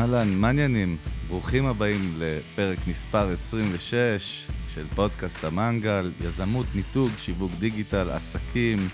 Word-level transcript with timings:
אהלן, 0.00 0.34
מעניינים. 0.34 0.96
ברוכים 1.28 1.66
הבאים 1.66 2.14
לפרק 2.18 2.78
מספר 2.86 3.28
26 3.32 4.46
של 4.74 4.86
פודקאסט 4.94 5.44
המנגל, 5.44 6.12
יזמות, 6.20 6.66
מיתוג, 6.74 7.10
שיווק 7.18 7.52
דיגיטל, 7.58 8.10
עסקים 8.10 8.88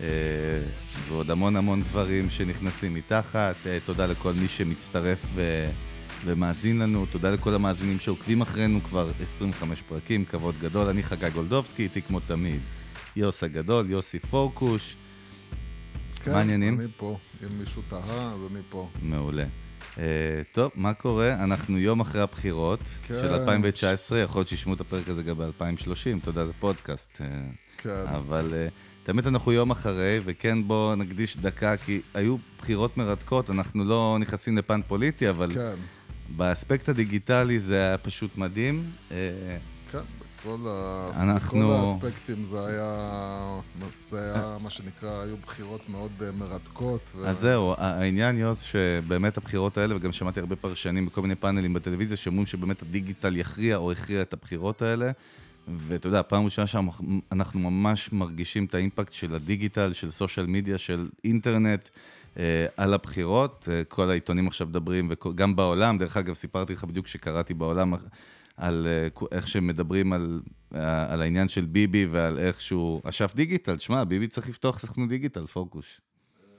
אה, 0.00 0.06
ועוד 1.08 1.30
המון 1.30 1.56
המון 1.56 1.82
דברים 1.82 2.30
שנכנסים 2.30 2.94
מתחת. 2.94 3.54
אה, 3.66 3.78
תודה 3.84 4.06
לכל 4.06 4.32
מי 4.32 4.48
שמצטרף 4.48 5.18
ו... 5.34 5.68
ומאזין 6.24 6.78
לנו, 6.78 7.06
תודה 7.06 7.30
לכל 7.30 7.54
המאזינים 7.54 7.98
שעוקבים 7.98 8.40
אחרינו 8.40 8.80
כבר 8.82 9.12
25 9.22 9.82
פרקים, 9.82 10.24
כבוד 10.24 10.54
גדול. 10.60 10.86
אני 10.86 11.02
חגי 11.02 11.30
גולדובסקי, 11.30 11.82
איתי 11.82 12.02
כמו 12.02 12.20
תמיד. 12.20 12.60
יוס 13.16 13.42
הגדול, 13.44 13.90
יוסי 13.90 14.18
פורקוש. 14.18 14.96
כן, 16.22 16.30
מה 16.30 16.38
העניינים? 16.38 16.80
אני 16.80 16.88
פה. 16.96 17.18
אם 17.42 17.58
מישהו 17.58 17.82
תהה, 17.88 18.32
אז 18.32 18.40
אני 18.50 18.60
פה. 18.70 18.88
מעולה. 19.02 19.44
Uh, 19.96 19.98
טוב, 20.52 20.70
מה 20.74 20.94
קורה? 20.94 21.32
אנחנו 21.44 21.78
יום 21.78 22.00
אחרי 22.00 22.20
הבחירות 22.20 22.80
כן. 23.02 23.14
של 23.14 23.34
2019, 23.34 24.18
יכול 24.18 24.38
להיות 24.38 24.48
שישמעו 24.48 24.74
את 24.74 24.80
הפרק 24.80 25.08
הזה 25.08 25.22
גם 25.22 25.38
ב-2030, 25.38 26.18
אתה 26.22 26.28
יודע, 26.28 26.44
זה 26.44 26.52
פודקאסט. 26.60 27.16
Uh, 27.16 27.20
כן. 27.78 28.04
אבל 28.06 28.52
uh, 28.52 29.06
תמיד 29.06 29.26
אנחנו 29.26 29.52
יום 29.52 29.70
אחרי, 29.70 30.20
וכן 30.24 30.58
בואו 30.66 30.94
נקדיש 30.94 31.36
דקה, 31.36 31.76
כי 31.76 32.00
היו 32.14 32.36
בחירות 32.58 32.96
מרתקות, 32.96 33.50
אנחנו 33.50 33.84
לא 33.84 34.16
נכנסים 34.20 34.58
לפן 34.58 34.80
פוליטי, 34.88 35.30
אבל 35.30 35.54
כן, 35.54 35.74
באספקט 36.28 36.88
הדיגיטלי 36.88 37.60
זה 37.60 37.76
היה 37.76 37.98
פשוט 37.98 38.36
מדהים. 38.36 38.90
Uh, 39.08 39.12
כן, 39.92 39.98
בכל 40.46 40.68
אנחנו- 41.20 41.58
בכל 41.58 42.06
האספקטים 42.06 42.44
זה 42.44 42.66
היה, 42.66 43.60
זה 44.10 44.22
היה 44.22 44.56
מה 44.62 44.70
שנקרא, 44.70 45.22
היו 45.22 45.36
בחירות 45.36 45.88
מאוד 45.88 46.10
אה, 46.22 46.32
מרתקות. 46.32 47.10
ו- 47.16 47.28
אז 47.28 47.38
זהו, 47.38 47.74
העניין, 47.78 48.36
יוס, 48.38 48.60
שבאמת 48.60 49.36
הבחירות 49.36 49.78
האלה, 49.78 49.96
וגם 49.96 50.12
שמעתי 50.12 50.40
הרבה 50.40 50.56
פרשנים 50.56 51.06
בכל 51.06 51.22
מיני 51.22 51.34
פאנלים 51.34 51.74
בטלוויזיה, 51.74 52.16
שאומרים 52.16 52.46
שבאמת 52.46 52.82
הדיגיטל 52.82 53.36
יכריע 53.36 53.76
או 53.76 53.92
הכריע 53.92 54.22
את 54.22 54.32
הבחירות 54.32 54.82
האלה. 54.82 55.10
ואתה 55.68 56.06
יודע, 56.06 56.22
פעם 56.22 56.44
ראשונה 56.44 56.66
שאנחנו 56.66 57.60
ממש 57.70 58.12
מרגישים 58.12 58.64
את 58.64 58.74
האימפקט 58.74 59.12
של 59.12 59.34
הדיגיטל, 59.34 59.92
של 59.92 60.10
סושיאל 60.10 60.46
מדיה, 60.46 60.78
של 60.78 61.08
אינטרנט 61.24 61.88
אה, 62.38 62.66
על 62.76 62.94
הבחירות. 62.94 63.68
אה, 63.72 63.82
כל 63.88 64.10
העיתונים 64.10 64.46
עכשיו 64.46 64.66
מדברים, 64.66 65.10
וגם 65.10 65.56
בעולם, 65.56 65.98
דרך 65.98 66.16
אגב, 66.16 66.34
סיפרתי 66.34 66.72
לך 66.72 66.84
בדיוק 66.84 67.06
שקראתי 67.06 67.54
בעולם 67.54 67.94
על 68.56 68.86
אה, 68.86 69.08
איך 69.32 69.48
שמדברים 69.48 70.12
על, 70.12 70.40
אה, 70.74 71.12
על 71.12 71.22
העניין 71.22 71.48
של 71.48 71.64
ביבי 71.64 72.06
ועל 72.06 72.38
איך 72.38 72.60
שהוא 72.60 73.00
אשף 73.04 73.32
דיגיטל. 73.34 73.78
שמע, 73.78 74.04
ביבי 74.04 74.28
צריך 74.28 74.48
לפתוח 74.48 74.78
סוכנות 74.78 75.08
דיגיטל, 75.08 75.46
פוקוש. 75.46 76.00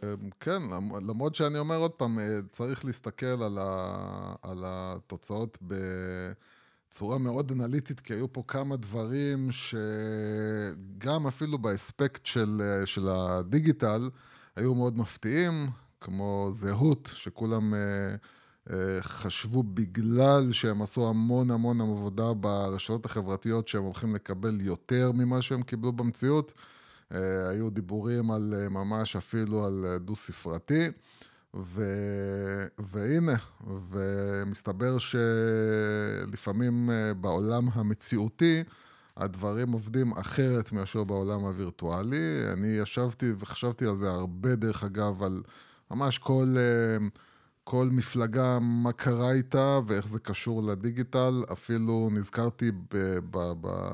אה, 0.03 0.13
כן, 0.39 0.61
למ- 0.61 0.95
למרות 1.09 1.35
שאני 1.35 1.57
אומר 1.57 1.75
עוד 1.75 1.91
פעם, 1.91 2.19
אה, 2.19 2.39
צריך 2.51 2.85
להסתכל 2.85 3.25
על, 3.43 3.57
ה, 3.61 3.95
על 4.41 4.63
התוצאות 4.65 5.57
בצורה 5.61 7.17
מאוד 7.17 7.51
אנליטית, 7.51 7.99
כי 7.99 8.13
היו 8.13 8.33
פה 8.33 8.43
כמה 8.47 8.75
דברים 8.77 9.49
שגם 9.51 11.27
אפילו 11.27 11.57
באספקט 11.57 12.25
של, 12.25 12.61
של 12.85 13.07
הדיגיטל, 13.09 14.09
היו 14.55 14.75
מאוד 14.75 14.97
מפתיעים, 14.97 15.69
כמו 16.01 16.49
זהות, 16.53 17.09
שכולם 17.13 17.73
חשבו 19.01 19.63
בגלל 19.63 20.49
שהם 20.51 20.81
עשו 20.81 21.09
המון 21.09 21.51
המון 21.51 21.81
עבודה 21.81 22.33
ברשתות 22.33 23.05
החברתיות, 23.05 23.67
שהם 23.67 23.83
הולכים 23.83 24.15
לקבל 24.15 24.61
יותר 24.61 25.11
ממה 25.11 25.41
שהם 25.41 25.61
קיבלו 25.61 25.91
במציאות. 25.91 26.53
אה, 27.13 27.49
היו 27.49 27.69
דיבורים 27.69 28.31
על 28.31 28.53
אה, 28.57 28.69
ממש 28.69 29.15
אפילו 29.15 29.65
על 29.65 29.85
אה, 29.87 29.97
דו-ספרתי, 29.97 30.87
ו... 31.55 31.83
והנה, 32.79 33.35
ומסתבר 33.89 34.97
שלפעמים 34.97 36.89
אה, 36.89 37.13
בעולם 37.13 37.69
המציאותי 37.73 38.63
הדברים 39.17 39.71
עובדים 39.71 40.11
אחרת 40.11 40.71
מאשר 40.71 41.03
בעולם 41.03 41.39
הווירטואלי. 41.39 42.53
אני 42.53 42.67
ישבתי 42.67 43.31
וחשבתי 43.39 43.85
על 43.85 43.95
זה 43.95 44.09
הרבה, 44.09 44.55
דרך 44.55 44.83
אגב, 44.83 45.23
על 45.23 45.41
ממש 45.91 46.17
כל... 46.17 46.55
אה, 46.57 47.07
כל 47.69 47.89
מפלגה, 47.91 48.59
מה 48.61 48.91
קרה 48.91 49.31
איתה 49.31 49.79
ואיך 49.85 50.07
זה 50.07 50.19
קשור 50.19 50.63
לדיגיטל. 50.63 51.43
אפילו 51.51 52.09
נזכרתי 52.11 52.71
ב- 52.71 53.19
ב- 53.31 53.53
ב- 53.61 53.93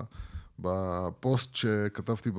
בפוסט 0.60 1.56
שכתבתי 1.56 2.32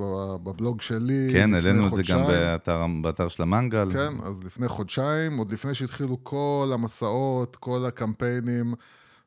בבלוג 0.44 0.80
שלי 0.80 1.28
כן, 1.32 1.54
העלינו 1.54 1.88
את 1.88 1.94
זה 1.94 2.02
גם. 2.08 2.26
באתר, 2.26 2.86
באתר 3.02 3.28
של 3.28 3.42
המנגל. 3.42 3.88
כן, 3.92 4.14
אז 4.24 4.42
לפני 4.44 4.68
חודשיים, 4.68 5.36
עוד 5.36 5.52
לפני 5.52 5.74
שהתחילו 5.74 6.18
כל 6.22 6.70
המסעות, 6.74 7.56
כל 7.56 7.86
הקמפיינים, 7.86 8.74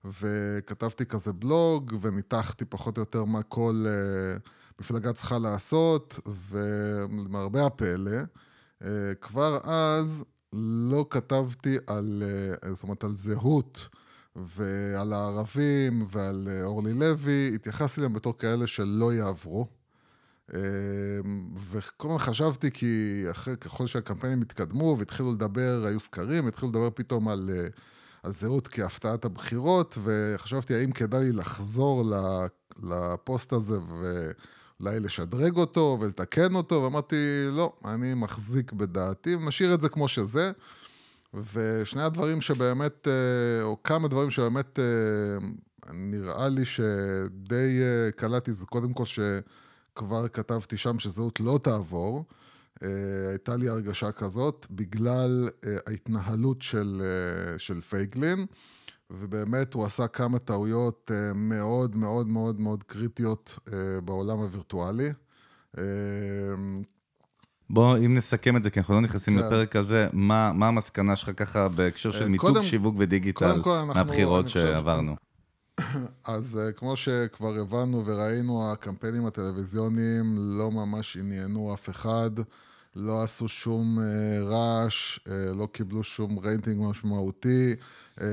וכתבתי 0.05 1.05
כזה 1.05 1.33
בלוג, 1.33 1.93
וניתחתי 2.01 2.65
פחות 2.65 2.97
או 2.97 3.01
יותר 3.01 3.23
מה 3.23 3.41
כל 3.41 3.85
uh, 3.85 4.49
מפלגה 4.79 5.13
צריכה 5.13 5.39
לעשות, 5.39 6.19
ולמרבה 6.51 7.65
הפלא, 7.65 8.11
uh, 8.81 8.85
כבר 9.21 9.59
אז 9.63 10.23
לא 10.53 11.05
כתבתי 11.09 11.77
על, 11.87 12.23
uh, 12.65 12.69
זאת 12.69 12.83
אומרת, 12.83 13.03
על 13.03 13.15
זהות. 13.15 13.89
ועל 14.37 15.13
הערבים 15.13 16.05
ועל 16.11 16.47
אה, 16.51 16.63
אורלי 16.63 16.93
לוי, 16.93 17.51
התייחסתי 17.55 18.01
אליהם 18.01 18.13
בתור 18.13 18.37
כאלה 18.37 18.67
שלא 18.67 19.13
יעברו. 19.13 19.67
אה, 20.53 20.59
וכל 21.71 22.07
הזמן 22.07 22.19
חשבתי 22.19 22.71
כי 22.71 23.23
אחרי, 23.31 23.57
ככל 23.57 23.87
שהקמפיינים 23.87 24.41
התקדמו 24.41 24.95
והתחילו 24.99 25.31
לדבר, 25.31 25.83
היו 25.85 25.99
סקרים, 25.99 26.47
התחילו 26.47 26.69
לדבר 26.71 26.89
פתאום 26.89 27.27
על, 27.27 27.49
אה, 27.55 27.65
על 28.23 28.33
זהות 28.33 28.67
כהפתעת 28.67 29.25
הבחירות, 29.25 29.97
וחשבתי 30.03 30.75
האם 30.75 30.91
כדאי 30.91 31.31
לחזור 31.31 32.03
לפוסט 32.83 33.53
הזה 33.53 33.77
ואולי 34.79 34.99
לשדרג 34.99 35.57
אותו 35.57 35.97
ולתקן 36.01 36.55
אותו, 36.55 36.75
ואמרתי, 36.83 37.15
לא, 37.51 37.73
אני 37.85 38.13
מחזיק 38.13 38.73
בדעתי, 38.73 39.35
משאיר 39.39 39.73
את 39.73 39.81
זה 39.81 39.89
כמו 39.89 40.07
שזה. 40.07 40.51
ושני 41.33 42.01
הדברים 42.01 42.41
שבאמת, 42.41 43.07
אה, 43.07 43.63
או 43.63 43.83
כמה 43.83 44.07
דברים 44.07 44.31
שבאמת 44.31 44.79
אה, 44.79 45.47
נראה 45.93 46.49
לי 46.49 46.65
שדי 46.65 47.79
אה, 47.81 48.11
קלטתי, 48.11 48.53
זה 48.53 48.65
קודם 48.65 48.93
כל 48.93 49.03
שכבר 49.05 50.27
כתבתי 50.27 50.77
שם 50.77 50.99
שזהות 50.99 51.39
לא 51.39 51.59
תעבור. 51.63 52.25
הייתה 53.29 53.55
לי 53.55 53.69
הרגשה 53.69 54.11
כזאת 54.11 54.67
בגלל 54.71 55.49
ההתנהלות 55.87 56.61
של, 56.61 57.01
של 57.57 57.81
פייגלין, 57.81 58.45
ובאמת 59.11 59.73
הוא 59.73 59.85
עשה 59.85 60.07
כמה 60.07 60.39
טעויות 60.39 61.11
אה, 61.13 61.33
מאוד 61.33 61.95
מאוד 61.95 62.27
מאוד 62.27 62.59
מאוד 62.59 62.83
קריטיות 62.83 63.59
אה, 63.73 64.01
בעולם 64.01 64.39
הווירטואלי. 64.39 65.09
אה, 65.77 65.83
בוא, 67.69 67.97
אם 67.97 68.15
נסכם 68.15 68.57
את 68.57 68.63
זה, 68.63 68.69
כי 68.69 68.79
אנחנו 68.79 68.93
לא 68.93 69.01
נכנסים 69.01 69.39
כן. 69.39 69.45
לפרק 69.45 69.75
על 69.75 69.85
זה, 69.85 70.07
מה, 70.13 70.51
מה 70.53 70.67
המסקנה 70.67 71.15
שלך 71.15 71.31
ככה 71.37 71.69
בהקשר 71.69 72.11
של 72.11 72.27
מיתוג, 72.27 72.49
קודם- 72.49 72.63
שיווק 72.63 72.95
ודיגיטל 72.97 73.61
קודם 73.61 73.87
מהבחירות 73.87 74.49
שעברנו? 74.49 75.15
אז 76.25 76.59
כמו 76.75 76.95
שכבר 76.95 77.59
הבנו 77.59 78.05
וראינו, 78.05 78.71
הקמפיינים 78.71 79.25
הטלוויזיוניים 79.25 80.35
לא 80.37 80.71
ממש 80.71 81.17
עניינו 81.17 81.73
אף 81.73 81.89
אחד, 81.89 82.31
לא 82.97 83.23
עשו 83.23 83.47
שום 83.47 83.99
אה, 83.99 84.43
רעש, 84.43 85.19
אה, 85.27 85.53
לא 85.53 85.67
קיבלו 85.71 86.03
שום 86.03 86.39
רייטינג 86.39 86.81
משמעותי. 86.89 87.75
אה, 88.21 88.27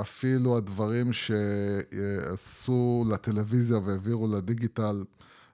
אפילו 0.00 0.56
הדברים 0.56 1.12
שעשו 1.12 3.04
לטלוויזיה 3.08 3.78
והעבירו 3.78 4.28
לדיגיטל 4.28 5.04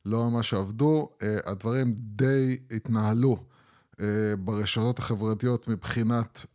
לא 0.05 0.31
ממש 0.31 0.55
עבדו. 0.55 1.09
הדברים 1.47 1.95
די 1.97 2.59
התנהלו 2.71 3.37
ברשתות 4.39 4.99
החברתיות 4.99 5.69
מבחינת 5.69 6.47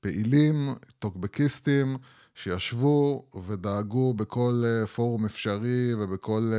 פעילים, 0.00 0.74
טוקבקיסטים, 0.98 1.96
שישבו 2.34 3.24
ודאגו 3.46 4.14
בכל 4.14 4.62
פורום 4.94 5.24
אפשרי 5.24 5.94
ובכל 5.94 6.52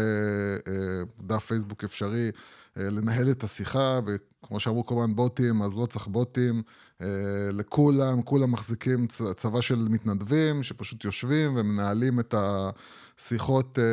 דף 1.19 1.45
פייסבוק 1.45 1.83
אפשרי 1.83 2.31
לנהל 2.78 3.31
את 3.31 3.44
השיחה, 3.44 4.00
וכמו 4.06 4.60
שאמרו 4.60 4.86
כל 4.86 4.96
הזמן 4.96 5.16
בוטים, 5.16 5.62
אז 5.62 5.78
לא 5.78 5.86
צריך 5.86 6.08
בוטים. 6.08 6.62
אה, 7.02 7.08
לכולם, 7.54 8.22
כולם 8.22 8.52
מחזיקים 8.52 9.08
צבא 9.36 9.62
של 9.62 9.88
מתנדבים 9.90 10.64
שפשוט 10.64 11.06
יושבים 11.06 11.56
ומנהלים 11.56 12.20
את 12.20 12.36
השיחות 12.38 13.80
אה, 13.80 13.84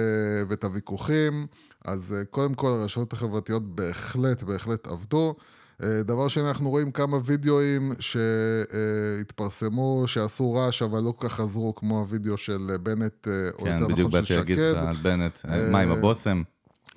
ואת 0.49 0.65
הוויכוחים. 0.65 1.47
אז 1.85 2.15
אה, 2.19 2.25
קודם 2.25 2.55
כל 2.55 2.69
הרשתות 2.69 3.13
החברתיות 3.13 3.75
בהחלט, 3.75 4.43
בהחלט 4.43 4.87
עבדו. 4.87 5.35
אה, 5.83 6.03
דבר 6.03 6.29
שני, 6.29 6.49
אנחנו 6.49 6.71
רואים 6.71 6.91
כמה 6.91 7.19
וידאוים 7.25 7.93
שהתפרסמו, 9.21 10.05
שעשו 10.07 10.53
רעש, 10.53 10.83
אבל 10.83 11.01
לא 11.01 11.13
כל 11.17 11.29
כך 11.29 11.41
עזרו, 11.41 11.75
כמו 11.75 12.01
הוידאו 12.01 12.37
של 12.37 12.77
בנט, 12.83 13.29
אה, 13.29 13.51
או 13.53 13.65
כן, 13.65 13.79
יותר 13.81 13.93
בדיוק 13.93 14.09
נכון 14.09 14.11
באתי 14.11 14.27
של 14.27 14.37
להגיד 14.37 14.59
לך 14.59 14.65
שקד. 14.73 14.87
על 14.89 14.97
בנט. 15.03 15.39
אה, 15.49 15.71
מה 15.71 15.81
עם 15.81 15.91
הבושם? 15.91 16.43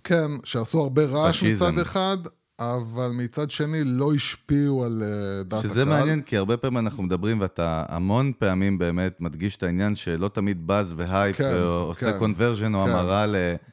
כן, 0.03 0.31
שעשו 0.43 0.79
הרבה 0.81 1.05
רעש 1.05 1.37
פשיזם. 1.37 1.65
מצד 1.65 1.79
אחד, 1.79 2.17
אבל 2.59 3.11
מצד 3.13 3.51
שני 3.51 3.83
לא 3.83 4.13
השפיעו 4.13 4.83
על 4.85 5.03
אה, 5.05 5.43
דעת 5.43 5.59
הקהל. 5.59 5.71
שזה 5.71 5.85
מעניין, 5.85 6.21
כי 6.21 6.37
הרבה 6.37 6.57
פעמים 6.57 6.77
אנחנו 6.77 7.03
מדברים, 7.03 7.41
ואתה 7.41 7.83
המון 7.89 8.31
פעמים 8.39 8.77
באמת 8.77 9.17
מדגיש 9.19 9.57
את 9.57 9.63
העניין 9.63 9.95
שלא 9.95 10.27
תמיד 10.27 10.67
באז 10.67 10.93
והייפ 10.97 11.35
כן, 11.37 11.53
עושה 11.63 12.11
כן, 12.13 12.19
קונברג'ן 12.19 12.75
או 12.75 12.83
כן, 12.85 12.89
המרה 12.91 13.25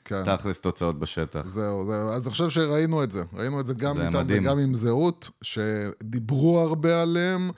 כן. 0.04 0.22
לתכלס 0.26 0.60
תוצאות 0.60 0.98
בשטח. 0.98 1.42
זהו, 1.46 1.86
זהו. 1.86 2.10
אז 2.12 2.26
חושב 2.28 2.48
שראינו 2.50 3.02
את 3.04 3.10
זה. 3.10 3.22
ראינו 3.32 3.60
את 3.60 3.66
זה 3.66 3.74
גם 3.74 3.96
זה 3.96 4.06
איתם 4.06 4.18
מדהים. 4.18 4.42
וגם 4.42 4.58
עם 4.58 4.74
זהות, 4.74 5.30
שדיברו 5.42 6.60
הרבה 6.60 7.02
עליהם. 7.02 7.50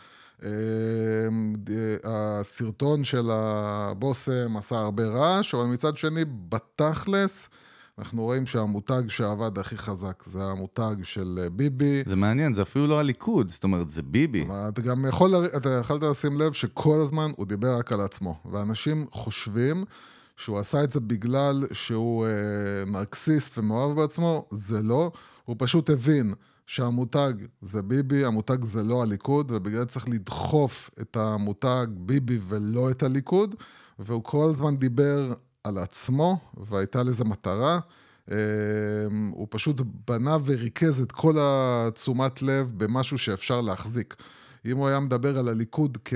אה, 0.45 0.49
ד- 1.59 1.71
הסרטון 2.05 3.05
של 3.05 3.31
הבושם 3.33 4.57
עשה 4.57 4.77
הרבה 4.77 5.05
רעש, 5.07 5.55
אבל 5.55 5.65
מצד 5.65 5.97
שני, 5.97 6.21
בתכלס, 6.49 7.49
אנחנו 7.99 8.23
רואים 8.23 8.47
שהמותג 8.47 9.03
שעבד 9.09 9.59
הכי 9.59 9.77
חזק 9.77 10.23
זה 10.27 10.45
המותג 10.45 10.95
של 11.03 11.39
אה, 11.43 11.51
ביבי. 11.51 12.03
זה 12.07 12.17
מעניין, 12.17 12.55
זה 12.55 12.63
אפילו 12.63 12.87
לא 12.87 12.99
הליכוד, 12.99 13.51
זאת 13.51 13.65
אומרת, 13.65 13.91
זה 13.91 14.03
ביבי. 14.03 14.47
אתה 14.69 14.81
גם 14.81 15.07
יכול, 15.09 15.35
אתה 15.57 15.71
יכולת 15.71 16.03
לשים 16.03 16.41
לב 16.41 16.53
שכל 16.53 17.01
הזמן 17.03 17.31
הוא 17.37 17.47
דיבר 17.47 17.79
רק 17.79 17.93
על 17.93 18.01
עצמו. 18.01 18.41
ואנשים 18.51 19.07
חושבים 19.13 19.85
שהוא 20.37 20.59
עשה 20.59 20.85
את 20.85 20.91
זה 20.91 21.01
בגלל 21.01 21.67
שהוא 21.73 22.27
אה, 22.27 22.31
נרקסיסט 22.87 23.59
ומאוהב 23.59 23.97
בעצמו, 24.01 24.47
זה 24.51 24.83
לא. 24.83 25.13
הוא 25.45 25.57
פשוט 25.59 25.91
הבין 25.91 26.35
שהמותג 26.67 27.33
זה 27.61 27.83
ביבי, 27.83 28.25
המותג 28.25 28.65
זה 28.65 28.83
לא 28.83 29.03
הליכוד, 29.03 29.51
ובגלל 29.51 29.81
זה 29.81 29.87
צריך 29.87 30.09
לדחוף 30.09 30.91
את 31.01 31.17
המותג 31.17 31.87
ביבי 31.91 32.39
ולא 32.49 32.91
את 32.91 33.03
הליכוד, 33.03 33.55
והוא 33.99 34.25
כל 34.25 34.51
הזמן 34.51 34.77
דיבר 34.77 35.35
על 35.65 35.79
עצמו, 35.79 36.39
והייתה 36.57 37.03
לזה 37.03 37.25
מטרה. 37.25 37.79
אה, 38.31 38.37
הוא 39.33 39.47
פשוט 39.51 39.81
בנה 40.09 40.37
וריכז 40.45 41.01
את 41.01 41.13
כל 41.13 41.35
התשומת 41.41 42.43
לב 42.43 42.73
במשהו 42.77 43.19
שאפשר 43.19 43.61
להחזיק. 43.61 44.17
אם 44.67 44.77
הוא 44.77 44.89
היה 44.89 45.01
מדבר 45.01 45.39
על 45.39 45.49
הליכוד 45.49 45.99
כ... 46.05 46.15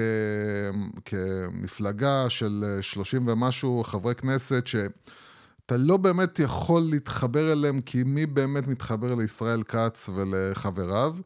כמפלגה 1.04 2.31
של 2.31 2.78
30 2.81 3.28
ומשהו 3.28 3.82
חברי 3.84 4.14
כנסת, 4.14 4.66
שאתה 4.66 5.76
לא 5.76 5.96
באמת 5.96 6.38
יכול 6.38 6.82
להתחבר 6.90 7.52
אליהם, 7.52 7.81
כי 7.81 8.02
מי 8.02 8.26
באמת 8.26 8.66
מתחבר 8.66 9.14
לישראל 9.14 9.62
כץ 9.62 10.08
ולחבריו? 10.14 11.16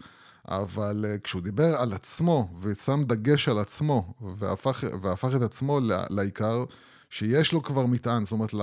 אבל 0.49 1.05
אה, 1.08 1.19
כשהוא 1.19 1.43
דיבר 1.43 1.76
על 1.76 1.93
עצמו, 1.93 2.49
ושם 2.61 3.02
דגש 3.06 3.49
על 3.49 3.58
עצמו, 3.58 4.14
והפך, 4.38 4.84
והפך 5.02 5.28
את 5.37 5.43
עצמו 5.43 5.81
לעיקר, 6.11 6.64
שיש 7.11 7.53
לו 7.53 7.62
כבר 7.62 7.87
מטען, 7.87 8.25
זאת 8.25 8.33
אומרת, 8.33 8.55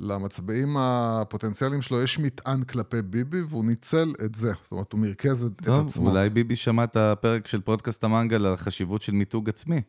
למצביעים 0.00 0.76
הפוטנציאליים 0.78 1.82
שלו 1.82 2.02
יש 2.02 2.18
מטען 2.18 2.62
כלפי 2.62 3.02
ביבי, 3.02 3.42
והוא 3.42 3.64
ניצל 3.64 4.12
את 4.24 4.34
זה. 4.34 4.52
זאת 4.62 4.72
אומרת, 4.72 4.92
הוא 4.92 5.00
מרכז 5.00 5.44
את, 5.44 5.52
את 5.60 5.64
טוב, 5.64 5.86
עצמו. 5.86 6.10
אולי 6.10 6.30
ביבי 6.30 6.56
שמע 6.56 6.84
את 6.84 6.96
הפרק 6.96 7.46
של 7.46 7.60
פודקאסט 7.60 8.04
המנגל 8.04 8.46
על 8.46 8.54
החשיבות 8.54 9.02
של 9.02 9.12
מיתוג 9.12 9.48
עצמי. 9.48 9.80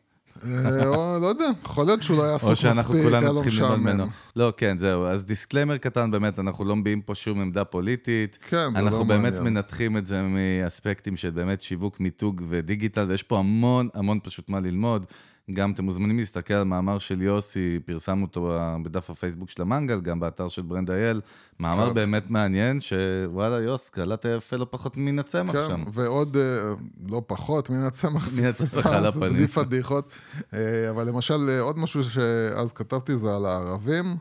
אה, 0.44 0.86
או 0.86 1.18
לא 1.20 1.26
יודע, 1.26 1.44
יכול 1.64 1.86
להיות 1.86 2.02
שהוא 2.02 2.16
לא 2.16 2.22
היה 2.22 2.34
עסוק 2.34 2.48
או 2.48 2.52
מספיק, 2.52 2.72
שאנחנו 2.72 2.94
היה 2.94 3.04
כולנו 3.04 3.34
צריכים 3.34 3.62
ללמוד. 3.64 3.78
ממנו. 3.78 4.06
לא, 4.36 4.52
כן, 4.56 4.78
זהו. 4.78 5.06
אז 5.06 5.24
disclaimer 5.24 5.76
קטן, 5.76 6.10
באמת, 6.10 6.38
אנחנו 6.38 6.64
לא 6.64 6.76
מביעים 6.76 7.00
פה 7.00 7.14
שום 7.14 7.40
עמדה 7.40 7.64
פוליטית. 7.64 8.38
כן, 8.48 8.56
זה 8.56 8.78
אנחנו 8.78 8.98
לא 8.98 9.04
באמת 9.04 9.34
מעניין. 9.34 9.54
מנתחים 9.54 9.96
את 9.96 10.06
זה 10.06 10.22
מאספקטים 10.22 11.16
של 11.16 11.30
באמת 11.30 11.62
שיווק, 11.62 12.00
מיתוג 12.00 12.42
ודיגיטל, 12.48 13.06
ויש 13.08 13.22
פה 13.22 13.38
המון 13.38 13.88
המון 13.94 14.18
פשוט 14.22 14.48
מה 14.48 14.60
ללמוד. 14.60 15.06
גם 15.52 15.72
אתם 15.72 15.84
מוזמנים 15.84 16.18
להסתכל 16.18 16.54
על 16.54 16.64
מאמר 16.64 16.98
של 16.98 17.22
יוסי, 17.22 17.78
פרסמנו 17.86 18.24
אותו 18.24 18.58
בדף 18.82 19.10
הפייסבוק 19.10 19.50
של 19.50 19.62
המנגל, 19.62 20.00
גם 20.00 20.20
באתר 20.20 20.48
של 20.48 20.62
ברנד 20.62 20.90
אייל. 20.90 21.20
מאמר 21.60 21.88
כן. 21.88 21.94
באמת 21.94 22.30
מעניין, 22.30 22.80
שוואלה, 22.80 23.60
יוס, 23.60 23.90
קלעת 23.90 24.26
יפה 24.36 24.56
לא 24.56 24.66
פחות 24.70 24.96
מן 24.96 25.18
הצמח 25.18 25.52
כן, 25.52 25.68
שם. 25.68 25.84
ועוד, 25.92 26.36
אה, 26.36 26.74
לא 27.08 27.22
פחות, 27.26 27.70
מן 27.70 27.84
הצמח. 27.84 28.28
מן 28.32 28.44
הצמח 28.44 28.86
על 28.96 29.06
הפנים. 29.06 29.32
בלי 29.32 29.48
פדיחות. 29.48 30.12
אה, 30.54 30.90
אבל 30.90 31.08
למשל, 31.08 31.48
אה, 31.48 31.60
עוד 31.60 31.78
משהו 31.78 32.04
שאז 32.04 32.72
כתבתי 32.72 33.16
זה 33.16 33.36
על 33.36 33.46
הערבים, 33.46 34.16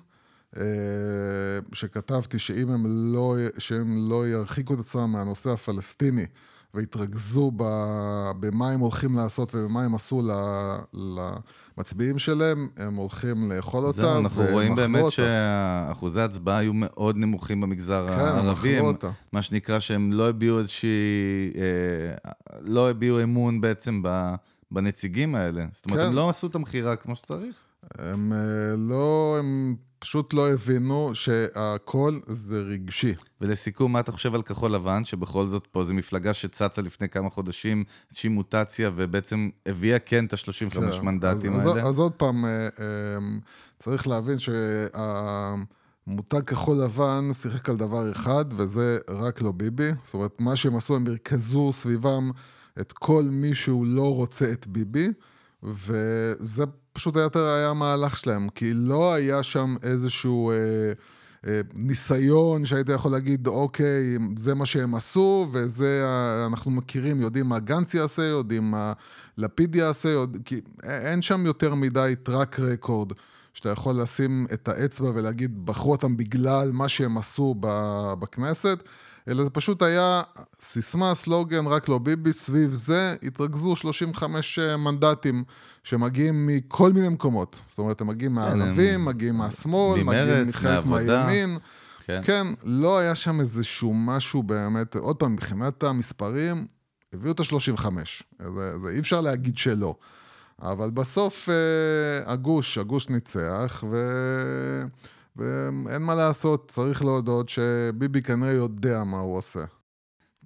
שכתבתי 1.74 2.40
שאם 2.40 2.70
הם 2.70 2.86
לא, 2.88 3.36
שהם 3.58 4.10
לא 4.10 4.28
ירחיקו 4.28 4.74
את 4.74 4.80
עצמם 4.80 5.12
מהנושא 5.12 5.50
הפלסטיני, 5.50 6.26
ויתרכזו 6.74 7.52
ב- 7.58 8.32
במה 8.40 8.70
הם 8.70 8.80
הולכים 8.80 9.16
לעשות 9.16 9.56
ובמה 9.56 9.84
הם 9.84 9.96
עשו 9.96 10.22
ל- 10.22 10.78
למצביעים 11.78 12.20
שלהם, 12.20 12.68
הם 12.78 12.96
הולכים 12.96 13.52
לאכול 13.52 13.86
אותם. 13.86 14.02
זהו, 14.02 14.20
אנחנו 14.20 14.42
והם 14.42 14.54
רואים 14.54 14.76
באמת 14.76 15.02
אותה. 15.02 15.12
שאחוזי 15.16 16.22
ההצבעה 16.22 16.58
היו 16.58 16.72
מאוד 16.74 17.18
נמוכים 17.18 17.62
במגזר 17.62 18.08
כן, 18.08 18.14
הערבי. 18.14 18.78
אכלו 18.78 18.90
הם-. 18.90 18.96
מה 19.32 19.42
שנקרא 19.42 19.80
שהם 19.80 20.12
לא 20.14 20.30
הביעו 20.30 20.60
איזושהי... 20.60 20.90
אה, 21.56 22.32
לא 22.62 22.90
הביעו 22.90 23.24
אמון 23.24 23.62
בעצם 23.62 24.02
ב... 24.04 24.36
בנציגים 24.72 25.36
האלה. 25.36 25.66
זאת 25.72 25.86
אומרת, 25.86 26.02
כן. 26.02 26.08
הם 26.08 26.14
לא 26.16 26.30
עשו 26.30 26.48
את 26.48 26.56
המכירה 26.56 26.96
כמו 26.96 27.16
שצריך. 27.16 27.56
הם 27.98 28.34
אה, 28.34 28.38
לא, 28.78 29.36
הם 29.40 29.76
פשוט 30.00 30.34
לא 30.34 30.52
הבינו 30.52 31.12
שהכל 31.14 32.20
זה 32.28 32.62
רגשי. 32.62 33.14
ולסיכום, 33.42 33.94
מה 33.94 34.00
אתה 34.00 34.12
חושב 34.12 34.36
על 34.36 34.42
כחול 34.42 34.72
לבן, 34.72 35.06
שבכל 35.06 35.48
זאת 35.48 35.68
פה 35.68 35.84
זו 35.84 35.94
מפלגה 35.94 36.34
שצצה 36.34 36.82
לפני 36.82 37.10
כמה 37.10 37.30
חודשים, 37.30 37.84
איזושהי 38.10 38.30
מוטציה, 38.30 38.92
ובעצם 38.96 39.50
הביאה 39.66 40.00
כן 40.00 40.26
את 40.26 40.34
ה-35 40.34 40.70
כן. 40.74 41.06
מנדטים 41.06 41.54
אז, 41.54 41.68
האלה? 41.68 41.82
אז, 41.82 41.88
אז 41.88 42.00
עוד 42.00 42.12
פעם, 42.12 42.46
אה, 42.46 42.50
אה, 42.52 42.68
צריך 43.80 44.08
להבין 44.08 44.38
שהמותג 46.08 46.44
כחול 46.44 46.78
לבן 46.78 47.30
שיחק 47.34 47.70
על 47.70 47.78
דבר 47.78 48.12
אחד, 48.12 48.46
וזה 48.58 48.98
רק 49.10 49.42
לא 49.42 49.52
ביבי. 49.52 49.90
זאת 50.06 50.14
אומרת, 50.14 50.42
מה 50.42 50.56
שהם 50.56 50.76
עשו, 50.76 50.96
הם 50.96 51.08
ירכזו 51.08 51.74
סביבם 51.74 52.32
את 52.80 52.92
כל 52.92 53.24
מי 53.24 53.56
שהוא 53.56 53.86
לא 53.86 54.16
רוצה 54.16 54.52
את 54.52 54.68
ביבי, 54.68 55.08
וזה 55.64 56.64
פשוט 56.94 57.16
היה 57.16 57.28
היה 57.36 57.70
המהלך 57.70 58.18
שלהם, 58.18 58.50
כי 58.50 58.74
לא 58.74 59.14
היה 59.14 59.44
שם 59.44 59.76
איזשהו... 59.84 60.52
אה, 60.52 60.94
אה, 61.48 61.62
ניסיון 61.74 62.66
שהיית 62.66 62.90
יכול 62.90 63.12
להגיד, 63.12 63.48
אוקיי, 63.48 64.18
זה 64.38 64.56
מה 64.56 64.66
שהם 64.66 64.96
עשו, 64.96 65.48
וזה, 65.52 66.06
אנחנו 66.46 66.72
מכירים, 66.72 67.22
יודעים 67.22 67.46
מה 67.46 67.60
גנץ 67.60 67.94
יעשה, 67.94 68.24
יודעים 68.24 68.72
מה 68.72 68.94
לפיד 69.38 69.76
יעשה, 69.76 70.10
יודע, 70.10 70.40
כי 70.46 70.62
אין 70.84 71.22
שם 71.22 71.46
יותר 71.46 71.76
מדי 71.76 72.14
טראק 72.24 72.60
רקורד, 72.60 73.12
שאתה 73.54 73.70
יכול 73.70 74.02
לשים 74.02 74.48
את 74.54 74.68
האצבע 74.68 75.12
ולהגיד, 75.16 75.66
בחרו 75.66 75.92
אותם 75.92 76.18
בגלל 76.18 76.72
מה 76.72 76.90
שהם 76.90 77.18
עשו 77.18 77.56
בכנסת, 78.20 78.84
אלא 79.28 79.44
זה 79.44 79.50
פשוט 79.50 79.82
היה 79.82 80.22
סיסמה, 80.62 81.16
סלוגן, 81.16 81.66
רק 81.66 81.90
לא 81.90 81.98
ביבי, 81.98 82.34
סביב 82.34 82.74
זה 82.74 83.16
התרכזו 83.24 83.76
35 83.76 84.60
מנדטים 84.60 85.44
שמגיעים 85.84 86.48
מכל 86.48 86.94
מיני 86.94 87.10
מקומות. 87.10 87.60
זאת 87.70 87.80
אומרת, 87.80 88.02
הם 88.02 88.08
מגיעים 88.08 88.36
מהערבים, 88.36 89.06
מגיעים 89.06 89.36
מהשמאל, 89.36 90.04
מגיעים 90.04 90.48
מחלק. 90.48 90.86
מהימין. 90.86 91.58
כן. 92.06 92.22
כן, 92.24 92.48
לא 92.64 92.98
היה 93.00 93.16
שם 93.16 93.40
איזשהו 93.40 93.94
משהו 93.94 94.44
באמת, 94.44 94.96
עוד 94.96 95.16
פעם, 95.16 95.34
מבחינת 95.34 95.84
המספרים, 95.84 96.68
הביאו 97.14 97.32
את 97.32 97.40
ה-35. 97.40 97.86
זה, 98.40 98.80
זה 98.80 98.90
אי 98.90 99.00
אפשר 99.00 99.22
להגיד 99.22 99.58
שלא. 99.58 99.96
אבל 100.62 100.90
בסוף 100.90 101.50
אה, 101.50 102.32
הגוש, 102.32 102.78
הגוש 102.78 103.10
ניצח, 103.10 103.84
ו... 103.90 103.98
ואין 105.38 106.02
מה 106.02 106.16
לעשות, 106.16 106.72
צריך 106.72 107.02
להודות 107.02 107.50
שביבי 107.50 108.22
כנראה 108.22 108.52
יודע 108.52 109.04
מה 109.04 109.18
הוא 109.18 109.38
עושה. 109.38 109.64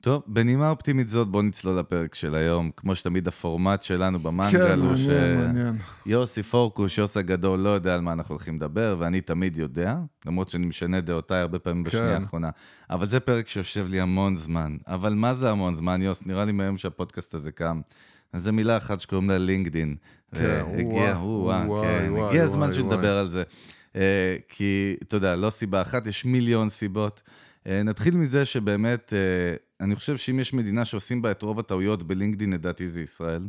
טוב, 0.01 0.23
בנימה 0.27 0.69
אופטימית 0.69 1.09
זאת, 1.09 1.27
בוא 1.27 1.41
נצלול 1.43 1.79
לפרק 1.79 2.15
של 2.15 2.35
היום. 2.35 2.71
כמו 2.77 2.95
שתמיד 2.95 3.27
הפורמט 3.27 3.83
שלנו 3.83 4.19
במנגל 4.19 4.67
כן, 4.67 4.79
הוא 4.79 4.95
ש... 4.95 5.07
מעניין, 5.07 5.37
מעניין. 5.37 5.77
יוסי 6.05 6.43
פורקוש, 6.43 6.97
יוס 6.97 7.17
הגדול, 7.17 7.59
לא 7.59 7.69
יודע 7.69 7.95
על 7.95 8.01
מה 8.01 8.13
אנחנו 8.13 8.35
הולכים 8.35 8.55
לדבר, 8.55 8.95
ואני 8.99 9.21
תמיד 9.21 9.57
יודע, 9.57 9.97
למרות 10.25 10.49
שאני 10.49 10.65
משנה 10.65 11.01
דעותיי 11.01 11.39
הרבה 11.39 11.59
פעמים 11.59 11.83
בשנייה 11.83 12.15
כן. 12.15 12.21
האחרונה. 12.21 12.49
אבל 12.89 13.07
זה 13.07 13.19
פרק 13.19 13.47
שיושב 13.47 13.87
לי 13.89 14.01
המון 14.01 14.35
זמן. 14.35 14.77
אבל 14.87 15.13
מה 15.13 15.33
זה 15.33 15.51
המון 15.51 15.75
זמן, 15.75 16.01
יוס? 16.01 16.25
נראה 16.25 16.45
לי 16.45 16.51
מהיום 16.51 16.77
שהפודקאסט 16.77 17.33
הזה 17.33 17.51
קם. 17.51 17.81
אז 18.33 18.43
זו 18.43 18.53
מילה 18.53 18.77
אחת 18.77 18.99
שקוראים 18.99 19.29
לה 19.29 19.37
לינקדין. 19.37 19.95
כן, 20.35 20.63
הגיע, 20.73 20.85
וואי, 20.87 21.11
הוא, 21.11 21.43
וואי, 21.43 21.81
כן, 21.81 22.07
וואי, 22.11 22.27
הגיע 22.27 22.43
הזמן 22.43 22.73
שנדבר 22.73 23.17
על 23.17 23.29
זה. 23.29 23.43
אה, 23.95 24.35
כי, 24.47 24.95
אתה 25.03 25.15
יודע, 25.15 25.35
לא 25.35 25.49
סיבה 25.49 25.81
אחת, 25.81 26.07
יש 26.07 26.25
מיליון 26.25 26.69
סיבות. 26.69 27.21
אה, 27.67 27.83
נתחיל 27.83 28.15
מזה 28.15 28.45
שבאמת, 28.45 29.13
אה, 29.13 29.55
אני 29.85 29.95
חושב 29.95 30.17
שאם 30.17 30.39
יש 30.39 30.53
מדינה 30.53 30.85
שעושים 30.85 31.21
בה 31.21 31.31
את 31.31 31.41
רוב 31.41 31.59
הטעויות 31.59 32.03
בלינקדין, 32.03 32.53
לדעתי 32.53 32.87
זה 32.87 33.01
ישראל. 33.01 33.41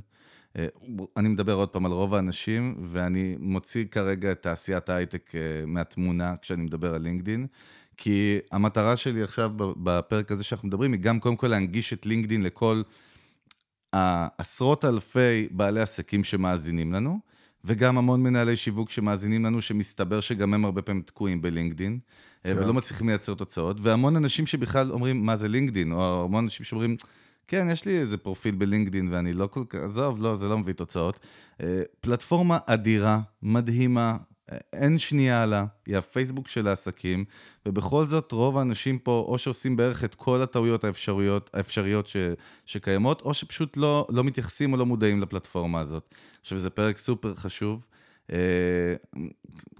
אני 1.17 1.29
מדבר 1.29 1.53
עוד 1.55 1.69
פעם 1.69 1.87
על 1.87 1.93
רוב 1.93 2.15
האנשים, 2.15 2.77
ואני 2.83 3.37
מוציא 3.41 3.85
כרגע 3.91 4.33
את 4.33 4.43
תעשיית 4.43 4.89
ההייטק 4.89 5.33
מהתמונה 5.67 6.35
כשאני 6.43 6.63
מדבר 6.63 6.95
על 6.95 7.03
לינקדין, 7.03 7.47
כי 7.97 8.39
המטרה 8.53 8.97
שלי 8.97 9.23
עכשיו 9.23 9.51
בפרק 9.57 10.33
הזה 10.33 10.45
שאנחנו 10.45 10.69
מדברים, 10.69 10.93
היא 10.93 11.01
גם 11.01 11.21
קודם 11.21 11.37
כל 11.37 11.47
להנגיש 11.47 11.93
את 11.93 12.07
לינקדין 12.07 12.43
לכל 12.43 12.83
העשרות 13.93 14.85
אלפי 14.85 15.49
בעלי 15.51 15.81
עסקים 15.81 16.25
שמאזינים 16.25 16.93
לנו, 16.93 17.21
וגם 17.65 17.99
המון 17.99 18.23
מנהלי 18.23 18.57
שיווק 18.57 18.91
שמאזינים 18.91 19.45
לנו, 19.45 19.61
שמסתבר 19.61 20.21
שגם 20.21 20.55
הם 20.55 20.65
הרבה 20.65 20.83
פעמים 20.83 21.03
תקועים 21.03 21.43
בלינקדין, 21.43 21.99
כן. 22.45 22.55
ולא 22.59 22.75
מצליחים 22.75 23.09
לייצר 23.09 23.35
תוצאות, 23.35 23.77
והמון 23.81 24.17
אנשים 24.17 24.47
שבכלל 24.47 24.93
אומרים, 24.93 25.27
מה 25.27 25.37
זה 25.37 25.49
לינקדין, 25.49 25.93
או 25.93 26.25
המון 26.25 26.45
אנשים 26.45 26.65
שאומרים, 26.65 26.97
כן, 27.49 27.69
יש 27.73 27.85
לי 27.85 27.99
איזה 27.99 28.19
פרופיל 28.19 28.55
בלינקדין 28.55 29.09
ואני 29.13 29.33
לא 29.33 29.47
כל 29.47 29.65
כך, 29.69 29.79
עזוב, 29.79 30.23
לא, 30.23 30.37
זה 30.37 30.49
לא 30.49 30.59
מביא 30.59 30.75
תוצאות. 30.75 31.19
פלטפורמה 32.01 32.59
אדירה, 32.67 33.21
מדהימה, 33.43 34.17
אין 34.73 34.99
שנייה 34.99 35.43
עלה, 35.43 35.65
היא 35.87 35.97
הפייסבוק 35.97 36.49
של 36.49 36.69
העסקים, 36.69 37.25
ובכל 37.67 38.07
זאת 38.07 38.33
רוב 38.33 38.59
האנשים 38.59 38.99
פה 38.99 39.25
או 39.29 39.39
שעושים 39.39 39.77
בערך 39.77 40.05
את 40.05 40.15
כל 40.15 40.43
הטעויות 40.43 40.85
האפשריות, 40.85 41.51
האפשריות 41.55 42.09
ש, 42.09 42.17
שקיימות, 42.67 43.23
או 43.23 43.35
שפשוט 43.35 43.77
לא, 43.77 44.07
לא 44.11 44.25
מתייחסים 44.25 44.73
או 44.73 44.79
לא 44.79 44.87
מודעים 44.87 45.21
לפלטפורמה 45.21 45.81
הזאת. 45.81 46.15
עכשיו, 46.41 46.59
זה 46.59 46.71
פרק 46.71 46.99
סופר 46.99 47.35
חשוב. 47.35 47.87
אה, 48.33 48.39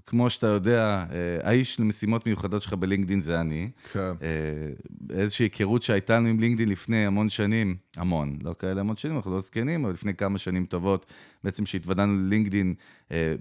כמו 0.05 0.29
שאתה 0.29 0.47
יודע, 0.47 1.05
אה, 1.11 1.49
האיש 1.49 1.79
למשימות 1.79 2.25
מיוחדות 2.25 2.61
שלך 2.61 2.73
בלינקדין 2.73 3.21
זה 3.21 3.41
אני. 3.41 3.69
כן. 3.91 3.99
אה, 3.99 5.17
איזושהי 5.17 5.45
היכרות 5.45 5.83
שהייתה 5.83 6.17
לנו 6.17 6.27
עם 6.27 6.39
לינקדין 6.39 6.69
לפני 6.69 7.05
המון 7.05 7.29
שנים, 7.29 7.75
המון, 7.97 8.39
לא 8.43 8.55
כאלה 8.59 8.81
המון 8.81 8.97
שנים, 8.97 9.15
אנחנו 9.15 9.31
לא 9.31 9.39
זקנים, 9.39 9.85
אבל 9.85 9.93
לפני 9.93 10.13
כמה 10.13 10.37
שנים 10.37 10.65
טובות, 10.65 11.05
בעצם 11.43 11.65
שהתוודענו 11.65 12.19
ללינקדין, 12.19 12.73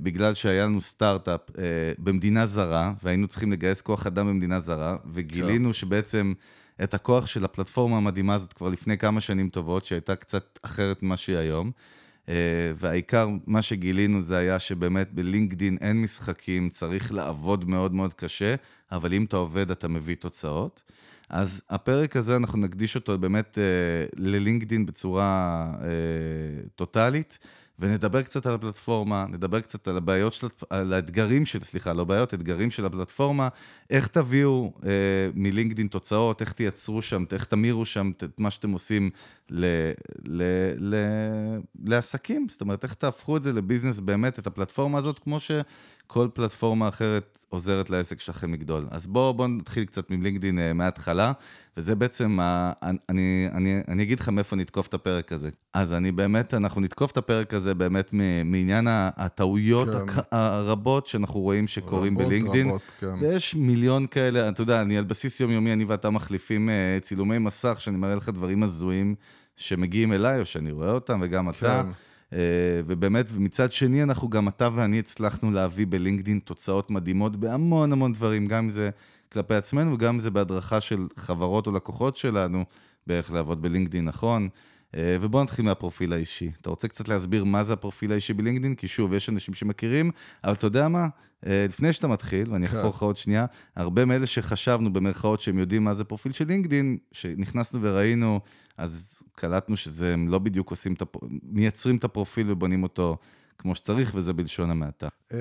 בגלל 0.02 0.35
שהיה 0.35 0.66
לנו 0.66 0.80
סטארט-אפ 0.80 1.40
במדינה 1.99 2.47
זרה, 2.47 2.92
והיינו 3.02 3.28
צריכים 3.28 3.52
לגייס 3.52 3.80
כוח 3.80 4.06
אדם 4.06 4.26
במדינה 4.26 4.61
זרה, 4.61 4.97
וגילינו 5.12 5.68
כן. 5.68 5.73
שבעצם... 5.73 6.32
את 6.85 6.94
הכוח 6.94 7.26
של 7.26 7.44
הפלטפורמה 7.44 7.97
המדהימה 7.97 8.35
הזאת 8.35 8.52
כבר 8.52 8.68
לפני 8.68 8.99
כמה 8.99 9.21
שנים 9.21 9.49
טובות, 9.49 9.85
שהייתה 9.85 10.16
קצת 10.16 10.59
אחרת 10.62 11.02
ממה 11.02 11.16
שהיא 11.16 11.37
היום. 11.37 11.71
אה, 12.32 12.72
והעיקר, 12.76 13.28
מה 13.46 13.62
שגילינו 13.62 14.22
זה 14.22 14.36
היה 14.36 14.58
שבאמת 14.58 15.12
בלינקדין 15.12 15.78
אין 15.80 16.02
משחקים, 16.02 16.70
צריך 16.70 17.12
לעבוד 17.12 17.68
מאוד 17.68 17.94
מאוד 17.94 18.14
קשה, 18.14 18.54
אבל 18.92 19.14
אם 19.14 19.24
אתה 19.24 19.36
עובד 19.36 19.70
אתה 19.70 19.88
מביא 19.88 20.16
תוצאות. 20.16 20.82
אז 21.28 21.62
הפרק 21.70 22.16
הזה, 22.16 22.36
אנחנו 22.36 22.58
נקדיש 22.58 22.96
אותו 22.96 23.18
באמת 23.18 23.58
אה, 23.58 23.64
ללינקדין 24.16 24.86
בצורה 24.86 25.64
אה, 25.80 25.88
טוטאלית. 26.76 27.38
ונדבר 27.78 28.22
קצת 28.22 28.46
על 28.46 28.54
הפלטפורמה, 28.54 29.26
נדבר 29.28 29.60
קצת 29.60 29.88
על 29.88 29.96
הבעיות 29.96 30.32
של, 30.32 30.46
על 30.70 30.92
האתגרים 30.92 31.46
של, 31.46 31.62
סליחה, 31.62 31.92
לא 31.92 32.04
בעיות, 32.04 32.34
אתגרים 32.34 32.70
של 32.70 32.86
הפלטפורמה, 32.86 33.48
איך 33.90 34.06
תביאו 34.06 34.72
אה, 34.84 34.90
מלינקדין 35.34 35.86
תוצאות, 35.86 36.40
איך 36.40 36.52
תייצרו 36.52 37.02
שם, 37.02 37.24
איך 37.32 37.44
תמירו 37.44 37.86
שם 37.86 38.10
את 38.24 38.40
מה 38.40 38.50
שאתם 38.50 38.70
עושים 38.70 39.10
ל, 39.50 39.66
ל, 40.24 40.42
ל, 40.78 40.96
לעסקים, 41.84 42.46
זאת 42.48 42.60
אומרת, 42.60 42.84
איך 42.84 42.94
תהפכו 42.94 43.36
את 43.36 43.42
זה 43.42 43.52
לביזנס 43.52 44.00
באמת, 44.00 44.38
את 44.38 44.46
הפלטפורמה 44.46 44.98
הזאת, 44.98 45.18
כמו 45.18 45.40
שכל 46.06 46.28
פלטפורמה 46.35 46.88
אחרת 46.88 47.38
עוזרת 47.49 47.90
לעסק 47.90 48.21
שלכם 48.21 48.52
לגדול. 48.52 48.87
אז 48.90 49.06
בואו 49.06 49.35
בוא 49.35 49.47
נתחיל 49.47 49.85
קצת 49.85 50.11
מלינקדין 50.11 50.59
uh, 50.59 50.75
מההתחלה, 50.75 51.32
וזה 51.76 51.94
בעצם, 51.94 52.38
ה, 52.40 52.73
אני, 53.09 53.49
אני, 53.52 53.80
אני 53.88 54.02
אגיד 54.02 54.21
לך 54.21 54.28
מאיפה 54.28 54.56
נתקוף 54.56 54.87
את 54.87 54.94
הפרק 54.94 55.32
הזה. 55.32 55.50
אז 55.75 55.92
אני 55.92 56.12
באמת, 56.12 56.54
אנחנו 56.54 56.80
נתקוף 56.80 57.11
את 57.11 57.16
הפרק 57.16 57.54
הזה 57.54 57.75
באמת 57.75 58.11
מעניין 58.44 58.87
הטעויות 58.90 59.88
כן. 59.88 60.21
הרבות 60.32 61.06
שאנחנו 61.06 61.40
רואים 61.40 61.68
שקורים 61.68 62.18
רבות, 62.18 62.28
בלינקדין. 62.28 62.66
רבות, 62.66 62.82
כן. 62.99 63.14
ויש 63.21 63.54
מיליון 63.54 64.06
כאלה, 64.06 64.49
אתה 64.49 64.62
יודע, 64.62 64.80
אני 64.80 64.99
על 64.99 65.04
בסיס 65.04 65.40
יומיומי, 65.40 65.73
אני 65.73 65.85
ואתה 65.85 66.11
מחליפים 66.11 66.68
uh, 66.68 67.04
צילומי 67.04 67.38
מסך, 67.38 67.76
שאני 67.80 67.97
מראה 67.97 68.14
לך 68.14 68.28
דברים 68.28 68.62
הזויים 68.62 69.14
שמגיעים 69.56 70.12
אליי, 70.12 70.40
או 70.40 70.47
שאני 70.47 70.73
רואה 70.73 70.90
אותם, 70.90 71.21
וגם 71.23 71.52
כן. 71.52 71.66
אתה. 71.66 71.82
אה, 72.32 72.38
ובאמת, 72.86 73.26
ומצד 73.32 73.72
שני, 73.72 74.02
אנחנו 74.02 74.28
גם, 74.28 74.48
אתה 74.48 74.68
ואני 74.74 74.98
הצלחנו 74.98 75.50
להביא 75.50 75.86
בלינקדין 75.88 76.38
תוצאות 76.38 76.90
מדהימות 76.90 77.36
בהמון 77.36 77.92
המון 77.92 78.12
דברים, 78.12 78.46
גם 78.46 78.64
אם 78.64 78.70
זה 78.70 78.90
כלפי 79.32 79.54
עצמנו, 79.54 79.94
וגם 79.94 80.14
אם 80.14 80.20
זה 80.20 80.30
בהדרכה 80.30 80.80
של 80.80 81.06
חברות 81.16 81.66
או 81.66 81.72
לקוחות 81.72 82.16
שלנו, 82.16 82.64
באיך 83.06 83.32
לעבוד 83.32 83.62
בלינקדין 83.62 84.04
נכון. 84.04 84.48
אה, 84.94 85.16
ובואו 85.20 85.42
נתחיל 85.42 85.64
מהפרופיל 85.64 86.12
האישי. 86.12 86.50
אתה 86.60 86.70
רוצה 86.70 86.88
קצת 86.88 87.08
להסביר 87.08 87.44
מה 87.44 87.64
זה 87.64 87.72
הפרופיל 87.72 88.12
האישי 88.12 88.32
בלינקדין? 88.32 88.74
כי 88.74 88.88
שוב, 88.88 89.12
יש 89.12 89.28
אנשים 89.28 89.54
שמכירים, 89.54 90.10
אבל 90.44 90.52
אתה 90.52 90.66
יודע 90.66 90.88
מה? 90.88 91.06
אה, 91.46 91.66
לפני 91.68 91.92
שאתה 91.92 92.08
מתחיל, 92.08 92.52
ואני 92.52 92.66
אחפור 92.66 92.82
כן. 92.82 92.88
לך 92.88 93.02
עוד 93.02 93.16
שנייה, 93.16 93.46
הרבה 93.76 94.04
מאלה 94.04 94.26
שחשבנו 94.26 94.92
במרכאות 94.92 95.40
שהם 95.40 95.58
יודעים 95.58 95.84
מה 95.84 95.94
זה 95.94 96.04
פרופיל 96.04 96.32
של 96.32 96.46
לינקדין, 96.46 96.99
שנכנסנו 97.12 97.82
וראינו, 97.82 98.40
אז 98.76 99.22
קלטנו 99.34 99.76
שזה, 99.76 100.12
הם 100.12 100.28
לא 100.28 100.38
בדיוק 100.38 100.70
עושים 100.70 100.92
את 100.92 101.02
הפ... 101.02 101.16
מייצרים 101.42 101.96
את 101.96 102.04
הפרופיל 102.04 102.50
ובונים 102.50 102.82
אותו 102.82 103.18
כמו 103.58 103.75
שצריך, 103.75 104.12
וזה 104.14 104.32
בלשון 104.32 104.70
המעטה. 104.70 105.08
אמ, 105.32 105.38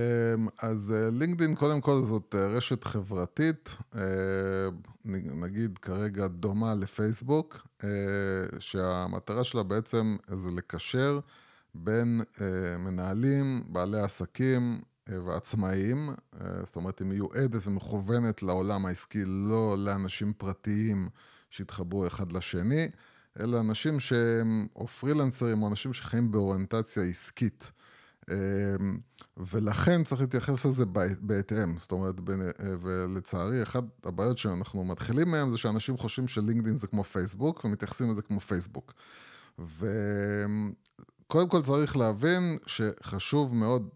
אז 0.62 0.93
אה, 0.96 1.10
לינקדין, 1.12 1.55
קודם 1.55 1.81
כל, 1.81 2.01
זאת 2.03 2.36
אה, 2.38 2.48
רשת 2.48 2.84
חברתית, 2.84 3.77
נגיד 5.05 5.77
כרגע 5.77 6.27
דומה 6.27 6.75
לפייסבוק, 6.75 7.67
שהמטרה 8.60 9.43
שלה 9.43 9.63
בעצם 9.63 10.15
זה 10.27 10.51
לקשר 10.51 11.20
בין 11.75 12.22
מנהלים, 12.79 13.63
בעלי 13.67 14.00
עסקים, 14.00 14.81
ועצמאיים, 15.10 16.10
אה, 16.10 16.65
זאת 16.65 16.75
אומרת, 16.75 17.00
היא 17.00 17.08
מיועדת 17.08 17.67
ומכוונת 17.67 18.43
לעולם 18.43 18.86
העסקי, 18.86 19.24
לא 19.25 19.75
לאנשים 19.77 20.34
פרטיים 20.34 21.10
שהתחברו 21.50 22.08
אחד 22.08 22.31
לשני, 22.31 22.89
אלא 23.39 23.60
אנשים 23.60 24.00
שהם 24.00 24.67
או 24.75 24.88
פרילנסרים 24.88 25.63
או 25.63 25.67
אנשים 25.67 25.93
שחיים 25.93 26.31
באוריינטציה 26.31 27.03
עסקית. 27.03 27.72
אה, 28.29 28.36
ולכן 29.38 30.03
צריך 30.03 30.22
להתייחס 30.22 30.65
לזה 30.65 30.86
בהתאם, 31.22 31.77
זאת 31.77 31.91
אומרת, 31.91 32.15
ולצערי, 32.81 33.63
אחת 33.63 33.84
הבעיות 34.03 34.38
שאנחנו 34.38 34.86
מתחילים 34.86 35.31
מהן 35.31 35.50
זה 35.50 35.58
שאנשים 35.58 35.98
חושבים 35.98 36.27
שלינקדאין 36.27 36.77
זה 36.77 36.88
כמו 36.88 37.03
פייסבוק, 37.03 37.65
ומתייחסים 37.65 38.12
לזה 38.12 38.22
כמו 38.22 38.39
פייסבוק. 38.39 38.93
וקודם 41.31 41.50
כל 41.50 41.61
צריך 41.61 41.97
להבין 41.97 42.57
שחשוב 42.65 43.55
מאוד 43.55 43.89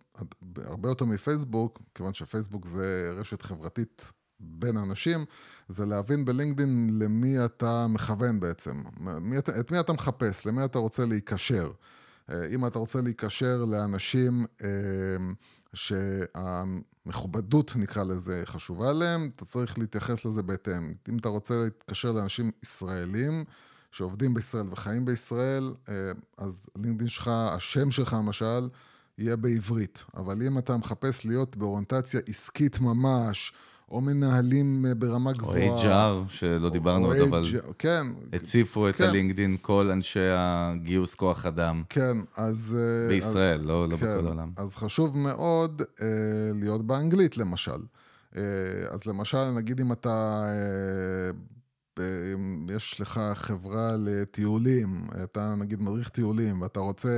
הרבה 0.57 0.89
יותר 0.89 1.05
מפייסבוק, 1.05 1.81
כיוון 1.95 2.13
שפייסבוק 2.13 2.65
זה 2.65 3.11
רשת 3.19 3.41
חברתית 3.41 4.11
בין 4.39 4.77
אנשים, 4.77 5.25
זה 5.69 5.85
להבין 5.85 6.25
בלינקדאין 6.25 6.99
למי 6.99 7.45
אתה 7.45 7.87
מכוון 7.87 8.39
בעצם, 8.39 8.83
מי 9.21 9.37
אתה, 9.37 9.59
את 9.59 9.71
מי 9.71 9.79
אתה 9.79 9.93
מחפש, 9.93 10.45
למי 10.45 10.65
אתה 10.65 10.79
רוצה 10.79 11.05
להיקשר. 11.05 11.71
אה, 12.29 12.47
אם 12.47 12.67
אתה 12.67 12.79
רוצה 12.79 13.01
להיקשר 13.01 13.65
לאנשים 13.65 14.45
אה, 14.63 14.67
שהמכובדות, 15.73 17.75
נקרא 17.75 18.03
לזה, 18.03 18.41
חשובה 18.45 18.93
להם, 18.93 19.29
אתה 19.35 19.45
צריך 19.45 19.79
להתייחס 19.79 20.25
לזה 20.25 20.43
בהתאם. 20.43 20.93
אם 21.09 21.17
אתה 21.17 21.29
רוצה 21.29 21.63
להתקשר 21.63 22.11
לאנשים 22.11 22.51
ישראלים, 22.63 23.43
שעובדים 23.95 24.33
בישראל 24.33 24.65
וחיים 24.71 25.05
בישראל, 25.05 25.73
אה, 25.89 25.93
אז 26.37 26.53
לינקדאין 26.75 27.09
שלך, 27.09 27.27
השם 27.27 27.91
שלך 27.91 28.13
למשל, 28.13 28.69
יהיה 29.17 29.35
בעברית. 29.35 30.03
אבל 30.17 30.41
אם 30.47 30.57
אתה 30.57 30.77
מחפש 30.77 31.25
להיות 31.25 31.57
באוריינטציה 31.57 32.19
עסקית 32.27 32.79
ממש, 32.79 33.53
או 33.91 34.01
מנהלים 34.01 34.85
אה, 34.85 34.95
ברמה 34.95 35.31
גבוהה... 35.33 35.69
או 35.69 35.77
HR, 35.77 36.29
שלא 36.29 36.69
דיברנו 36.69 37.05
עוד, 37.05 37.17
אבל... 37.17 37.43
כן. 37.79 38.07
הציפו 38.33 38.89
את 38.89 38.95
כן. 38.95 39.03
הלינקדין 39.03 39.57
כל 39.61 39.89
אנשי 39.91 40.29
הגיוס 40.37 41.15
כוח 41.15 41.45
אדם. 41.45 41.83
כן, 41.89 42.17
אז... 42.37 42.77
אה, 42.79 43.07
בישראל, 43.09 43.59
אז, 43.59 43.65
לא, 43.65 43.89
לא 43.89 43.97
כן, 43.97 44.05
בכל 44.05 44.25
העולם. 44.25 44.51
אז 44.55 44.75
חשוב 44.75 45.17
מאוד 45.17 45.81
אה, 46.01 46.07
להיות 46.55 46.87
באנגלית, 46.87 47.37
למשל. 47.37 47.81
אה, 48.35 48.41
אז 48.89 49.05
למשל, 49.05 49.51
נגיד 49.51 49.79
אם 49.79 49.91
אתה... 49.91 50.43
אה, 50.47 51.54
יש 52.69 53.01
לך 53.01 53.21
חברה 53.33 53.95
לטיולים, 53.97 55.07
אתה 55.23 55.55
נגיד 55.55 55.81
מדריך 55.81 56.09
טיולים, 56.09 56.61
ואתה 56.61 56.79
רוצה 56.79 57.09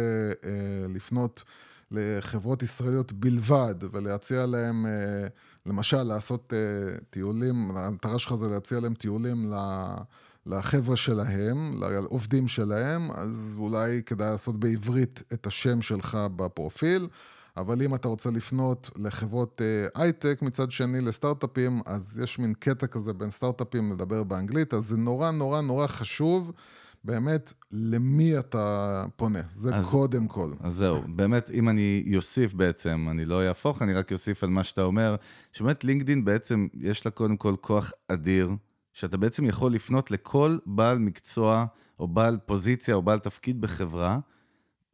אה, 0.43 0.85
לפנות 0.89 1.43
לחברות 1.91 2.63
ישראליות 2.63 3.11
בלבד, 3.11 3.75
ולהציע 3.91 4.45
להם, 4.45 4.85
אה, 4.85 5.27
למשל, 5.65 6.03
לעשות 6.03 6.53
אה, 6.53 6.97
טיולים, 7.09 7.71
המטרה 7.77 8.19
שלך 8.19 8.35
זה 8.35 8.47
להציע 8.47 8.79
להם 8.79 8.93
טיולים 8.93 9.53
לחבר'ה 10.45 10.95
שלהם, 10.95 11.81
לעובדים 11.81 12.47
שלהם, 12.47 13.11
אז 13.11 13.55
אולי 13.59 14.01
כדאי 14.05 14.31
לעשות 14.31 14.59
בעברית 14.59 15.23
את 15.33 15.47
השם 15.47 15.81
שלך 15.81 16.17
בפרופיל. 16.35 17.07
אבל 17.57 17.81
אם 17.81 17.95
אתה 17.95 18.07
רוצה 18.07 18.29
לפנות 18.31 18.89
לחברות 18.97 19.61
אה, 19.61 20.03
הייטק, 20.03 20.39
מצד 20.41 20.71
שני 20.71 21.01
לסטארט-אפים, 21.01 21.81
אז 21.85 22.19
יש 22.23 22.39
מין 22.39 22.53
קטע 22.53 22.87
כזה 22.87 23.13
בין 23.13 23.31
סטארט-אפים 23.31 23.91
לדבר 23.91 24.23
באנגלית, 24.23 24.73
אז 24.73 24.85
זה 24.85 24.97
נורא 24.97 25.31
נורא 25.31 25.61
נורא 25.61 25.87
חשוב 25.87 26.51
באמת, 27.03 27.53
למי 27.71 28.39
אתה 28.39 29.05
פונה? 29.15 29.39
זה 29.53 29.75
אז, 29.75 29.89
קודם 29.89 30.27
כל. 30.27 30.51
אז 30.59 30.73
זהו, 30.73 31.01
באמת, 31.15 31.49
אם 31.49 31.69
אני 31.69 32.13
אוסיף 32.15 32.53
בעצם, 32.53 33.07
אני 33.11 33.25
לא 33.25 33.47
אהפוך, 33.47 33.81
אני 33.81 33.93
רק 33.93 34.11
אוסיף 34.11 34.43
על 34.43 34.49
מה 34.49 34.63
שאתה 34.63 34.81
אומר, 34.81 35.15
שבאמת 35.51 35.83
לינקדין 35.83 36.25
בעצם, 36.25 36.67
יש 36.73 37.05
לה 37.05 37.11
קודם 37.11 37.37
כל 37.37 37.55
כוח 37.61 37.91
אדיר, 38.07 38.51
שאתה 38.93 39.17
בעצם 39.17 39.45
יכול 39.45 39.71
לפנות 39.71 40.11
לכל 40.11 40.57
בעל 40.65 40.97
מקצוע, 40.97 41.65
או 41.99 42.07
בעל 42.07 42.37
פוזיציה, 42.45 42.95
או 42.95 43.01
בעל 43.01 43.19
תפקיד 43.19 43.61
בחברה, 43.61 44.19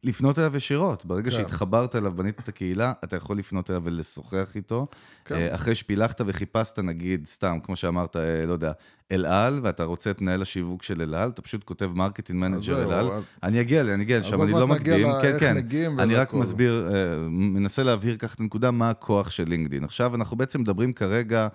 לפנות 0.03 0.39
אליו 0.39 0.57
ישירות. 0.57 1.05
ברגע 1.05 1.31
כן. 1.31 1.37
שהתחברת 1.37 1.95
אליו, 1.95 2.11
בנית 2.11 2.39
את 2.39 2.47
הקהילה, 2.47 2.93
אתה 3.03 3.15
יכול 3.15 3.37
לפנות 3.37 3.69
אליו 3.69 3.81
ולשוחח 3.85 4.55
איתו. 4.55 4.87
כן. 5.25 5.35
אה, 5.35 5.55
אחרי 5.55 5.75
שפילחת 5.75 6.21
וחיפשת, 6.25 6.79
נגיד, 6.79 7.27
סתם, 7.27 7.57
כמו 7.63 7.75
שאמרת, 7.75 8.15
אה, 8.15 8.45
לא 8.45 8.53
יודע, 8.53 8.71
אל 9.11 9.25
על, 9.25 9.59
ואתה 9.63 9.83
רוצה 9.83 10.11
את 10.11 10.21
מנהל 10.21 10.41
השיווק 10.41 10.83
של 10.83 11.01
אל 11.01 11.15
על, 11.15 11.29
אתה 11.29 11.41
פשוט 11.41 11.63
כותב 11.63 11.91
marketing 11.95 12.39
manager 12.39 12.83
אל 12.83 12.91
על. 12.91 13.07
אני 13.43 13.61
אגיע, 13.61 13.81
אני 13.81 14.03
אגיע 14.03 14.19
לשם, 14.19 14.41
אני 14.41 14.51
לא 14.51 14.67
מקדים. 14.67 15.07
כן, 15.21 15.37
כן. 15.39 15.57
אני 15.99 16.15
רק 16.15 16.33
ולכל. 16.33 16.45
מסביר, 16.45 16.89
אה, 16.93 17.17
מנסה 17.29 17.83
להבהיר 17.83 18.17
ככה 18.17 18.33
את 18.33 18.39
הנקודה, 18.39 18.71
מה 18.71 18.89
הכוח 18.89 19.31
של 19.31 19.43
לינקדין. 19.47 19.83
עכשיו, 19.83 20.15
אנחנו 20.15 20.37
בעצם 20.37 20.61
מדברים 20.61 20.93
כרגע... 20.93 21.47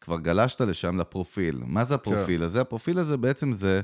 כבר 0.00 0.18
גלשת 0.18 0.60
לשם, 0.60 0.98
לפרופיל. 0.98 1.60
מה 1.66 1.84
זה 1.84 1.94
הפרופיל 1.94 2.42
הזה? 2.42 2.60
הפרופיל 2.60 2.98
הזה 2.98 3.16
בעצם 3.16 3.52
זה, 3.52 3.80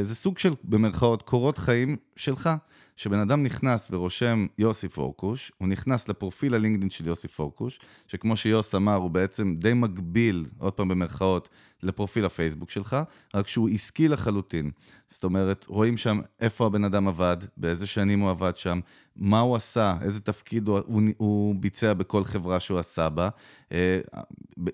זה 0.00 0.14
סוג 0.14 0.38
של, 0.38 0.52
במרכאות, 0.64 1.22
קורות 1.22 1.58
חיים 1.58 1.96
שלך. 2.16 2.50
שבן 2.96 3.18
אדם 3.18 3.42
נכנס 3.42 3.88
ורושם 3.90 4.46
יוסי 4.58 4.88
פורקוש, 4.88 5.52
הוא 5.58 5.68
נכנס 5.68 6.08
לפרופיל 6.08 6.54
הלינקדאין 6.54 6.90
של 6.90 7.06
יוסי 7.06 7.28
פורקוש, 7.28 7.80
שכמו 8.06 8.36
שיוס 8.36 8.74
אמר, 8.74 8.94
הוא 8.94 9.10
בעצם 9.10 9.54
די 9.58 9.72
מקביל, 9.74 10.46
עוד 10.58 10.72
פעם 10.72 10.88
במרכאות, 10.88 11.48
לפרופיל 11.82 12.24
הפייסבוק 12.24 12.70
שלך, 12.70 12.96
רק 13.34 13.48
שהוא 13.48 13.68
עסקי 13.68 14.08
לחלוטין. 14.08 14.70
זאת 15.08 15.24
אומרת, 15.24 15.66
רואים 15.68 15.96
שם 15.96 16.20
איפה 16.40 16.66
הבן 16.66 16.84
אדם 16.84 17.08
עבד, 17.08 17.36
באיזה 17.56 17.86
שנים 17.86 18.20
הוא 18.20 18.30
עבד 18.30 18.56
שם, 18.56 18.80
מה 19.16 19.40
הוא 19.40 19.56
עשה, 19.56 19.94
איזה 20.02 20.20
תפקיד 20.20 20.68
הוא, 20.68 20.78
הוא, 20.86 21.02
הוא 21.16 21.54
ביצע 21.54 21.92
בכל 21.92 22.24
חברה 22.24 22.60
שהוא 22.60 22.78
עשה 22.78 23.08
בה. 23.08 23.28
אה, 23.72 24.00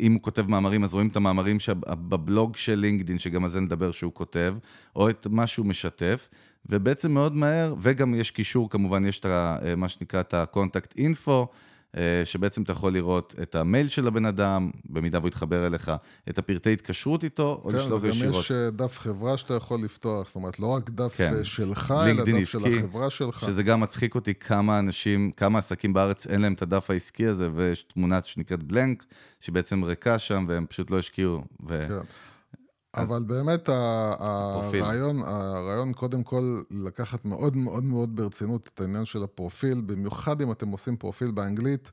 אם 0.00 0.12
הוא 0.12 0.22
כותב 0.22 0.46
מאמרים, 0.46 0.84
אז 0.84 0.94
רואים 0.94 1.08
את 1.08 1.16
המאמרים 1.16 1.60
שבבלוג 1.60 2.56
של 2.56 2.74
לינקדאין, 2.74 3.18
שגם 3.18 3.44
על 3.44 3.50
זה 3.50 3.60
נדבר 3.60 3.92
שהוא 3.92 4.12
כותב, 4.14 4.56
או 4.96 5.10
את 5.10 5.26
מה 5.30 5.46
שהוא 5.46 5.66
משתף. 5.66 6.28
ובעצם 6.66 7.12
מאוד 7.12 7.36
מהר, 7.36 7.74
וגם 7.80 8.14
יש 8.14 8.30
קישור, 8.30 8.70
כמובן, 8.70 9.04
יש 9.04 9.18
את 9.18 9.24
ה, 9.24 9.56
מה 9.76 9.88
שנקרא 9.88 10.20
את 10.20 10.34
ה-contact 10.34 10.98
info, 10.98 11.46
אה, 11.96 12.22
שבעצם 12.24 12.62
אתה 12.62 12.72
יכול 12.72 12.92
לראות 12.92 13.34
את 13.42 13.54
המייל 13.54 13.88
של 13.88 14.06
הבן 14.06 14.24
אדם, 14.24 14.70
במידה 14.84 15.18
והוא 15.18 15.28
יתחבר 15.28 15.66
אליך, 15.66 15.92
את 16.28 16.38
הפרטי 16.38 16.72
התקשרות 16.72 17.24
איתו, 17.24 17.60
או 17.64 17.70
כן, 17.70 17.76
לשלוח 17.76 18.02
וגם 18.02 18.10
ישירות. 18.10 18.44
יש 18.44 18.52
אה, 18.52 18.70
דף 18.70 18.98
חברה 18.98 19.36
שאתה 19.36 19.54
יכול 19.54 19.84
לפתוח, 19.84 20.26
זאת 20.26 20.34
אומרת, 20.36 20.58
לא 20.58 20.66
רק 20.66 20.90
דף 20.90 21.14
כן. 21.16 21.34
אה, 21.34 21.44
שלך, 21.44 21.94
אלא 22.06 22.24
דף 22.24 22.44
של 22.44 22.58
עסקי, 22.58 22.78
החברה 22.78 23.10
שלך. 23.10 23.40
שזה 23.40 23.62
גם 23.62 23.80
מצחיק 23.80 24.14
אותי 24.14 24.34
כמה 24.34 24.78
אנשים, 24.78 25.30
כמה 25.30 25.58
עסקים 25.58 25.92
בארץ 25.92 26.26
אין 26.26 26.40
להם 26.40 26.52
את 26.52 26.62
הדף 26.62 26.90
העסקי 26.90 27.26
הזה, 27.26 27.48
ויש 27.54 27.82
תמונה 27.82 28.20
שנקראת 28.22 28.62
בלנק, 28.62 29.04
שהיא 29.40 29.54
ריקה 29.82 30.18
שם, 30.18 30.44
והם 30.48 30.66
פשוט 30.66 30.90
לא 30.90 30.98
השקיעו. 30.98 31.44
ו... 31.68 31.86
כן. 31.88 32.06
אבל 32.94 33.22
באמת. 33.22 33.68
הרעיון, 33.68 35.22
הרעיון 35.22 35.92
קודם 35.92 36.22
כל 36.22 36.62
לקחת 36.70 37.24
מאוד 37.24 37.56
מאוד 37.56 37.84
מאוד 37.84 38.16
ברצינות 38.16 38.70
את 38.74 38.80
העניין 38.80 39.04
של 39.04 39.22
הפרופיל, 39.22 39.80
במיוחד 39.80 40.42
אם 40.42 40.52
אתם 40.52 40.68
עושים 40.68 40.96
פרופיל 40.96 41.30
באנגלית, 41.30 41.90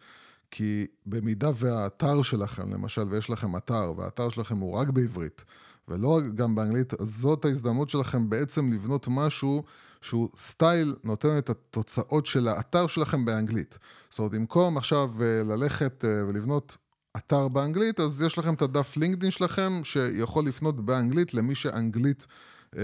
כי 0.52 0.88
במידה 1.06 1.52
והאתר 1.56 2.22
שלכם, 2.22 2.74
למשל, 2.74 3.02
ויש 3.10 3.30
לכם 3.30 3.56
אתר, 3.56 3.94
והאתר 3.98 4.30
שלכם 4.30 4.58
הוא 4.58 4.74
רק 4.76 4.90
בעברית, 4.90 5.44
ולא 5.88 6.22
גם 6.36 6.56
באנגלית, 6.56 7.02
אז 7.02 7.08
זאת 7.08 7.46
ההזדמנות 7.46 7.90
שלכם 7.90 8.30
בעצם 8.30 8.72
לבנות 8.72 9.08
משהו 9.10 9.64
שהוא 10.02 10.30
סטייל 10.36 10.96
נותן 11.04 11.38
את 11.38 11.50
התוצאות 11.50 12.26
של 12.26 12.48
האתר 12.48 12.88
שלכם 12.88 13.26
באנגלית. 13.26 13.80
זאת 14.10 14.20
אומרת, 14.20 14.32
במקום 14.32 14.78
עכשיו 14.78 15.12
אה, 15.22 15.44
ללכת 15.44 16.06
אה, 16.06 16.28
ולבנות 16.28 16.78
אתר 17.18 17.48
באנגלית, 17.48 18.00
אז 18.00 18.22
יש 18.22 18.38
לכם 18.38 18.54
את 18.54 18.62
הדף 18.62 18.98
לינקדאין 18.98 19.32
שלכם, 19.32 19.82
שיכול 19.84 20.46
לפנות 20.46 20.86
באנגלית 20.86 21.34
למי 21.34 21.56
שאנגלית 21.56 22.26
אה, 22.78 22.82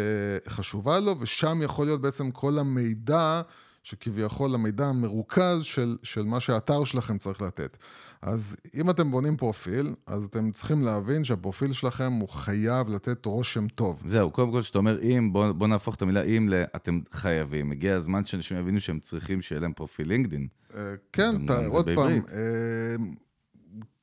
חשובה 0.47 0.99
לו, 0.99 1.19
ושם 1.19 1.59
יכול 1.63 1.85
להיות 1.85 2.01
בעצם 2.01 2.31
כל 2.31 2.59
המידע, 2.59 3.41
שכביכול 3.83 4.53
המידע 4.53 4.85
המרוכז 4.85 5.63
של, 5.63 5.97
של 6.03 6.23
מה 6.23 6.39
שהאתר 6.39 6.83
שלכם 6.83 7.17
צריך 7.17 7.41
לתת. 7.41 7.77
אז 8.21 8.55
אם 8.75 8.89
אתם 8.89 9.11
בונים 9.11 9.37
פרופיל, 9.37 9.95
אז 10.07 10.23
אתם 10.23 10.51
צריכים 10.51 10.83
להבין 10.83 11.23
שהפרופיל 11.23 11.73
שלכם 11.73 12.13
הוא 12.13 12.29
חייב 12.29 12.89
לתת 12.89 13.25
רושם 13.25 13.67
טוב. 13.67 14.01
זהו, 14.05 14.31
קודם 14.31 14.51
כל, 14.51 14.61
שאתה 14.61 14.77
אומר 14.77 15.01
אם, 15.01 15.33
בוא, 15.33 15.51
בוא 15.51 15.67
נהפוך 15.67 15.95
את 15.95 16.01
המילה 16.01 16.21
אם 16.21 16.49
ל... 16.49 16.63
אתם 16.75 16.99
חייבים. 17.11 17.71
הגיע 17.71 17.95
הזמן 17.95 18.25
שאנשים 18.25 18.57
יבינו 18.57 18.79
שהם 18.79 18.99
צריכים 18.99 19.41
שיהיה 19.41 19.61
להם 19.61 19.73
פרופיל 19.73 20.07
לינקדאין. 20.07 20.47
אה, 20.75 20.93
כן, 21.13 21.45
אתה, 21.45 21.65
עוד 21.65 21.85
פעם, 21.85 21.95
בעברית. 21.95 22.23
אה, 22.31 22.95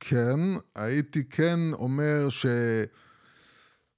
כן, 0.01 0.41
הייתי 0.77 1.25
כן 1.25 1.61
אומר 1.73 2.29
ש... 2.29 2.47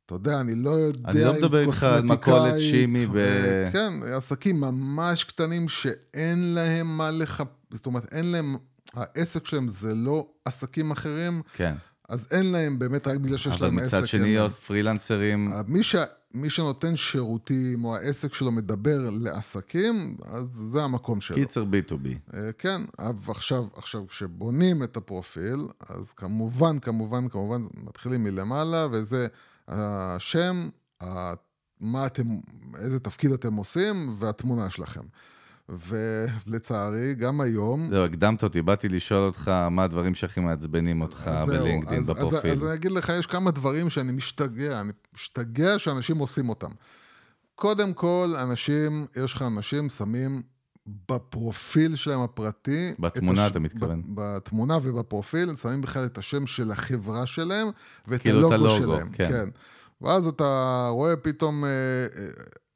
אתה 0.06 0.14
יודע, 0.14 0.40
אני 0.40 0.54
לא 0.54 0.70
יודע 0.70 1.10
אני 1.10 1.20
לא 1.24 1.34
מדבר 1.34 1.60
איתך 1.66 1.82
על 1.82 2.02
מכולת 2.02 2.60
שימי 2.60 3.06
ו- 3.12 3.68
כן, 3.72 3.92
עסקים 4.16 4.60
ממש 4.60 5.24
קטנים 5.24 5.68
שאין 5.68 6.54
להם 6.54 6.96
מה 6.96 7.10
לחפ... 7.10 7.46
זאת 7.72 7.86
אומרת, 7.86 8.12
אין 8.12 8.24
להם... 8.24 8.56
העסק 8.94 9.46
שלהם 9.46 9.68
זה 9.68 9.94
לא 9.94 10.26
עסקים 10.44 10.90
אחרים, 10.90 11.42
כן. 11.54 11.74
אז 12.08 12.28
אין 12.30 12.52
להם 12.52 12.78
באמת 12.78 13.06
רק 13.08 13.16
בגלל 13.16 13.36
שיש 13.36 13.56
אבל 13.56 13.66
להם 13.66 13.78
עסק. 13.78 13.96
מצד 13.96 14.06
שני. 14.06 14.28
יוס, 14.28 14.58
פרילנסרים, 14.58 15.52
מי, 15.66 15.82
ש... 15.82 15.96
מי 16.34 16.50
שנותן 16.50 16.96
שירותים, 16.96 17.84
או 17.84 17.96
העסק 17.96 18.34
שלו 18.34 18.52
מדבר 18.52 19.10
לעסקים, 19.10 20.16
אז 20.24 20.46
זה 20.70 20.82
המקום 20.82 21.20
שלו. 21.20 21.36
קיצר 21.36 21.62
B2B. 21.64 22.34
אה, 22.36 22.52
כן, 22.52 22.82
אבל 22.98 23.32
עכשיו, 23.32 23.64
עכשיו, 23.74 24.08
כשבונים 24.08 24.82
את 24.82 24.96
הפרופיל, 24.96 25.68
אז 25.88 26.12
כמובן, 26.12 26.78
כמובן, 26.78 27.28
כמובן, 27.28 27.66
מתחילים 27.84 28.24
מלמעלה, 28.24 28.86
וזה 28.90 29.26
השם, 29.68 30.68
מה 31.80 32.06
אתם, 32.06 32.26
איזה 32.78 33.00
תפקיד 33.00 33.32
אתם 33.32 33.54
עושים, 33.54 34.10
והתמונה 34.18 34.70
שלכם. 34.70 35.04
ולצערי, 35.68 37.14
גם 37.14 37.40
היום... 37.40 37.88
זהו, 37.90 38.04
הקדמת 38.04 38.42
אותי, 38.42 38.62
באתי 38.62 38.88
לשאול 38.88 39.20
אותך 39.20 39.48
מה 39.70 39.84
הדברים 39.84 40.14
שהכי 40.14 40.40
מעצבנים 40.40 41.00
אותך 41.00 41.30
בלינקדאין, 41.46 41.98
אז- 42.00 42.10
אז- 42.10 42.16
בפרופיל. 42.16 42.50
אז 42.50 42.64
אני 42.64 42.74
אגיד 42.74 42.90
לך, 42.90 43.12
יש 43.18 43.26
כמה 43.26 43.50
דברים 43.50 43.90
שאני 43.90 44.12
משתגע, 44.12 44.80
אני 44.80 44.92
משתגע 45.14 45.78
שאנשים 45.78 46.18
עושים 46.18 46.48
אותם. 46.48 46.70
קודם 47.54 47.92
כל, 47.92 48.32
אנשים, 48.40 49.06
יש 49.24 49.32
לך 49.34 49.42
אנשים 49.42 49.88
שמים 49.88 50.42
בפרופיל 51.08 51.96
שלהם 51.96 52.20
הפרטי... 52.20 52.94
בתמונה 52.98 53.44
הש- 53.44 53.50
אתה 53.50 53.58
מתכוון. 53.60 54.02
ב- 54.02 54.06
בתמונה 54.36 54.78
ובפרופיל, 54.82 55.56
שמים 55.56 55.80
בכלל 55.80 56.04
את 56.04 56.18
השם 56.18 56.46
של 56.46 56.70
החברה 56.70 57.26
שלהם, 57.26 57.68
ואת 58.08 58.20
כאילו 58.20 58.38
הלוגו 58.38 58.54
הלוגו, 58.54 58.94
שלהם. 58.96 59.08
כן. 59.12 59.28
כן. 59.32 59.48
ואז 60.00 60.26
אתה 60.26 60.88
רואה 60.92 61.16
פתאום, 61.16 61.64
אה, 61.64 61.68
אה, 61.70 62.26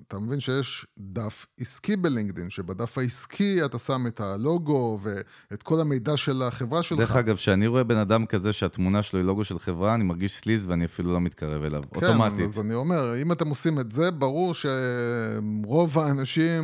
אתה 0.09 0.19
מבין 0.19 0.41
שיש 0.41 0.87
דף 0.99 1.47
עסקי 1.61 1.97
בלינקדאין, 1.97 2.51
שבדף 2.51 2.99
העסקי 2.99 3.65
אתה 3.65 3.79
שם 3.79 4.07
את 4.07 4.21
הלוגו 4.21 4.99
ואת 5.03 5.63
כל 5.63 5.81
המידע 5.81 6.17
של 6.17 6.43
החברה 6.43 6.83
שלך. 6.83 6.99
דרך 6.99 7.17
אגב, 7.17 7.37
כשאני 7.37 7.67
רואה 7.67 7.85
בן 7.85 7.97
אדם 7.97 8.27
כזה 8.27 8.53
שהתמונה 8.53 9.03
שלו 9.03 9.19
היא 9.19 9.27
לוגו 9.27 9.45
של 9.45 9.59
חברה, 9.59 9.95
אני 9.95 10.05
מרגיש 10.05 10.33
סליז 10.33 10.67
ואני 10.67 10.85
אפילו 10.85 11.13
לא 11.13 11.21
מתקרב 11.21 11.63
אליו, 11.63 11.83
כן, 11.95 12.07
אוטומטית. 12.07 12.41
אז 12.41 12.61
אני 12.61 12.75
אומר, 12.75 13.23
אם 13.23 13.33
אתם 13.33 13.49
עושים 13.49 13.81
את 13.81 13.93
זה, 13.93 14.11
ברור 14.11 14.55
שרוב 14.55 15.99
האנשים 15.99 16.63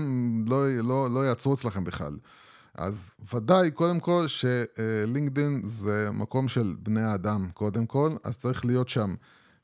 לא, 0.48 0.68
לא, 0.68 1.10
לא 1.10 1.26
יעצרו 1.26 1.54
אצלכם 1.54 1.84
בכלל. 1.84 2.16
אז 2.74 3.10
ודאי, 3.34 3.70
קודם 3.70 4.00
כל, 4.00 4.26
שלינקדאין 4.26 5.60
זה 5.64 6.08
מקום 6.12 6.48
של 6.48 6.74
בני 6.82 7.02
האדם, 7.02 7.48
קודם 7.54 7.86
כל, 7.86 8.10
אז 8.24 8.38
צריך 8.38 8.64
להיות 8.64 8.88
שם 8.88 9.14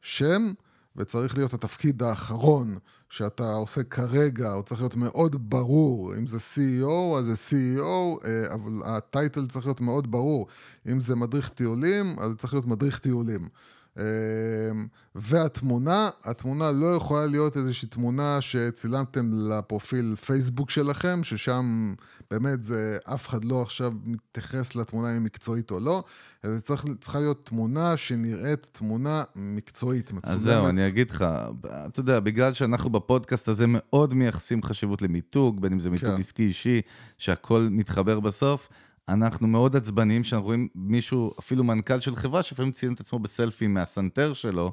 שם, 0.02 0.52
וצריך 0.96 1.36
להיות 1.36 1.54
התפקיד 1.54 2.02
האחרון 2.02 2.78
שאתה 3.08 3.52
עושה 3.52 3.82
כרגע, 3.82 4.52
הוא 4.52 4.62
צריך 4.62 4.80
להיות 4.80 4.96
מאוד 4.96 5.50
ברור. 5.50 6.14
אם 6.14 6.26
זה 6.26 6.38
CEO, 6.38 7.18
אז 7.18 7.26
זה 7.26 7.34
CEO, 7.34 8.26
אה, 8.26 8.54
אבל 8.54 8.72
הטייטל 8.84 9.46
צריך 9.46 9.66
להיות 9.66 9.80
מאוד 9.80 10.10
ברור. 10.10 10.46
אם 10.90 11.00
זה 11.00 11.16
מדריך 11.16 11.48
טיולים, 11.48 12.16
אז 12.18 12.30
זה 12.30 12.36
צריך 12.36 12.52
להיות 12.52 12.66
מדריך 12.66 12.98
טיולים. 12.98 13.48
אה, 13.98 14.04
והתמונה, 15.14 16.08
התמונה 16.24 16.72
לא 16.72 16.94
יכולה 16.94 17.26
להיות 17.26 17.56
איזושהי 17.56 17.88
תמונה 17.88 18.40
שצילמתם 18.40 19.30
לפרופיל 19.32 20.16
פייסבוק 20.16 20.70
שלכם, 20.70 21.20
ששם 21.24 21.94
באמת 22.30 22.62
זה, 22.62 22.98
אף 23.04 23.28
אחד 23.28 23.44
לא 23.44 23.62
עכשיו 23.62 23.92
מתייחס 24.04 24.74
לתמונה 24.74 25.08
אם 25.08 25.14
היא 25.14 25.20
מקצועית 25.20 25.70
או 25.70 25.80
לא, 25.80 26.04
אלא 26.44 26.60
צריך, 26.60 26.84
צריכה 27.00 27.20
להיות 27.20 27.46
תמונה 27.46 27.96
שנראית 27.96 28.66
תמונה 28.72 29.22
מקצועית, 29.36 30.12
מצולמת. 30.12 30.38
אז 30.38 30.42
זהו, 30.42 30.68
אני 30.68 30.88
אגיד 30.88 31.10
לך, 31.10 31.24
אתה 31.86 32.00
יודע, 32.00 32.20
בגלל 32.20 32.52
שאנחנו 32.52 32.90
בפודקאסט 32.90 33.48
הזה 33.48 33.64
מאוד 33.68 34.14
מייחסים 34.14 34.62
חשיבות 34.62 35.02
למיתוג, 35.02 35.60
בין 35.60 35.72
אם 35.72 35.80
זה 35.80 35.90
מיתוג 35.90 36.08
כן. 36.08 36.18
עסקי 36.18 36.42
אישי, 36.42 36.80
שהכל 37.18 37.68
מתחבר 37.70 38.20
בסוף, 38.20 38.68
אנחנו 39.08 39.48
מאוד 39.48 39.76
עצבניים 39.76 40.24
שאנחנו 40.24 40.46
רואים 40.46 40.68
מישהו, 40.74 41.34
אפילו 41.38 41.64
מנכ"ל 41.64 42.00
של 42.00 42.16
חברה, 42.16 42.42
שלפעמים 42.42 42.72
צילם 42.72 42.92
את 42.92 43.00
עצמו 43.00 43.18
בסלפי 43.18 43.66
מהסנטר 43.66 44.32
שלו, 44.32 44.72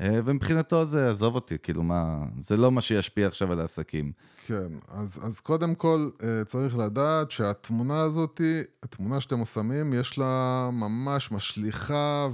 אה, 0.00 0.20
ומבחינתו 0.24 0.84
זה, 0.84 1.10
עזוב 1.10 1.34
אותי, 1.34 1.58
כאילו 1.62 1.82
מה, 1.82 2.24
זה 2.38 2.56
לא 2.56 2.72
מה 2.72 2.80
שישפיע 2.80 3.26
עכשיו 3.26 3.52
על 3.52 3.60
העסקים. 3.60 4.12
כן, 4.46 4.72
אז, 4.88 5.20
אז 5.22 5.40
קודם 5.40 5.74
כל 5.74 6.08
אה, 6.22 6.44
צריך 6.44 6.76
לדעת 6.76 7.30
שהתמונה 7.30 8.00
הזאת, 8.00 8.40
התמונה 8.82 9.20
שאתם 9.20 9.44
שמים, 9.44 9.94
יש 9.94 10.18
לה 10.18 10.68
ממש 10.72 11.32
משליכה 11.32 12.28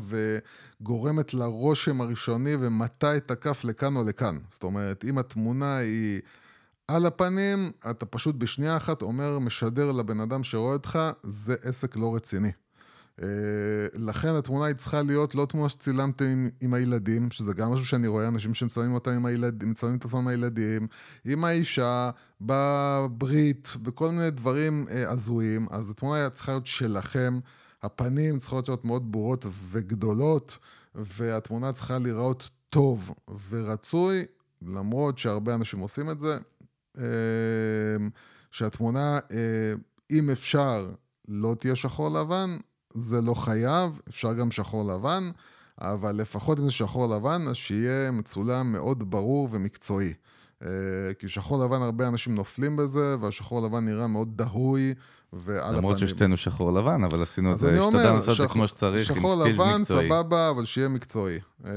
וגורמת 0.80 1.34
לרושם 1.34 2.00
הראשוני 2.00 2.54
את 3.16 3.30
הכף 3.30 3.64
לכאן 3.64 3.96
או 3.96 4.04
לכאן. 4.04 4.38
זאת 4.52 4.62
אומרת, 4.62 5.04
אם 5.04 5.18
התמונה 5.18 5.76
היא 5.76 6.20
על 6.88 7.06
הפנים, 7.06 7.72
אתה 7.90 8.06
פשוט 8.06 8.36
בשנייה 8.36 8.76
אחת 8.76 9.02
אומר, 9.02 9.38
משדר 9.38 9.92
לבן 9.92 10.20
אדם 10.20 10.44
שרואה 10.44 10.72
אותך, 10.72 10.98
זה 11.22 11.54
עסק 11.62 11.96
לא 11.96 12.14
רציני. 12.14 12.52
אה, 13.22 13.28
לכן 13.94 14.28
התמונה 14.28 14.64
היא 14.64 14.74
צריכה 14.74 15.02
להיות 15.02 15.34
לא 15.34 15.46
תמונה 15.46 15.68
שצילמתם 15.68 16.24
עם, 16.24 16.48
עם 16.60 16.74
הילדים, 16.74 17.30
שזה 17.30 17.54
גם 17.54 17.72
משהו 17.72 17.86
שאני 17.86 18.06
רואה, 18.08 18.28
אנשים 18.28 18.54
שמצלמים 18.54 18.94
אותם 18.94 19.10
עם 19.10 19.26
הילדים, 19.26 19.70
מצלמים 19.70 19.96
את 19.96 20.04
עצמם 20.04 20.18
עם 20.18 20.28
הילדים, 20.28 20.86
עם 21.24 21.44
האישה, 21.44 22.10
בברית, 22.40 23.76
בכל 23.82 24.10
מיני 24.10 24.30
דברים 24.30 24.86
אה, 24.90 25.10
הזויים, 25.10 25.66
אז 25.70 25.90
התמונה 25.90 26.30
צריכה 26.30 26.52
להיות 26.52 26.66
שלכם, 26.66 27.38
הפנים 27.82 28.38
צריכות 28.38 28.68
להיות 28.68 28.84
מאוד 28.84 29.12
ברורות 29.12 29.46
וגדולות, 29.70 30.58
והתמונה 30.94 31.72
צריכה 31.72 31.98
להיראות 31.98 32.50
טוב 32.70 33.14
ורצוי, 33.50 34.24
למרות 34.62 35.18
שהרבה 35.18 35.54
אנשים 35.54 35.78
עושים 35.78 36.10
את 36.10 36.20
זה, 36.20 36.38
שהתמונה, 38.50 39.18
אם 40.10 40.30
אפשר, 40.30 40.90
לא 41.28 41.56
תהיה 41.58 41.76
שחור 41.76 42.08
לבן, 42.08 42.56
זה 42.94 43.20
לא 43.20 43.34
חייב, 43.34 44.00
אפשר 44.08 44.32
גם 44.32 44.50
שחור 44.50 44.94
לבן, 44.94 45.30
אבל 45.80 46.12
לפחות 46.16 46.58
אם 46.58 46.64
זה 46.64 46.70
שחור 46.70 47.16
לבן, 47.16 47.42
אז 47.48 47.56
שיהיה 47.56 48.10
מצולם 48.10 48.72
מאוד 48.72 49.10
ברור 49.10 49.48
ומקצועי. 49.50 50.12
אה, 50.62 50.68
כי 51.18 51.28
שחור 51.28 51.64
לבן, 51.64 51.82
הרבה 51.82 52.08
אנשים 52.08 52.34
נופלים 52.34 52.76
בזה, 52.76 53.16
והשחור 53.20 53.66
לבן 53.66 53.84
נראה 53.84 54.06
מאוד 54.06 54.36
דהוי 54.36 54.94
ועל 55.44 55.58
הפנים. 55.58 55.78
למרות 55.78 55.98
ששתינו 55.98 56.36
שחור 56.36 56.72
לבן, 56.72 57.04
אבל 57.04 57.22
עשינו 57.22 57.52
את 57.52 57.58
זה, 57.58 57.80
השתדלנו 57.80 58.14
לעשות 58.14 58.28
את 58.28 58.36
זה 58.36 58.46
כמו 58.46 58.68
שצריך, 58.68 59.10
עם 59.10 59.16
סטילס 59.16 59.24
מקצועי. 59.34 59.52
שחור 59.52 59.66
לבן, 59.66 59.84
סבבה, 59.84 60.50
אבל 60.50 60.64
שיהיה 60.64 60.88
מקצועי. 60.88 61.38
אה, 61.66 61.72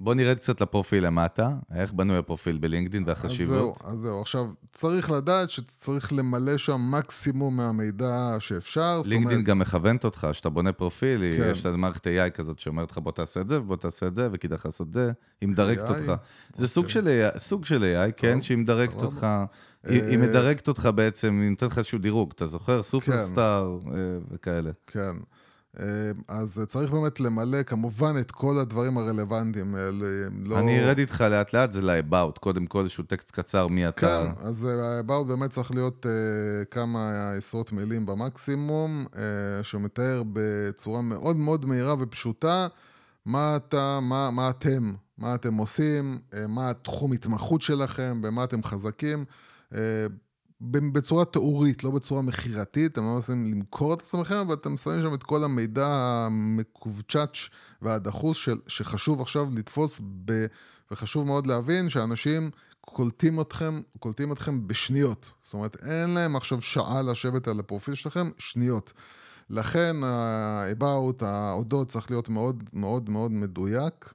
בוא 0.00 0.14
נרד 0.14 0.36
קצת 0.36 0.60
לפרופיל 0.60 1.06
למטה, 1.06 1.50
איך 1.74 1.92
בנוי 1.92 2.16
הפרופיל 2.16 2.58
בלינקדאין 2.58 3.02
והחשיבות. 3.06 3.56
אז 3.56 3.58
זהו, 3.58 3.92
אז 3.92 3.98
זהו. 3.98 4.20
עכשיו, 4.20 4.46
צריך 4.72 5.10
לדעת 5.10 5.50
שצריך 5.50 6.12
למלא 6.12 6.56
שם 6.58 6.90
מקסימום 6.90 7.56
מהמידע 7.56 8.36
שאפשר. 8.38 9.00
לינקדאין 9.04 9.42
גם 9.42 9.58
מכוונת 9.58 10.04
אותך, 10.04 10.26
כשאתה 10.30 10.50
בונה 10.50 10.72
פרופיל, 10.72 11.20
כן. 11.20 11.48
יש 11.50 11.66
לה 11.66 11.76
מערכת 11.76 12.06
AI 12.06 12.30
כזאת 12.30 12.58
שאומרת 12.58 12.90
לך, 12.90 12.98
בוא 12.98 13.12
תעשה 13.12 13.40
את 13.40 13.48
זה, 13.48 13.60
ובוא 13.60 13.76
תעשה 13.76 14.06
את 14.06 14.16
זה, 14.16 14.28
וכדאי 14.32 14.58
לעשות 14.64 14.88
את 14.88 14.94
זה, 14.94 15.12
היא 15.40 15.48
מדרגת 15.48 15.90
אותך. 15.90 16.12
זה 16.54 16.68
סוג 16.68 16.84
אוקיי. 16.84 17.64
של 17.64 17.82
AI, 17.82 18.12
כן, 18.16 18.42
שהיא 18.42 18.58
מדרגת 18.58 19.02
אותך. 19.02 19.26
היא 19.88 20.02
אה, 20.02 20.16
מדרגת 20.16 20.68
אותך 20.68 20.88
בעצם, 20.94 21.40
היא 21.42 21.50
נותנת 21.50 21.72
לך 21.72 21.78
איזשהו 21.78 21.98
דירוג, 21.98 22.32
אתה 22.36 22.46
זוכר? 22.46 22.82
סופרסטאר 22.82 23.78
כן. 23.84 23.90
וכאלה. 24.30 24.70
כן. 24.86 25.16
אה, 25.80 26.10
אז 26.28 26.60
צריך 26.68 26.90
באמת 26.90 27.20
למלא 27.20 27.62
כמובן 27.62 28.14
את 28.20 28.30
כל 28.30 28.58
הדברים 28.58 28.98
הרלוונטיים. 28.98 29.74
לא... 30.44 30.58
אני 30.58 30.84
ארד 30.84 30.98
איתך 30.98 31.20
לאט 31.20 31.52
לאט, 31.52 31.72
זה 31.72 31.82
ל-about, 31.82 32.38
קודם 32.40 32.66
כל 32.66 32.80
איזשהו 32.80 33.04
טקסט 33.04 33.30
קצר 33.30 33.66
מי 33.66 33.88
אתה. 33.88 34.24
כן, 34.36 34.46
אז 34.46 34.64
ה-about 34.64 35.24
באמת 35.28 35.50
צריך 35.50 35.70
להיות 35.70 36.06
uh, 36.06 36.64
כמה 36.70 37.32
עשרות 37.36 37.72
מילים 37.72 38.06
במקסימום, 38.06 39.06
uh, 39.12 39.16
שמתאר 39.62 40.22
בצורה 40.32 41.02
מאוד 41.02 41.36
מאוד 41.36 41.66
מהירה 41.66 41.94
ופשוטה 41.98 42.66
מה 43.26 43.56
אתה, 43.56 43.98
מה, 44.02 44.30
מה 44.30 44.50
אתם, 44.50 44.92
מה 45.18 45.34
אתם 45.34 45.54
עושים, 45.54 46.18
uh, 46.30 46.36
מה 46.48 46.70
התחום 46.70 47.12
התמחות 47.12 47.62
שלכם, 47.62 48.22
במה 48.22 48.44
אתם 48.44 48.62
חזקים. 48.62 49.24
אה, 49.74 50.06
בצורה 50.60 51.24
תיאורית, 51.24 51.84
לא 51.84 51.90
בצורה 51.90 52.22
מכירתית, 52.22 52.92
אתם 52.92 53.02
לא 53.02 53.14
מנסים 53.14 53.46
למכור 53.46 53.94
את 53.94 54.00
עצמכם, 54.00 54.36
אבל 54.36 54.54
אתם 54.54 54.76
שמים 54.76 55.02
שם 55.02 55.14
את 55.14 55.22
כל 55.22 55.44
המידע 55.44 55.86
המקובצ'אץ' 55.86 57.48
והדחוס 57.82 58.36
של, 58.36 58.56
שחשוב 58.66 59.20
עכשיו 59.20 59.48
לתפוס, 59.54 60.00
ב, 60.24 60.46
וחשוב 60.90 61.26
מאוד 61.26 61.46
להבין 61.46 61.88
שאנשים 61.88 62.50
קולטים 62.80 63.40
אתכם, 63.40 63.80
קולטים 63.98 64.32
אתכם 64.32 64.68
בשניות. 64.68 65.30
זאת 65.44 65.54
אומרת, 65.54 65.76
אין 65.82 66.10
להם 66.10 66.36
עכשיו 66.36 66.62
שעה 66.62 67.02
לשבת 67.02 67.48
על 67.48 67.60
הפרופיל 67.60 67.94
שלכם, 67.94 68.30
שניות. 68.38 68.92
לכן 69.50 69.96
ה-about, 70.04 71.24
האודות 71.24 71.88
צריך 71.88 72.10
להיות 72.10 72.28
מאוד 72.28 72.64
מאוד 72.72 73.10
מאוד 73.10 73.32
מדויק. 73.32 74.12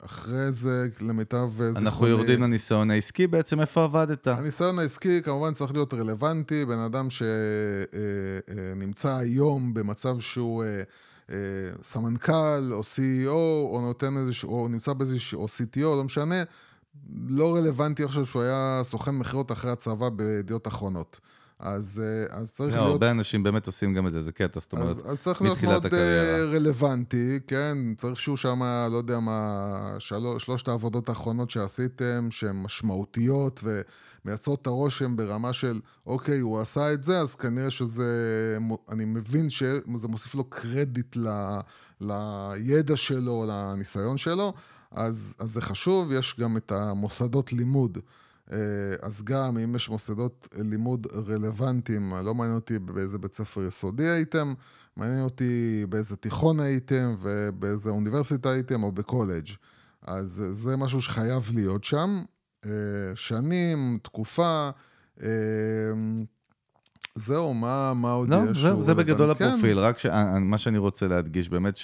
אה, 0.00 0.06
אחרי 0.06 0.52
זה, 0.52 0.88
למיטב 1.00 1.50
זיכרוני... 1.50 1.78
אנחנו 1.78 2.06
יורדים 2.06 2.42
לניסיון 2.42 2.90
העסקי, 2.90 3.26
בעצם 3.26 3.60
איפה 3.60 3.84
עבדת? 3.84 4.26
הניסיון 4.26 4.78
העסקי 4.78 5.22
כמובן 5.22 5.52
צריך 5.52 5.72
להיות 5.72 5.94
רלוונטי, 5.94 6.64
בן 6.64 6.78
אדם 6.78 7.08
שנמצא 7.10 9.08
אה, 9.08 9.14
אה, 9.14 9.18
היום 9.18 9.74
במצב 9.74 10.20
שהוא 10.20 10.64
אה, 11.30 11.70
סמנכ"ל 11.82 12.72
או 12.72 12.80
CEO, 12.80 13.30
או 13.72 13.80
נותן 13.82 14.16
איזשהו, 14.16 14.50
או 14.50 14.68
נמצא 14.68 14.92
באיזשהו, 14.92 15.42
או 15.42 15.46
CTO, 15.46 15.80
לא 15.80 16.04
משנה, 16.04 16.42
לא 17.28 17.56
רלוונטי 17.56 18.04
עכשיו 18.04 18.26
שהוא 18.26 18.42
היה 18.42 18.80
סוכן 18.84 19.10
מכירות 19.10 19.52
אחרי 19.52 19.70
הצבא 19.70 20.08
בידיעות 20.08 20.68
אחרונות. 20.68 21.20
אז, 21.58 22.02
אה, 22.04 22.36
אז 22.38 22.52
צריך 22.52 22.74
לא, 22.74 22.80
להיות... 22.80 22.92
הרבה 22.92 23.10
אנשים 23.10 23.42
באמת 23.42 23.66
עושים 23.66 23.94
גם 23.94 24.06
את 24.06 24.12
זה, 24.12 24.20
זה 24.20 24.32
קטע, 24.32 24.60
זאת 24.60 24.72
אומרת, 24.72 24.96
אז, 24.96 25.02
אז 25.12 25.20
צריך 25.20 25.42
להיות 25.42 25.62
מאוד 25.62 25.86
הקריירה. 25.86 26.44
רלוונטי, 26.44 27.38
כן? 27.46 27.78
צריך 27.96 28.20
שהוא 28.20 28.36
שם, 28.36 28.62
לא 28.90 28.96
יודע 28.96 29.20
מה, 29.20 29.96
של... 29.98 30.16
שלושת 30.38 30.68
העבודות 30.68 31.08
האחרונות 31.08 31.50
שעשיתם, 31.50 32.28
שהן 32.30 32.56
משמעותיות 32.62 33.64
ומייצרות 34.24 34.62
את 34.62 34.66
הרושם 34.66 35.16
ברמה 35.16 35.52
של, 35.52 35.80
אוקיי, 36.06 36.38
הוא 36.38 36.60
עשה 36.60 36.92
את 36.92 37.02
זה, 37.02 37.20
אז 37.20 37.34
כנראה 37.34 37.70
שזה... 37.70 38.58
אני 38.88 39.04
מבין 39.04 39.50
שזה 39.50 40.08
מוסיף 40.08 40.34
לו 40.34 40.44
קרדיט 40.44 41.16
ל... 41.16 41.28
לידע 42.00 42.96
שלו, 42.96 43.44
לניסיון 43.48 44.18
שלו, 44.18 44.52
אז, 44.90 45.34
אז 45.38 45.50
זה 45.50 45.60
חשוב, 45.60 46.12
יש 46.12 46.36
גם 46.40 46.56
את 46.56 46.72
המוסדות 46.72 47.52
לימוד. 47.52 47.98
אה, 48.52 48.58
אז 49.02 49.22
גם 49.22 49.58
אם 49.58 49.76
יש 49.76 49.88
מוסדות 49.88 50.48
לימוד 50.58 51.06
רלוונטיים, 51.28 52.14
לא 52.24 52.34
מעניין 52.34 52.56
אותי 52.56 52.78
באיזה 52.78 53.18
בית 53.18 53.34
ספר 53.34 53.64
יסודי 53.64 54.08
הייתם, 54.08 54.54
מעניין 54.96 55.24
אותי 55.24 55.84
באיזה 55.88 56.16
תיכון 56.16 56.60
הייתם 56.60 57.14
ובאיזה 57.22 57.90
אוניברסיטה 57.90 58.50
הייתם 58.50 58.82
או 58.82 58.92
בקולג'. 58.92 59.48
אז 60.02 60.44
זה 60.52 60.76
משהו 60.76 61.02
שחייב 61.02 61.50
להיות 61.54 61.84
שם. 61.84 62.22
אה, 62.66 62.70
שנים, 63.14 63.98
תקופה, 64.02 64.70
אה, 65.22 65.28
זהו, 67.14 67.54
מה, 67.54 67.94
מה 67.94 68.12
עוד 68.12 68.28
לא, 68.28 68.36
יש? 68.50 68.58
זהו, 68.58 68.82
זה 68.82 68.94
בגדול 68.94 69.34
כן. 69.34 69.44
הפרופיל, 69.44 69.78
רק 69.78 69.98
ש... 69.98 70.06
מה 70.40 70.58
שאני 70.58 70.78
רוצה 70.78 71.06
להדגיש, 71.06 71.48
באמת 71.48 71.78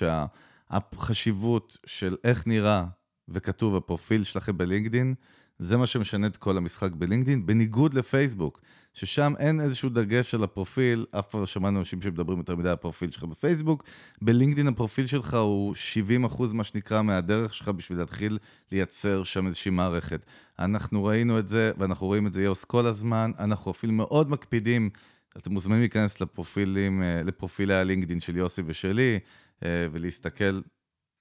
שהחשיבות 0.70 1.78
של 1.86 2.16
איך 2.24 2.46
נראה 2.46 2.84
וכתוב 3.28 3.76
הפרופיל 3.76 4.24
שלכם 4.24 4.58
בלינקדין, 4.58 5.14
זה 5.58 5.76
מה 5.76 5.86
שמשנה 5.86 6.26
את 6.26 6.36
כל 6.36 6.56
המשחק 6.56 6.92
בלינקדאין, 6.92 7.46
בניגוד 7.46 7.94
לפייסבוק, 7.94 8.60
ששם 8.94 9.34
אין 9.38 9.60
איזשהו 9.60 9.88
דגש 9.88 10.34
על 10.34 10.44
הפרופיל, 10.44 11.06
אף 11.10 11.26
פעם 11.26 11.40
לא 11.40 11.46
שמענו 11.46 11.78
אנשים 11.78 12.02
שמדברים 12.02 12.38
יותר 12.38 12.56
מדי 12.56 12.68
על 12.68 12.74
הפרופיל 12.74 13.10
שלך 13.10 13.24
בפייסבוק. 13.24 13.84
בלינקדאין 14.22 14.68
הפרופיל 14.68 15.06
שלך 15.06 15.34
הוא 15.34 15.74
70 15.74 16.24
אחוז, 16.24 16.52
מה 16.52 16.64
שנקרא, 16.64 17.02
מהדרך 17.02 17.54
שלך 17.54 17.68
בשביל 17.68 17.98
להתחיל 17.98 18.38
לייצר 18.72 19.24
שם 19.24 19.46
איזושהי 19.46 19.70
מערכת. 19.70 20.26
אנחנו 20.58 21.04
ראינו 21.04 21.38
את 21.38 21.48
זה, 21.48 21.72
ואנחנו 21.78 22.06
רואים 22.06 22.26
את 22.26 22.32
זה 22.32 22.42
יוס 22.42 22.64
כל 22.64 22.86
הזמן, 22.86 23.30
אנחנו 23.38 23.70
אפילו 23.70 23.92
מאוד 23.92 24.30
מקפידים. 24.30 24.90
אתם 25.36 25.52
מוזמנים 25.52 25.80
להיכנס 25.80 26.20
לפרופילים, 26.20 27.02
אה, 27.02 27.22
לפרופילי 27.22 27.74
הלינקדאין 27.74 28.20
של 28.20 28.36
יוסי 28.36 28.62
ושלי, 28.66 29.18
אה, 29.64 29.86
ולהסתכל 29.92 30.60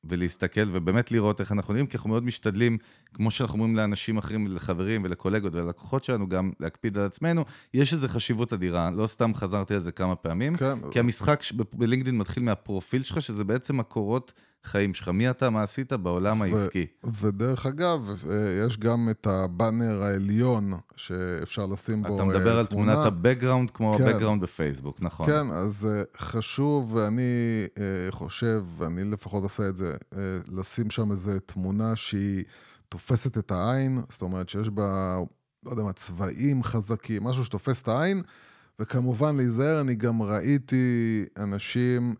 ולהסתכל 0.03 0.69
ובאמת 0.71 1.11
לראות 1.11 1.39
איך 1.39 1.51
אנחנו 1.51 1.73
נראים, 1.73 1.87
כי 1.87 1.97
אנחנו 1.97 2.09
מאוד 2.09 2.23
משתדלים, 2.23 2.77
כמו 3.13 3.31
שאנחנו 3.31 3.53
אומרים 3.53 3.75
לאנשים 3.75 4.17
אחרים, 4.17 4.47
לחברים 4.47 5.03
ולקולגות 5.03 5.55
וללקוחות 5.55 6.03
שלנו, 6.03 6.29
גם 6.29 6.51
להקפיד 6.59 6.97
על 6.97 7.05
עצמנו. 7.05 7.45
יש 7.73 7.93
איזו 7.93 8.07
חשיבות 8.07 8.53
אדירה, 8.53 8.91
לא 8.91 9.07
סתם 9.07 9.33
חזרתי 9.35 9.73
על 9.73 9.79
זה 9.79 9.91
כמה 9.91 10.15
פעמים, 10.15 10.55
כן. 10.55 10.79
כי 10.91 10.99
המשחק 10.99 11.41
בלינקדאין 11.73 12.17
מתחיל 12.17 12.43
מהפרופיל 12.43 13.03
שלך, 13.03 13.21
שזה 13.21 13.43
בעצם 13.43 13.79
הקורות 13.79 14.33
חיים 14.63 14.93
שלך. 14.93 15.07
מי 15.07 15.29
אתה, 15.29 15.49
מה 15.49 15.63
עשית 15.63 15.93
בעולם 15.93 16.41
העסקי. 16.41 16.85
ודרך 17.03 17.65
אגב, 17.65 18.23
אה, 18.29 18.65
יש 18.67 18.77
גם 18.77 19.07
את 19.11 19.27
הבאנר 19.27 20.03
העליון 20.03 20.73
שאפשר 20.95 21.65
לשים 21.65 22.03
בו 22.03 22.07
תמונה. 22.07 22.31
אתה 22.31 22.39
מדבר 22.39 22.57
על 22.57 22.65
תמונת 22.65 22.97
ה-Background 22.97 23.71
כמו 23.73 23.93
כן. 23.97 24.07
ה-Background 24.07 24.39
בפייסבוק, 24.41 25.01
נכון. 25.01 25.25
כן, 25.25 25.51
אז 25.51 25.87
אה, 25.91 26.03
חשוב, 26.17 26.95
ואני 26.95 27.21
אה, 27.77 28.11
חושב, 28.11 28.63
ואני 28.77 29.03
לפחות 29.03 29.43
עושה 29.43 29.69
את 29.69 29.77
זה, 29.77 29.95
לשים 30.47 30.89
שם 30.89 31.11
איזו 31.11 31.31
תמונה 31.45 31.95
שהיא 31.95 32.43
תופסת 32.89 33.37
את 33.37 33.51
העין, 33.51 34.01
זאת 34.09 34.21
אומרת 34.21 34.49
שיש 34.49 34.69
בה, 34.69 35.17
לא 35.65 35.71
יודע 35.71 35.83
מה, 35.83 35.93
צבעים 35.93 36.63
חזקים, 36.63 37.23
משהו 37.23 37.45
שתופס 37.45 37.81
את 37.81 37.87
העין. 37.87 38.21
וכמובן 38.81 39.37
להיזהר, 39.37 39.81
אני 39.81 39.95
גם 39.95 40.21
ראיתי 40.21 41.25
אנשים, 41.37 42.15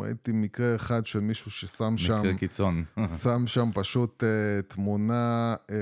ראיתי 0.00 0.32
מקרה 0.34 0.74
אחד 0.74 1.06
של 1.06 1.20
מישהו 1.20 1.50
ששם 1.50 1.98
שם... 1.98 2.20
מקרה 2.20 2.34
קיצון. 2.34 2.84
שם 3.22 3.46
שם 3.46 3.70
פשוט 3.74 4.22
uh, 4.22 4.62
תמונה, 4.74 5.54
uh, 5.66 5.72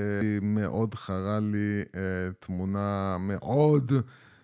מאוד 0.41 0.95
חרה 0.95 1.39
לי, 1.39 1.81
uh, 1.91 1.97
תמונה 2.39 3.17
מאוד 3.19 3.91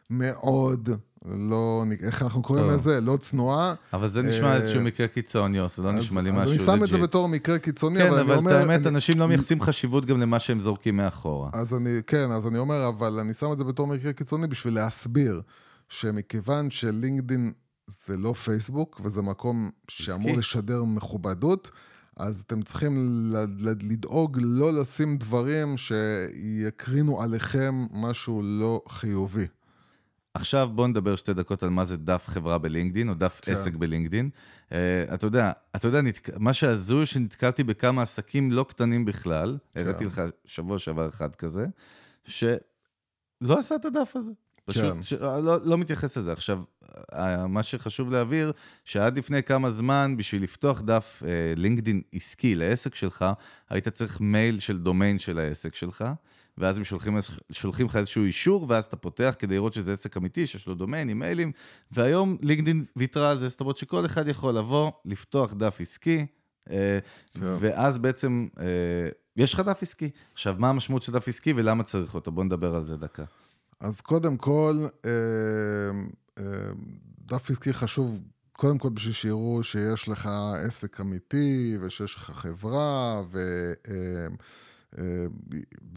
מאוד 0.09 0.89
לא, 1.25 1.83
איך 2.03 2.23
אנחנו 2.23 2.41
קוראים 2.41 2.65
טוב. 2.65 2.73
לזה? 2.73 3.01
לא 3.01 3.17
צנועה. 3.17 3.73
אבל 3.93 4.09
זה 4.09 4.21
נשמע 4.21 4.47
אה, 4.47 4.55
איזשהו 4.55 4.81
מקרה 4.81 5.07
קיצון, 5.07 5.55
יוס, 5.55 5.77
זה 5.77 5.83
לא 5.83 5.89
אז- 5.89 5.95
נשמע 5.95 6.21
לי 6.21 6.29
אז 6.29 6.35
משהו 6.35 6.51
אני 6.51 6.59
שם 6.59 6.83
את 6.83 6.89
זה. 6.89 6.97
בתור 6.97 7.27
מקרה 7.29 7.59
קיצוני, 7.59 7.99
כן, 7.99 8.07
אבל 8.07 8.13
אני 8.13 8.21
אבל 8.21 8.33
את 8.33 8.37
אומר... 8.37 8.55
האמת, 8.55 8.79
אני- 8.81 8.87
אנשים 8.87 9.19
לא 9.19 9.27
מייחסים 9.27 9.61
חשיבות 9.61 10.05
גם 10.05 10.19
למה 10.21 10.39
שהם 10.39 10.59
זורקים 10.59 10.97
מאחורה. 10.97 11.49
אז 11.53 11.73
אני, 11.73 11.89
כן, 12.07 12.31
אז 12.31 12.47
אני 12.47 12.57
אומר, 12.57 12.87
אבל 12.87 13.19
אני 13.19 13.33
שם 13.33 13.51
את 13.51 13.57
זה 13.57 13.63
בתור 13.63 13.87
מקרה 13.87 14.13
קיצוני 14.13 14.47
בשביל 14.47 14.73
להסביר 14.75 15.41
שמכיוון 15.89 16.71
שלינקדין 16.71 17.51
זה 17.87 18.17
לא 18.17 18.33
פייסבוק, 18.33 19.01
וזה 19.03 19.21
מקום 19.21 19.69
שאמור. 19.87 20.37
לשדר 20.37 20.83
מכובדות, 20.83 21.71
אז 22.17 22.43
אתם 22.47 22.61
צריכים 22.61 23.13
לדאוג 23.81 24.37
לא 24.41 24.73
לשים 24.73 25.17
דברים 25.17 25.75
שיקרינו 25.77 27.21
עליכם 27.21 27.85
משהו 27.91 28.41
לא 28.43 28.81
חיובי. 28.89 29.45
עכשיו 30.39 30.69
בואו 30.73 30.87
נדבר 30.87 31.15
שתי 31.15 31.33
דקות 31.33 31.63
על 31.63 31.69
מה 31.69 31.85
זה 31.85 31.97
דף 31.97 32.23
חברה 32.27 32.57
בלינקדין, 32.57 33.09
או 33.09 33.13
דף 33.13 33.39
כן. 33.41 33.51
עסק 33.51 33.73
בלינקדין. 33.73 34.29
Uh, 34.69 34.73
אתה 35.13 35.27
יודע, 35.27 35.51
אתה 35.75 35.87
יודע, 35.87 36.01
נתק... 36.01 36.29
מה 36.37 36.53
שהזוי 36.53 37.05
שנתקלתי 37.05 37.63
בכמה 37.63 38.01
עסקים 38.01 38.51
לא 38.51 38.65
קטנים 38.69 39.05
בכלל, 39.05 39.57
כן. 39.73 39.79
הראיתי 39.79 40.05
לך 40.05 40.21
שבוע 40.45 40.79
שעבר 40.79 41.09
אחד 41.09 41.35
כזה, 41.35 41.67
שלא 42.25 42.49
עשה 43.59 43.75
את 43.75 43.85
הדף 43.85 44.11
הזה. 44.15 44.31
פשוט, 44.65 44.83
כן. 44.83 45.03
ש... 45.03 45.13
לא, 45.13 45.65
לא 45.65 45.77
מתייחס 45.77 46.17
לזה. 46.17 46.31
עכשיו, 46.31 46.61
אה, 47.13 47.47
מה 47.47 47.63
שחשוב 47.63 48.11
להבהיר, 48.11 48.51
שעד 48.85 49.17
לפני 49.17 49.43
כמה 49.43 49.71
זמן, 49.71 50.15
בשביל 50.17 50.43
לפתוח 50.43 50.81
דף 50.81 51.23
אה, 51.25 51.53
לינקדין 51.55 52.01
עסקי 52.13 52.55
לעסק 52.55 52.95
שלך, 52.95 53.25
היית 53.69 53.87
צריך 53.87 54.21
מייל 54.21 54.59
של 54.59 54.79
דומיין 54.79 55.19
של 55.19 55.39
העסק 55.39 55.75
שלך, 55.75 56.05
ואז 56.59 56.77
הם 56.77 56.83
שולחים, 56.83 57.17
שולחים 57.51 57.85
לך 57.85 57.95
איזשהו 57.95 58.23
אישור, 58.23 58.65
ואז 58.69 58.85
אתה 58.85 58.95
פותח 58.95 59.35
כדי 59.39 59.55
לראות 59.55 59.73
שזה 59.73 59.93
עסק 59.93 60.17
אמיתי, 60.17 60.47
שיש 60.47 60.67
לו 60.67 60.75
דומיין 60.75 61.09
עם 61.09 61.19
מיילים, 61.19 61.51
והיום 61.91 62.37
לינקדין 62.41 62.85
ויתרה 62.95 63.31
על 63.31 63.39
זה, 63.39 63.49
זאת 63.49 63.59
אומרת 63.59 63.77
שכל 63.77 64.05
אחד 64.05 64.27
יכול 64.27 64.53
לבוא, 64.53 64.91
לפתוח 65.05 65.53
דף 65.53 65.77
עסקי, 65.81 66.25
אה, 66.69 66.99
כן. 67.33 67.41
ואז 67.59 67.97
בעצם 67.97 68.47
אה, 68.59 68.65
יש 69.37 69.53
לך 69.53 69.59
דף 69.59 69.79
עסקי. 69.81 70.09
עכשיו, 70.33 70.55
מה 70.57 70.69
המשמעות 70.69 71.03
של 71.03 71.11
דף 71.11 71.27
עסקי 71.27 71.53
ולמה 71.53 71.83
צריך 71.83 72.15
אותו? 72.15 72.31
בוא 72.31 72.43
נדבר 72.43 72.75
על 72.75 72.85
זה 72.85 72.97
דקה. 72.97 73.23
אז 73.79 74.01
קודם 74.01 74.37
כל, 74.37 74.87
אה, 75.05 76.41
דף 77.25 77.51
עסקי 77.51 77.73
חשוב, 77.73 78.19
קודם 78.53 78.77
כל 78.77 78.89
בשביל 78.89 79.13
שיראו 79.13 79.63
שיש 79.63 80.07
לך 80.07 80.29
עסק 80.65 81.01
אמיתי, 81.01 81.77
ושיש 81.81 82.15
לך 82.15 82.31
חברה, 82.31 83.21
ו, 83.31 83.39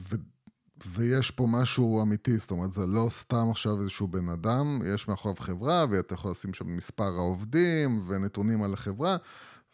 ו, 0.08 0.16
ויש 0.86 1.30
פה 1.30 1.46
משהו 1.46 2.02
אמיתי, 2.02 2.38
זאת 2.38 2.50
אומרת, 2.50 2.72
זה 2.72 2.86
לא 2.86 3.06
סתם 3.10 3.50
עכשיו 3.50 3.80
איזשהו 3.80 4.08
בן 4.08 4.28
אדם, 4.28 4.80
יש 4.94 5.08
מאחוריו 5.08 5.36
חברה, 5.40 5.84
ואתה 5.90 6.14
יכול 6.14 6.30
לשים 6.30 6.54
שם 6.54 6.76
מספר 6.76 7.12
העובדים, 7.12 8.04
ונתונים 8.08 8.62
על 8.62 8.74
החברה, 8.74 9.16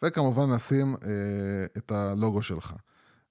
וכמובן 0.03 0.49
לשים 0.49 0.95
אה, 1.05 1.65
את 1.77 1.91
הלוגו 1.91 2.41
שלך. 2.41 2.73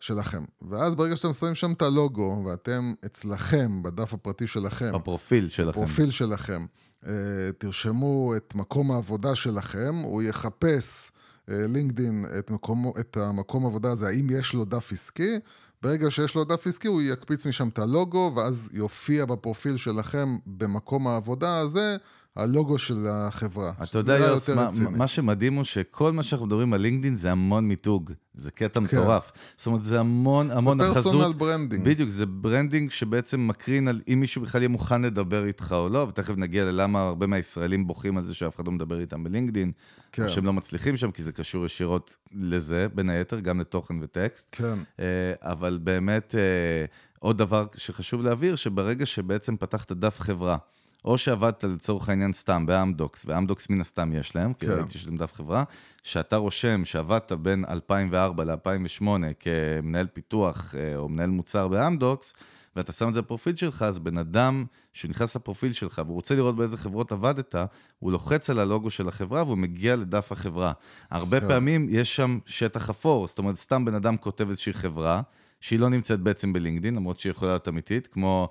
שלכם. 0.01 0.45
ואז 0.69 0.95
ברגע 0.95 1.17
שאתם 1.17 1.33
שמים 1.33 1.55
שם 1.55 1.73
את 1.73 1.83
הלוגו, 1.83 2.43
ואתם 2.47 2.95
אצלכם, 3.07 3.83
בדף 3.83 4.15
הפרטי 4.15 4.47
שלכם, 4.47 4.93
בפרופיל 4.95 5.49
שלכם. 5.49 5.73
פרופיל 5.73 6.11
שלכם, 6.11 6.67
אה, 7.07 7.13
תרשמו 7.59 8.35
את 8.37 8.55
מקום 8.55 8.93
העבודה 8.93 9.35
שלכם, 9.35 9.97
הוא 9.97 10.23
יחפש 10.23 11.11
אה, 11.51 11.67
לינקדין 11.69 12.25
את, 12.39 12.51
מקום, 12.51 12.93
את 13.01 13.17
המקום 13.17 13.65
העבודה 13.65 13.91
הזה, 13.91 14.09
האם 14.09 14.27
יש 14.31 14.55
לו 14.55 14.65
דף 14.65 14.93
עסקי, 14.93 15.39
ברגע 15.83 16.11
שיש 16.11 16.35
לו 16.35 16.45
דף 16.45 16.67
עסקי 16.67 16.89
הוא 16.89 17.03
יקפיץ 17.03 17.47
משם 17.47 17.69
את 17.69 17.79
הלוגו, 17.79 18.33
ואז 18.37 18.71
יופיע 18.73 19.25
בפרופיל 19.25 19.77
שלכם 19.77 20.37
במקום 20.47 21.09
העבודה 21.09 21.59
הזה, 21.59 21.97
הלוגו 22.39 22.79
של 22.79 23.07
החברה. 23.11 23.73
אתה 23.83 23.99
יודע, 23.99 24.17
יוס, 24.17 24.51
מה. 24.51 24.71
מה 24.91 25.07
שמדהים 25.07 25.55
הוא 25.55 25.65
שכל 25.65 26.13
מה 26.13 26.23
שאנחנו 26.23 26.47
מדברים 26.47 26.73
על 26.73 26.81
לינקדאין 26.81 27.15
זה 27.15 27.33
המון 27.33 27.69
מיתוג. 27.69 28.13
זה 28.35 28.51
קטע 28.51 28.81
מטורף. 28.81 29.33
זאת 29.57 29.67
אומרת, 29.67 29.83
זה 29.83 30.01
המון 30.01 30.51
המון 30.51 30.79
כן. 30.79 30.85
זה 30.85 30.91
החזות. 30.91 31.13
personal 31.13 31.33
branding. 31.33 31.85
בדיוק, 31.85 32.11
זה 32.11 32.27
branding 32.27 32.91
שבעצם 32.91 33.49
מקרין 33.49 33.89
על 33.89 34.01
אם 34.13 34.21
מישהו 34.21 34.43
בכלל 34.43 34.61
יהיה 34.61 34.69
מוכן 34.69 35.03
לדבר 35.03 35.45
איתך 35.45 35.75
או 35.79 35.89
לא, 35.89 36.07
ותכף 36.09 36.35
נגיע 36.37 36.65
ללמה 36.65 37.01
הרבה 37.01 37.27
מהישראלים 37.27 37.87
בוכים 37.87 38.19
על 38.19 38.25
זה 38.25 38.35
שאף 38.35 38.57
אחד 38.57 38.67
לא 38.67 38.73
מדבר 38.73 39.01
איתם 39.01 39.25
בלינקדאין, 39.25 39.73
כן. 40.13 40.25
או 40.25 40.29
שהם 40.29 40.45
לא 40.45 40.53
מצליחים 40.53 40.97
שם, 40.97 41.11
כי 41.11 41.23
זה 41.23 41.33
קשור 41.33 41.67
ישירות 41.67 42.17
לזה, 42.33 42.87
בין 42.95 43.11
היתר, 43.11 43.41
גם 43.41 43.61
לתוכן 43.61 43.95
וטקסט. 44.03 44.49
כן, 44.53 44.79
אה, 45.01 45.05
אבל 45.41 45.79
באמת, 45.83 46.35
אה, 46.39 46.85
עוד 47.19 47.39
דבר 47.39 47.67
שחשוב 47.77 48.23
להבהיר, 48.23 48.57
שברגע 48.57 49.07
שבעצם 49.07 49.57
פתחת 49.57 49.93
דף 49.93 50.21
חברה, 50.21 50.57
או 51.05 51.19
שעבדת 51.19 51.65
לצורך 51.65 52.09
העניין 52.09 52.33
סתם 52.33 52.67
באמדוקס, 52.67 53.25
ואמדוקס 53.29 53.71
מן 53.71 53.81
הסתם 53.81 54.13
יש 54.13 54.37
להם, 54.37 54.53
כי 54.53 54.67
כן. 54.67 54.73
ראיתי 54.73 54.93
שיש 54.93 55.07
להם 55.07 55.17
דף 55.17 55.33
חברה, 55.35 55.65
שאתה 56.03 56.37
רושם 56.37 56.85
שעבדת 56.85 57.33
בין 57.33 57.65
2004 57.69 58.45
ל-2008 58.45 59.07
כמנהל 59.41 60.07
פיתוח 60.07 60.75
אה, 60.75 60.97
או 60.97 61.09
מנהל 61.09 61.31
מוצר 61.31 61.69
באמדוקס, 61.69 62.35
ואתה 62.77 62.93
שם 62.93 63.09
את 63.09 63.15
זה 63.15 63.23
בפרופיל 63.23 63.57
שלך, 63.57 63.83
אז 63.83 63.99
בן 63.99 64.19
אדם 64.19 64.65
שהוא 64.93 65.09
נכנס 65.09 65.37
לפרופיל 65.37 65.73
שלך 65.73 66.03
והוא 66.05 66.15
רוצה 66.15 66.35
לראות 66.35 66.57
באיזה 66.57 66.77
חברות 66.77 67.13
עבדת, 67.13 67.55
הוא 67.99 68.13
לוחץ 68.13 68.51
על 68.51 68.59
הלוגו 68.59 68.91
של 68.91 69.09
החברה 69.09 69.43
והוא 69.45 69.59
מגיע 69.59 69.97
לדף 69.97 70.33
החברה. 70.33 70.73
הרבה 71.11 71.41
כן. 71.41 71.49
פעמים 71.49 71.87
יש 71.91 72.17
שם 72.17 72.39
שטח 72.47 72.91
אפור, 72.91 73.29
זאת 73.29 73.39
אומרת, 73.39 73.57
סתם 73.57 73.85
בן 73.85 73.95
אדם 73.95 74.17
כותב 74.17 74.49
איזושהי 74.49 74.73
חברה, 74.73 75.23
שהיא 75.61 75.79
לא 75.79 75.89
נמצאת 75.89 76.21
בעצם 76.21 76.53
בלינקדין, 76.53 76.95
למרות 76.95 77.19
שהיא 77.19 77.31
יכולה 77.31 77.51
להיות 77.51 77.69
אמיתית, 77.69 78.07
כמו 78.07 78.49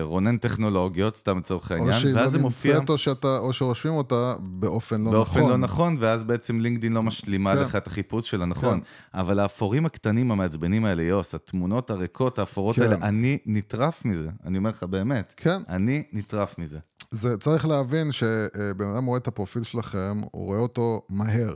רונן 0.00 0.36
טכנולוגיות, 0.36 1.16
סתם 1.16 1.38
לצורך 1.38 1.70
העניין, 1.70 1.94
או 1.94 1.94
שהיא 1.94 2.14
לא 2.14 2.20
ואז 2.20 2.30
זה 2.30 2.38
מופיע 2.38 2.74
נמצאת, 2.74 2.90
או, 2.90 2.98
שאתה, 2.98 3.38
או 3.38 3.52
שרושמים 3.52 3.94
אותה 3.94 4.34
באופן 4.40 5.00
לא 5.00 5.10
באופן 5.10 5.40
נכון. 5.40 5.50
לא 5.50 5.56
נכון, 5.56 5.96
ואז 6.00 6.24
בעצם 6.24 6.60
לינקדין 6.60 6.92
לא 6.92 7.02
משלימה 7.02 7.54
כן. 7.54 7.60
לך 7.60 7.76
את 7.76 7.86
החיפוש 7.86 8.30
שלה, 8.30 8.44
נכון. 8.46 8.80
כן. 8.80 9.18
אבל 9.18 9.38
האפורים 9.38 9.86
הקטנים 9.86 10.30
המעצבנים 10.30 10.84
האלה, 10.84 11.02
יוס, 11.02 11.34
התמונות 11.34 11.90
הריקות, 11.90 12.38
האפורות 12.38 12.76
כן. 12.76 12.82
האלה, 12.82 12.96
אני 12.96 13.38
נטרף 13.46 14.04
מזה, 14.04 14.28
אני 14.44 14.58
אומר 14.58 14.70
לך 14.70 14.82
באמת. 14.82 15.34
כן, 15.36 15.62
אני 15.68 16.02
נטרף 16.12 16.58
מזה. 16.58 16.78
זה, 17.10 17.36
צריך 17.36 17.66
להבין 17.66 18.12
שבן 18.12 18.88
אדם 18.94 19.04
רואה 19.04 19.18
את 19.18 19.28
הפרופיל 19.28 19.62
שלכם, 19.62 20.20
הוא 20.32 20.46
רואה 20.46 20.58
אותו 20.58 21.02
מהר. 21.08 21.54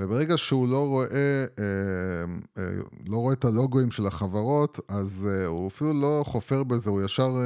וברגע 0.00 0.36
שהוא 0.36 0.68
לא 0.68 0.86
רואה, 0.86 1.06
אה, 1.58 1.64
אה, 2.58 2.62
לא 3.06 3.16
רואה 3.16 3.34
את 3.34 3.44
הלוגוים 3.44 3.90
של 3.90 4.06
החברות, 4.06 4.80
אז 4.88 5.28
אה, 5.30 5.46
הוא 5.46 5.68
אפילו 5.68 5.92
לא 5.92 6.22
חופר 6.26 6.62
בזה, 6.62 6.90
הוא 6.90 7.02
ישר 7.02 7.36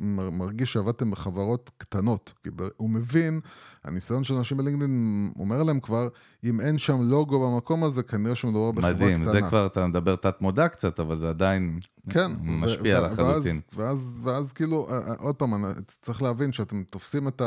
מר- 0.00 0.30
מרגיש 0.30 0.72
שעבדתם 0.72 1.10
בחברות 1.10 1.70
קטנות. 1.78 2.32
כי 2.42 2.50
הוא 2.76 2.90
מבין, 2.90 3.40
הניסיון 3.84 4.24
של 4.24 4.34
אנשים 4.34 4.56
בלינקדאין 4.56 5.32
אומר 5.38 5.62
להם 5.62 5.80
כבר, 5.80 6.08
אם 6.44 6.60
אין 6.60 6.78
שם 6.78 7.02
לוגו 7.02 7.40
במקום 7.50 7.84
הזה, 7.84 8.02
כנראה 8.02 8.34
שמדובר 8.34 8.72
בחברה 8.72 8.94
קטנה. 8.94 9.06
מדהים, 9.06 9.24
זה 9.24 9.40
כבר, 9.48 9.66
אתה 9.66 9.86
מדבר 9.86 10.16
תת-מודע 10.16 10.68
קצת, 10.68 11.00
אבל 11.00 11.18
זה 11.18 11.28
עדיין 11.28 11.78
כן. 12.10 12.32
משפיע 12.42 13.00
לחלוטין. 13.00 13.60
ואז, 13.76 13.98
ואז, 13.98 14.12
ואז 14.22 14.52
כאילו, 14.52 14.88
עוד 15.18 15.34
פעם, 15.34 15.64
צריך 16.02 16.22
להבין 16.22 16.52
שאתם 16.52 16.82
תופסים 16.82 17.28
את 17.28 17.42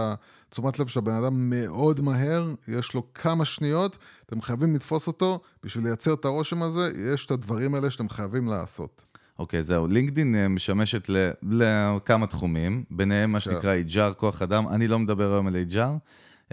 התשומת 0.55 0.79
לב 0.79 0.87
של 0.87 0.99
הבן 0.99 1.11
אדם 1.13 1.49
מאוד 1.49 2.01
מהר, 2.01 2.53
יש 2.67 2.93
לו 2.93 3.13
כמה 3.13 3.45
שניות, 3.45 3.97
אתם 4.25 4.41
חייבים 4.41 4.75
לתפוס 4.75 5.07
אותו, 5.07 5.39
בשביל 5.63 5.83
לייצר 5.83 6.13
את 6.13 6.25
הרושם 6.25 6.63
הזה, 6.63 6.91
יש 7.13 7.25
את 7.25 7.31
הדברים 7.31 7.75
האלה 7.75 7.91
שאתם 7.91 8.09
חייבים 8.09 8.47
לעשות. 8.47 9.05
אוקיי, 9.39 9.63
זהו. 9.63 9.87
לינקדין 9.87 10.35
אה, 10.35 10.47
משמשת 10.47 11.09
ל- 11.09 11.31
לכמה 11.51 12.27
תחומים, 12.27 12.83
ביניהם 12.91 13.31
מה 13.31 13.39
כן. 13.39 13.43
שנקרא 13.51 13.75
HR, 13.89 14.13
כוח 14.13 14.41
אדם. 14.41 14.67
אני 14.67 14.87
לא 14.87 14.99
מדבר 14.99 15.33
היום 15.33 15.47
על 15.47 15.55
HR. 15.71 15.77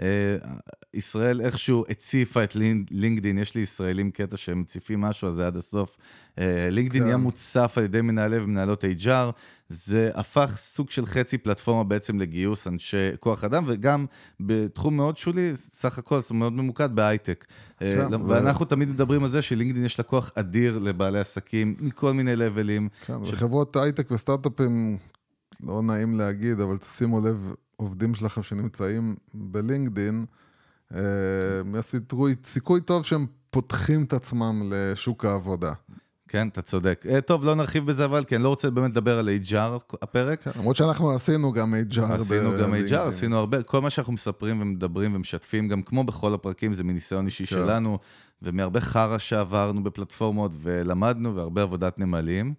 אה, 0.01 0.05
ישראל 0.93 1.41
איכשהו 1.41 1.85
הציפה 1.89 2.43
את 2.43 2.55
לינק- 2.55 2.87
לינקדין, 2.91 3.37
יש 3.37 3.55
לי 3.55 3.61
ישראלים 3.61 4.11
קטע 4.11 4.37
שהם 4.37 4.61
מציפים 4.61 5.01
משהו, 5.01 5.27
אז 5.27 5.33
זה 5.33 5.47
עד 5.47 5.57
הסוף. 5.57 5.97
אה, 6.39 6.67
לינקדין 6.71 7.01
כן. 7.01 7.05
נהיה 7.05 7.17
מוצף 7.17 7.73
על 7.77 7.83
ידי 7.83 8.01
מנהלי 8.01 8.37
ומנהלות 8.39 8.83
HR, 8.83 9.31
זה 9.73 10.11
הפך 10.13 10.53
סוג 10.57 10.89
של 10.89 11.05
חצי 11.05 11.37
פלטפורמה 11.37 11.83
בעצם 11.83 12.19
לגיוס 12.19 12.67
אנשי 12.67 12.97
כוח 13.19 13.43
אדם, 13.43 13.63
וגם 13.67 14.05
בתחום 14.39 14.95
מאוד 14.97 15.17
שולי, 15.17 15.51
סך 15.55 15.97
הכל, 15.97 16.21
זאת 16.21 16.29
אומרת, 16.29 16.39
מאוד 16.39 16.53
ממוקד 16.53 16.95
בהייטק. 16.95 17.45
אה, 17.81 17.91
כן, 17.91 18.13
ו- 18.21 18.27
ואנחנו 18.27 18.65
תמיד 18.65 18.89
מדברים 18.89 19.23
על 19.23 19.31
זה 19.31 19.41
שלינקדין 19.41 19.85
יש 19.85 19.99
לה 19.99 20.03
כוח 20.03 20.31
אדיר 20.35 20.79
לבעלי 20.79 21.19
עסקים, 21.19 21.75
מכל 21.79 22.11
מיני 22.13 22.35
לבלים. 22.35 22.89
כן, 23.05 23.25
ש- 23.25 23.29
וחברות 23.33 23.75
הייטק 23.75 24.11
וסטארט-אפים, 24.11 24.97
לא 25.63 25.81
נעים 25.81 26.17
להגיד, 26.17 26.59
אבל 26.59 26.77
תשימו 26.77 27.27
לב, 27.27 27.53
עובדים 27.75 28.15
שלכם 28.15 28.43
שנמצאים 28.43 29.15
בלינקדין, 29.33 30.25
אה, 30.95 30.99
יש 31.79 31.85
סיכוי- 31.85 32.35
סיכוי 32.45 32.81
טוב 32.81 33.03
שהם 33.05 33.25
פותחים 33.49 34.03
את 34.03 34.13
עצמם 34.13 34.61
לשוק 34.73 35.25
העבודה. 35.25 35.73
כן, 36.33 36.47
אתה 36.47 36.61
צודק. 36.61 37.05
אה, 37.09 37.21
טוב, 37.21 37.45
לא 37.45 37.55
נרחיב 37.55 37.85
בזה 37.85 38.05
אבל, 38.05 38.23
כי 38.23 38.35
אני 38.35 38.43
לא 38.43 38.49
רוצה 38.49 38.69
באמת 38.69 38.91
לדבר 38.91 39.19
על 39.19 39.29
HR 39.45 39.95
הפרק. 40.01 40.43
כן, 40.43 40.51
למרות 40.59 40.75
שאנחנו 40.75 41.11
עשינו 41.11 41.51
גם 41.51 41.73
HR. 41.73 42.03
עשינו 42.03 42.51
גם 42.51 42.71
בלינקדין. 42.71 42.99
HR, 42.99 43.01
עשינו 43.01 43.37
הרבה, 43.37 43.63
כל 43.63 43.81
מה 43.81 43.89
שאנחנו 43.89 44.13
מספרים 44.13 44.61
ומדברים 44.61 45.15
ומשתפים, 45.15 45.67
גם 45.67 45.81
כמו 45.81 46.03
בכל 46.03 46.33
הפרקים, 46.33 46.73
זה 46.73 46.83
מניסיון 46.83 47.25
אישי 47.25 47.45
כן. 47.45 47.55
שלנו, 47.55 47.99
ומהרבה 48.41 48.81
חרא 48.81 49.17
שעברנו 49.17 49.83
בפלטפורמות 49.83 50.51
ולמדנו, 50.61 51.35
והרבה 51.35 51.61
עבודת 51.61 51.99
נמלים. 51.99 52.53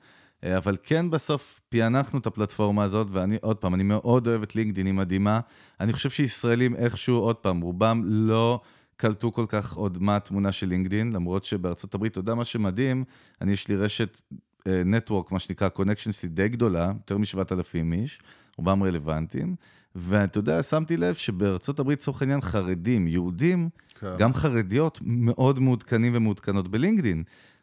אה, 0.44 0.56
אבל 0.56 0.76
כן 0.82 1.10
בסוף 1.10 1.60
פענחנו 1.68 2.18
את 2.18 2.26
הפלטפורמה 2.26 2.84
הזאת, 2.84 3.06
ואני, 3.10 3.36
עוד 3.40 3.56
פעם, 3.56 3.74
אני 3.74 3.82
מאוד 3.82 4.26
אוהב 4.26 4.42
את 4.42 4.56
לינקדאין, 4.56 4.86
היא 4.86 4.94
מדהימה. 4.94 5.40
אני 5.80 5.92
חושב 5.92 6.10
שישראלים 6.10 6.74
איכשהו, 6.74 7.18
עוד 7.18 7.36
פעם, 7.36 7.60
רובם 7.60 8.02
לא 8.04 8.60
קלטו 8.96 9.32
כל 9.32 9.44
כך 9.48 9.74
עוד 9.74 9.98
מה 10.02 10.16
התמונה 10.16 10.52
של 10.52 10.66
לינקדאין, 10.66 11.12
למרות 11.12 11.44
שבארצות 11.44 11.94
הברית, 11.94 12.12
אתה 12.12 12.20
יודע 12.20 12.34
מה 12.34 12.44
שמדהים, 12.44 13.04
אני, 13.40 13.52
יש 13.52 13.68
לי 13.68 13.76
רשת 13.76 14.20
נטוורק, 14.68 15.32
מה 15.32 15.38
שנקרא 15.38 15.68
קונקשנס, 15.68 16.24
די 16.24 16.48
גדולה, 16.48 16.92
יותר 16.94 17.18
מ-7,000 17.18 17.92
איש, 17.92 18.20
רובם 18.56 18.82
רלוונטיים. 18.82 19.56
ואתה 19.94 20.38
יודע, 20.38 20.62
שמתי 20.62 20.96
לב 20.96 21.14
שבארצות 21.14 21.78
הברית, 21.78 21.98
לצורך 22.00 22.22
העניין, 22.22 22.40
חרדים, 22.40 23.08
יהודים, 23.08 23.68
כן. 24.00 24.16
גם 24.18 24.34
חרדיות, 24.34 24.98
מאוד 25.02 25.58
מעודכנים 25.58 26.12
ומעודכנות 26.16 26.68
בלינקדין. 26.68 27.22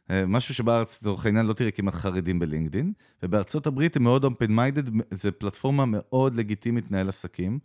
אה, 0.10 0.26
משהו 0.28 0.56
שבארץ, 0.56 1.02
לצורך 1.02 1.26
העניין, 1.26 1.46
לא 1.46 1.54
תראה 1.54 1.72
כמעט 1.72 1.94
חרדים 1.94 2.39
בלינקדין, 2.39 2.94
ובארצות 3.24 3.67
הברית 3.67 3.96
הם 3.96 4.04
מאוד 4.04 4.26
open 4.26 4.50
minded, 4.50 4.91
זו 5.12 5.30
פלטפורמה 5.38 5.84
מאוד 5.88 6.36
לגיטימית 6.36 6.91
לנהל 6.91 7.10
עסקים. 7.10 7.60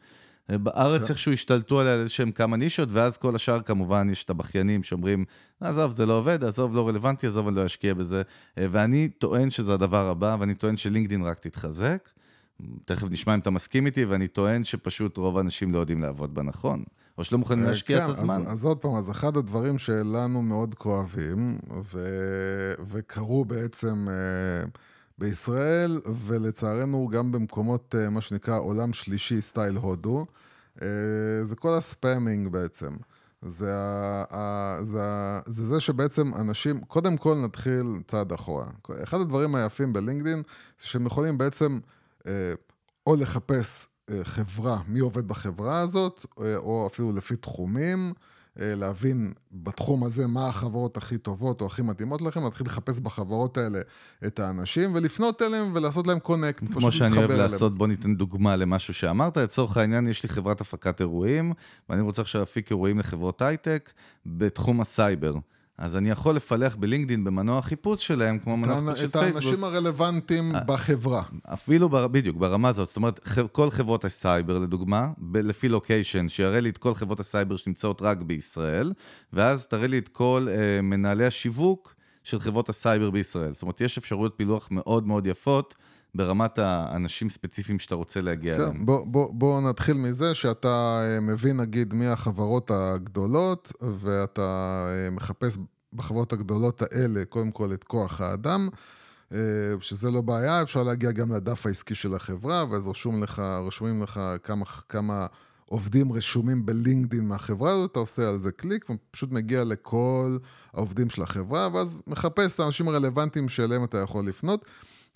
אה, 0.50 0.58
בארץ 0.58 1.02
כן. 1.02 1.08
איכשהו 1.08 1.32
השתלטו 1.32 1.80
עליה 1.80 1.94
איזה 1.94 2.08
שהם 2.08 2.32
כמה 2.32 2.56
נישות, 2.56 2.88
ואז 2.92 3.16
כל 3.16 3.34
השאר 3.36 3.60
כמובן 3.60 4.08
יש 4.10 4.24
את 4.24 4.30
הבכיינים 4.30 4.82
שאומרים, 4.82 5.24
עזוב, 5.60 5.90
זה 5.90 6.06
לא 6.06 6.12
עובד, 6.12 6.44
עזוב, 6.44 6.74
לא 6.74 6.88
רלוונטי, 6.88 7.26
עזוב, 7.26 7.46
אני 7.46 7.56
לא 7.56 7.66
אשקיע 7.66 7.94
בזה. 7.94 8.22
אה, 8.58 8.66
ואני 8.70 9.08
טוען 9.08 9.50
שזה 9.50 9.74
הדבר 9.74 10.06
הבא, 10.06 10.36
ואני 10.40 10.54
טוען 10.54 10.76
שלינקדין 10.76 11.22
רק 11.22 11.38
תתחזק. 11.38 12.08
תכף 12.84 13.10
נשמע 13.10 13.34
אם 13.34 13.38
אתה 13.38 13.50
מסכים 13.50 13.86
איתי, 13.86 14.04
ואני 14.04 14.28
טוען 14.28 14.64
שפשוט 14.64 15.16
רוב 15.16 15.36
האנשים 15.36 15.74
לא 15.74 15.78
יודעים 15.78 16.02
לעבוד 16.02 16.34
בה 16.34 16.42
נכון, 16.42 16.84
או 17.18 17.24
שלא 17.24 17.38
מוכנים 17.38 17.64
אה, 17.64 17.68
להשקיע 17.68 17.98
כן, 17.98 18.04
את 18.04 18.08
הזמן. 18.08 18.34
אז, 18.34 18.52
אז 18.52 18.64
עוד 18.64 18.78
פעם, 18.78 18.96
אז 18.96 19.10
אחד 19.10 19.36
הדברים 19.36 19.78
שלנו 19.78 20.42
מאוד 20.42 20.74
כואבים, 20.74 21.58
ו... 21.92 21.98
וקרו 22.86 23.44
בעצם 23.44 24.08
uh, 24.08 24.78
בישראל, 25.18 26.00
ולצערנו 26.26 27.08
גם 27.08 27.32
במקומות, 27.32 27.94
uh, 27.94 28.10
מה 28.10 28.20
שנקרא 28.20 28.58
עולם 28.58 28.92
שלישי, 28.92 29.40
סטייל 29.42 29.76
הודו, 29.76 30.26
uh, 30.78 30.82
זה 31.42 31.56
כל 31.56 31.74
הספאמינג 31.74 32.48
בעצם. 32.48 32.90
זה, 33.42 33.72
ה, 34.30 34.76
זה, 34.82 35.02
ה, 35.02 35.40
זה 35.46 35.66
זה 35.66 35.80
שבעצם 35.80 36.34
אנשים, 36.34 36.80
קודם 36.80 37.16
כל 37.16 37.34
נתחיל 37.34 38.00
צעד 38.06 38.32
אחורה. 38.32 38.66
אחד 39.02 39.20
הדברים 39.20 39.54
היפים 39.54 39.92
בלינקדין, 39.92 40.42
שהם 40.78 41.06
יכולים 41.06 41.38
בעצם... 41.38 41.78
אה, 42.26 42.52
או 43.06 43.16
לחפש 43.16 43.88
אה, 44.10 44.24
חברה, 44.24 44.78
מי 44.88 45.00
עובד 45.00 45.28
בחברה 45.28 45.80
הזאת, 45.80 46.26
אה, 46.40 46.56
או 46.56 46.86
אפילו 46.86 47.12
לפי 47.12 47.36
תחומים, 47.36 48.12
להבין 48.58 49.32
בתחום 49.52 50.04
הזה 50.04 50.26
מה 50.26 50.48
החברות 50.48 50.96
הכי 50.96 51.18
טובות 51.18 51.60
או 51.60 51.66
הכי 51.66 51.82
מתאימות 51.82 52.22
לכם, 52.22 52.44
להתחיל 52.44 52.66
לחפש 52.66 53.00
בחברות 53.00 53.56
האלה 53.56 53.78
את 54.26 54.38
האנשים 54.38 54.94
ולפנות 54.94 55.42
אליהם 55.42 55.72
ולעשות 55.74 56.06
להם 56.06 56.18
connect, 56.18 56.64
כמו 56.72 56.92
שאני 56.92 57.16
אוהב 57.16 57.30
אליהם. 57.30 57.50
לעשות, 57.50 57.78
בוא 57.78 57.86
ניתן 57.86 58.14
דוגמה 58.14 58.56
למשהו 58.56 58.94
שאמרת. 58.94 59.36
לצורך 59.36 59.76
העניין, 59.76 60.08
יש 60.08 60.22
לי 60.22 60.28
חברת 60.28 60.60
הפקת 60.60 61.00
אירועים, 61.00 61.52
ואני 61.88 62.02
רוצה 62.02 62.22
עכשיו 62.22 62.40
להפיק 62.40 62.70
אירועים 62.70 62.98
לחברות 62.98 63.42
הייטק 63.42 63.92
בתחום 64.26 64.80
הסייבר. 64.80 65.34
אז 65.78 65.96
אני 65.96 66.10
יכול 66.10 66.34
לפלח 66.34 66.76
בלינקדאין 66.76 67.24
במנוע 67.24 67.58
החיפוש 67.58 68.06
שלהם, 68.06 68.38
כמו 68.38 68.56
מנוע 68.56 68.76
חיפוש 68.76 69.00
של 69.00 69.08
פייסבוק. 69.08 69.42
את 69.42 69.44
האנשים 69.44 69.64
הרלוונטיים 69.64 70.54
אה, 70.54 70.60
בחברה. 70.60 71.22
אפילו, 71.44 71.88
בדיוק, 71.88 72.36
ברמה 72.36 72.68
הזאת. 72.68 72.88
זאת 72.88 72.96
אומרת, 72.96 73.28
כל 73.52 73.70
חברות 73.70 74.04
הסייבר, 74.04 74.58
לדוגמה, 74.58 75.08
לפי 75.34 75.68
location, 75.68 76.28
שיראה 76.28 76.60
לי 76.60 76.68
את 76.68 76.78
כל 76.78 76.94
חברות 76.94 77.20
הסייבר 77.20 77.56
שנמצאות 77.56 78.02
רק 78.02 78.22
בישראל, 78.22 78.92
ואז 79.32 79.66
תראה 79.66 79.86
לי 79.86 79.98
את 79.98 80.08
כל 80.08 80.46
uh, 80.48 80.82
מנהלי 80.82 81.26
השיווק 81.26 81.94
של 82.24 82.40
חברות 82.40 82.68
הסייבר 82.68 83.10
בישראל. 83.10 83.52
זאת 83.52 83.62
אומרת, 83.62 83.80
יש 83.80 83.98
אפשרויות 83.98 84.34
פילוח 84.36 84.68
מאוד 84.70 85.06
מאוד 85.06 85.26
יפות. 85.26 85.74
ברמת 86.16 86.58
האנשים 86.58 87.30
ספציפיים 87.30 87.78
שאתה 87.78 87.94
רוצה 87.94 88.20
להגיע 88.20 88.54
כן, 88.56 88.60
אליהם. 88.60 88.86
בוא, 88.86 89.06
בוא, 89.06 89.34
בוא 89.34 89.60
נתחיל 89.60 89.96
מזה 89.96 90.34
שאתה 90.34 91.00
אה, 91.02 91.20
מבין 91.20 91.56
נגיד 91.56 91.94
מי 91.94 92.06
החברות 92.06 92.70
הגדולות, 92.70 93.72
ואתה 94.00 94.86
אה, 94.88 95.10
מחפש 95.10 95.58
בחברות 95.92 96.32
הגדולות 96.32 96.82
האלה 96.82 97.24
קודם 97.24 97.50
כל 97.50 97.72
את 97.72 97.84
כוח 97.84 98.20
האדם, 98.20 98.68
אה, 99.32 99.38
שזה 99.80 100.10
לא 100.10 100.20
בעיה, 100.20 100.62
אפשר 100.62 100.82
להגיע 100.82 101.12
גם 101.12 101.32
לדף 101.32 101.66
העסקי 101.66 101.94
של 101.94 102.14
החברה, 102.14 102.64
ואז 102.70 102.88
רשום 102.88 103.22
לך, 103.22 103.38
רשומים 103.38 104.02
לך 104.02 104.20
כמה, 104.42 104.64
כמה 104.88 105.26
עובדים 105.68 106.12
רשומים 106.12 106.66
בלינקדאין 106.66 107.28
מהחברה 107.28 107.72
הזאת, 107.72 107.92
אתה 107.92 107.98
עושה 107.98 108.28
על 108.28 108.38
זה 108.38 108.52
קליק, 108.52 108.86
ופשוט 108.90 109.32
מגיע 109.32 109.64
לכל 109.64 110.38
העובדים 110.74 111.10
של 111.10 111.22
החברה, 111.22 111.68
ואז 111.72 112.02
מחפש 112.06 112.54
את 112.54 112.60
האנשים 112.60 112.88
הרלוונטיים 112.88 113.48
שאליהם 113.48 113.84
אתה 113.84 113.98
יכול 113.98 114.28
לפנות. 114.28 114.64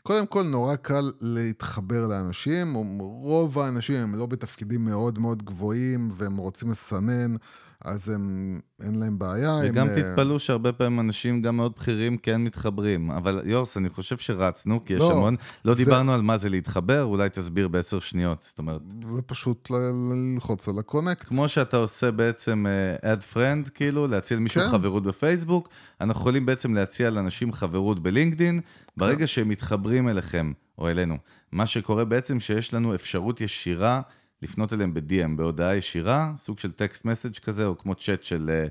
קודם 0.02 0.26
כל, 0.26 0.42
נורא 0.42 0.76
קל 0.76 1.12
להתחבר 1.20 2.06
לאנשים, 2.06 2.74
רוב 3.00 3.58
האנשים 3.58 3.96
הם 3.96 4.14
לא 4.14 4.26
בתפקידים 4.26 4.84
מאוד 4.84 5.18
מאוד 5.18 5.42
גבוהים, 5.42 6.08
והם 6.16 6.36
רוצים 6.36 6.70
לסנן. 6.70 7.36
אז 7.84 8.08
הם, 8.08 8.60
אין 8.82 9.00
להם 9.00 9.18
בעיה. 9.18 9.60
וגם 9.64 9.88
הם, 9.88 9.92
אה, 9.96 10.02
תתפלאו 10.02 10.38
שהרבה 10.38 10.72
פעמים 10.72 11.00
אנשים 11.00 11.42
גם 11.42 11.56
מאוד 11.56 11.72
בכירים 11.76 12.16
כן 12.16 12.40
מתחברים. 12.40 13.10
אבל 13.10 13.42
יורס, 13.44 13.76
אני 13.76 13.88
חושב 13.88 14.18
שרצנו, 14.18 14.84
כי 14.84 14.94
יש 14.94 15.00
לא, 15.00 15.12
המון... 15.12 15.36
לא 15.64 15.74
זה... 15.74 15.84
דיברנו 15.84 16.12
על 16.12 16.22
מה 16.22 16.38
זה 16.38 16.48
להתחבר, 16.48 17.02
אולי 17.02 17.28
תסביר 17.28 17.68
בעשר 17.68 18.00
שניות. 18.00 18.42
זאת 18.42 18.58
אומרת... 18.58 18.80
זה 19.14 19.22
פשוט 19.22 19.70
ללחוץ 19.70 20.68
על 20.68 20.78
ה 20.78 20.83
connect. 20.83 21.24
כמו 21.28 21.48
שאתה 21.48 21.76
עושה 21.76 22.10
בעצם 22.10 22.66
uh, 23.00 23.04
add 23.04 23.34
friend, 23.34 23.70
כאילו, 23.70 24.06
להציע 24.06 24.36
למישהו 24.36 24.60
כן. 24.60 24.70
חברות 24.70 25.02
בפייסבוק, 25.02 25.68
אנחנו 26.00 26.20
יכולים 26.20 26.46
בעצם 26.46 26.74
להציע 26.74 27.10
לאנשים 27.10 27.52
חברות 27.52 28.02
בלינקדין, 28.02 28.60
ברגע 28.96 29.18
כן. 29.18 29.26
שהם 29.26 29.48
מתחברים 29.48 30.08
אליכם, 30.08 30.52
או 30.78 30.88
אלינו. 30.88 31.16
מה 31.52 31.66
שקורה 31.66 32.04
בעצם 32.04 32.40
שיש 32.40 32.74
לנו 32.74 32.94
אפשרות 32.94 33.40
ישירה 33.40 34.00
לפנות 34.42 34.72
אליהם 34.72 34.94
ב-DM, 34.94 35.36
בהודעה 35.36 35.76
ישירה, 35.76 36.32
סוג 36.36 36.58
של 36.58 36.70
text 36.70 37.04
message 37.04 37.38
כזה, 37.38 37.66
או 37.66 37.78
כמו 37.78 37.94
צ'אט 37.94 38.22
של 38.22 38.66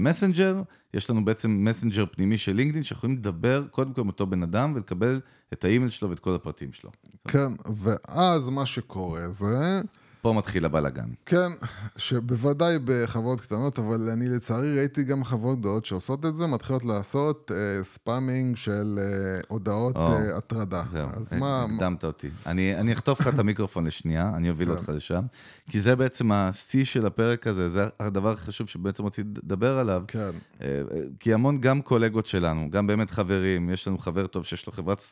מסנג'ר. 0.00 0.62
Uh, 0.62 0.74
יש 0.94 1.10
לנו 1.10 1.24
בעצם 1.24 1.64
מסנג'ר 1.64 2.04
פנימי 2.06 2.38
של 2.38 2.52
לינקדאין, 2.52 2.82
שיכולים 2.82 3.16
לדבר 3.16 3.66
קודם 3.70 3.92
כל 3.92 4.00
עם 4.00 4.06
אותו 4.06 4.26
בן 4.26 4.42
אדם 4.42 4.72
ולקבל 4.74 5.20
את 5.52 5.64
האימייל 5.64 5.90
שלו 5.90 6.10
ואת 6.10 6.18
כל 6.18 6.34
הפרטים 6.34 6.72
שלו. 6.72 6.90
כן, 7.28 7.52
ואז 7.74 8.48
מה 8.48 8.66
שקורה 8.66 9.28
זה... 9.28 9.80
פה 10.24 10.32
מתחיל 10.32 10.64
הבלאגן. 10.64 11.08
כן, 11.26 11.52
שבוודאי 11.96 12.78
בחברות 12.84 13.40
קטנות, 13.40 13.78
אבל 13.78 14.08
אני 14.12 14.28
לצערי 14.28 14.78
ראיתי 14.78 15.04
גם 15.04 15.24
חברות 15.24 15.58
גדולות 15.58 15.84
שעושות 15.84 16.26
את 16.26 16.36
זה, 16.36 16.46
מתחילות 16.46 16.84
לעשות 16.84 17.50
אה, 17.54 17.84
spamming 17.84 18.56
של 18.56 18.98
אה, 18.98 19.40
הודעות 19.48 19.96
אה, 19.96 20.36
הטרדה. 20.36 20.84
זהו, 20.88 21.08
אז 21.14 21.32
מה... 21.32 21.64
הקדמת 21.64 22.04
אותי. 22.04 22.28
אני, 22.46 22.76
אני 22.76 22.92
אחטוף 22.92 23.20
לך 23.20 23.28
את 23.34 23.38
המיקרופון 23.38 23.86
לשנייה, 23.86 24.32
אני 24.36 24.50
אוביל 24.50 24.68
כן. 24.68 24.74
אותך 24.76 24.88
לשם, 24.88 25.22
כי 25.70 25.80
זה 25.80 25.96
בעצם 25.96 26.32
השיא 26.32 26.84
של 26.84 27.06
הפרק 27.06 27.46
הזה, 27.46 27.68
זה 27.68 27.84
הדבר 28.00 28.30
הכי 28.30 28.46
חשוב 28.46 28.68
שבעצם 28.68 29.06
רציתי 29.06 29.28
לדבר 29.44 29.78
עליו. 29.78 30.02
כן. 30.08 30.30
אה, 30.62 30.82
כי 31.20 31.34
המון 31.34 31.60
גם 31.60 31.82
קולגות 31.82 32.26
שלנו, 32.26 32.70
גם 32.70 32.86
באמת 32.86 33.10
חברים, 33.10 33.70
יש 33.70 33.88
לנו 33.88 33.98
חבר 33.98 34.26
טוב 34.26 34.44
שיש 34.44 34.66
לו 34.66 34.72
חברת 34.72 35.04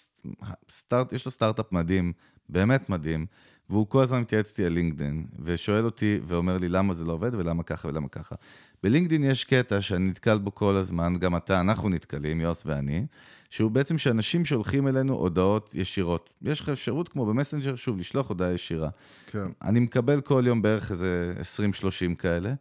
סטארט, 0.71 1.13
יש 1.13 1.25
לו 1.25 1.31
סטארט-אפ 1.31 1.73
מדהים, 1.73 2.13
באמת 2.49 2.91
מדהים. 2.91 3.27
והוא 3.71 3.87
כל 3.87 4.03
הזמן 4.03 4.21
מתייעץ 4.21 4.51
איתי 4.51 4.65
על 4.65 4.73
לינקדאין, 4.73 5.27
ושואל 5.45 5.85
אותי 5.85 6.21
ואומר 6.27 6.59
לי 6.59 6.69
למה 6.69 6.95
זה 6.95 7.05
לא 7.05 7.13
עובד 7.13 7.35
ולמה 7.35 7.63
ככה 7.63 7.89
ולמה 7.89 8.09
ככה. 8.09 8.35
בלינקדאין 8.83 9.25
יש 9.25 9.45
קטע 9.45 9.81
שאני 9.81 10.09
נתקל 10.09 10.39
בו 10.39 10.55
כל 10.55 10.77
הזמן, 10.77 11.15
גם 11.19 11.37
אתה, 11.37 11.61
אנחנו 11.61 11.89
נתקלים, 11.89 12.41
יוס 12.41 12.63
ואני, 12.67 13.07
שהוא 13.51 13.71
בעצם 13.71 13.99
שאנשים 13.99 14.45
שולחים 14.45 14.89
אלינו 14.89 15.15
הודעות 15.15 15.75
ישירות. 15.75 16.31
יש 16.43 16.61
לך 16.61 16.69
אפשרות, 16.69 17.09
כמו 17.09 17.27
במסנג'ר, 17.27 17.77
שוב, 17.77 17.99
לשלוח 17.99 18.29
הודעה 18.29 18.53
ישירה. 18.53 18.89
כן. 19.27 19.47
אני 19.63 19.81
מקבל 19.81 20.21
כל 20.21 20.43
יום 20.47 20.63
בערך 20.63 20.91
איזה 20.91 21.35
20-30 22.13 22.15
כאלה, 22.19 22.55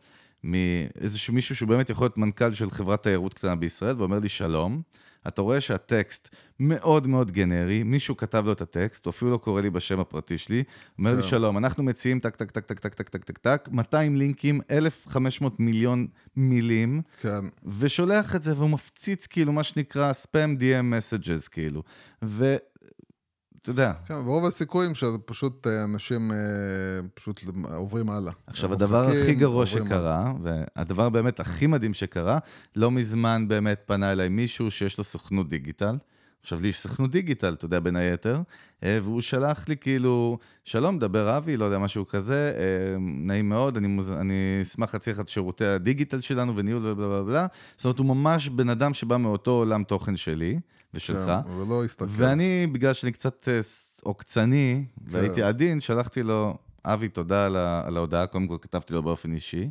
מאיזשהו 0.43 1.33
מישהו 1.33 1.55
שהוא 1.55 1.69
באמת 1.69 1.89
יכול 1.89 2.05
להיות 2.05 2.17
מנכ"ל 2.17 2.53
של 2.53 2.71
חברת 2.71 3.03
תיירות 3.03 3.33
קטנה 3.33 3.55
בישראל, 3.55 3.95
ואומר 3.97 4.19
לי 4.19 4.29
שלום. 4.29 4.81
אתה 5.27 5.41
רואה 5.41 5.61
שהטקסט 5.61 6.29
מאוד 6.59 7.07
מאוד 7.07 7.31
גנרי, 7.31 7.83
מישהו 7.83 8.17
כתב 8.17 8.43
לו 8.45 8.51
את 8.51 8.61
הטקסט, 8.61 9.05
הוא 9.05 9.11
אפילו 9.11 9.31
לא 9.31 9.37
קורא 9.37 9.61
לי 9.61 9.69
בשם 9.69 9.99
הפרטי 9.99 10.37
שלי, 10.37 10.63
אומר 10.99 11.15
לי. 11.15 11.23
שלום, 11.23 11.57
אנחנו 11.57 11.83
מציעים 11.83 12.19
טק, 12.19 12.35
טק, 12.35 12.51
טק, 12.51 12.65
טק, 12.65 12.79
טק, 12.79 12.93
טק, 12.93 13.09
טק, 13.09 13.23
טק, 13.23 13.37
טק, 13.37 13.69
200 13.71 14.15
לינקים, 14.15 14.61
1,500 14.71 15.59
מיליון 15.59 16.07
מילים, 16.35 17.01
כן. 17.21 17.45
ושולח 17.79 18.35
את 18.35 18.43
זה, 18.43 18.57
והוא 18.57 18.69
מפציץ, 18.69 19.27
כאילו, 19.27 19.53
מה 19.53 19.63
שנקרא 19.63 20.13
ספאם 20.13 20.57
DM 20.59 20.93
messages, 20.93 21.49
כאילו. 21.51 21.83
ו... 22.23 22.55
אתה 23.61 23.69
יודע. 23.69 23.93
כן, 24.05 24.13
ורוב 24.13 24.45
הסיכויים 24.45 24.95
שזה 24.95 25.17
פשוט 25.25 25.67
אה, 25.67 25.83
אנשים 25.83 26.31
אה, 26.31 26.37
פשוט 27.13 27.41
עוברים 27.73 28.09
הלאה. 28.09 28.33
עכשיו, 28.47 28.73
הדבר 28.73 29.07
הכי 29.09 29.33
גרוע 29.33 29.65
שקרה, 29.65 30.33
והדבר 30.43 31.09
באמת 31.09 31.39
הכי 31.39 31.67
מדהים 31.67 31.93
שקרה, 31.93 32.39
לא 32.75 32.91
מזמן 32.91 33.47
באמת 33.47 33.81
פנה 33.85 34.11
אליי 34.11 34.29
מישהו 34.29 34.71
שיש 34.71 34.97
לו 34.97 35.03
סוכנות 35.03 35.49
דיגיטל. 35.49 35.97
עכשיו, 36.41 36.61
לי 36.61 36.67
יש 36.67 36.79
סוכנות 36.79 37.11
דיגיטל, 37.11 37.53
אתה 37.53 37.65
יודע, 37.65 37.79
בין 37.79 37.95
היתר, 37.95 38.41
אה, 38.83 38.99
והוא 39.03 39.21
שלח 39.21 39.69
לי 39.69 39.77
כאילו, 39.77 40.37
שלום, 40.63 40.99
דבר 40.99 41.37
אבי, 41.37 41.57
לא 41.57 41.65
יודע, 41.65 41.77
משהו 41.77 42.07
כזה, 42.07 42.53
נעים 42.99 43.49
מאוד, 43.49 43.77
אני, 43.77 43.87
מוז... 43.87 44.11
אני 44.11 44.59
אשמח 44.61 44.95
לך 44.95 45.19
את 45.19 45.29
שירותי 45.29 45.65
הדיגיטל 45.65 46.21
שלנו 46.21 46.55
וניהול 46.55 46.85
ובלה 46.85 47.07
בלה 47.07 47.23
בלה. 47.23 47.47
זאת 47.75 47.85
אומרת, 47.85 47.99
הוא 47.99 48.05
ממש 48.05 48.49
בן 48.49 48.69
אדם 48.69 48.93
שבא 48.93 49.17
מאותו 49.17 49.51
עולם 49.51 49.83
תוכן 49.83 50.17
שלי 50.17 50.59
ושלך. 50.93 51.25
כן, 51.25 51.49
ולא 51.49 51.85
הסתכל. 51.85 52.05
ואני, 52.09 52.67
בגלל 52.71 52.93
שאני 52.93 53.11
קצת 53.11 53.47
אה, 53.47 53.59
עוקצני, 54.03 54.85
כן. 54.85 55.17
והייתי 55.17 55.43
עדין, 55.43 55.79
שלחתי 55.79 56.23
לו, 56.23 56.57
אבי, 56.85 57.07
תודה. 57.07 57.45
על 57.85 57.97
ההודעה, 57.97 58.27
קודם 58.27 58.47
כל 58.47 58.57
כתבתי 58.61 58.93
לו 58.93 59.03
באופן 59.03 59.33
אישי. 59.33 59.69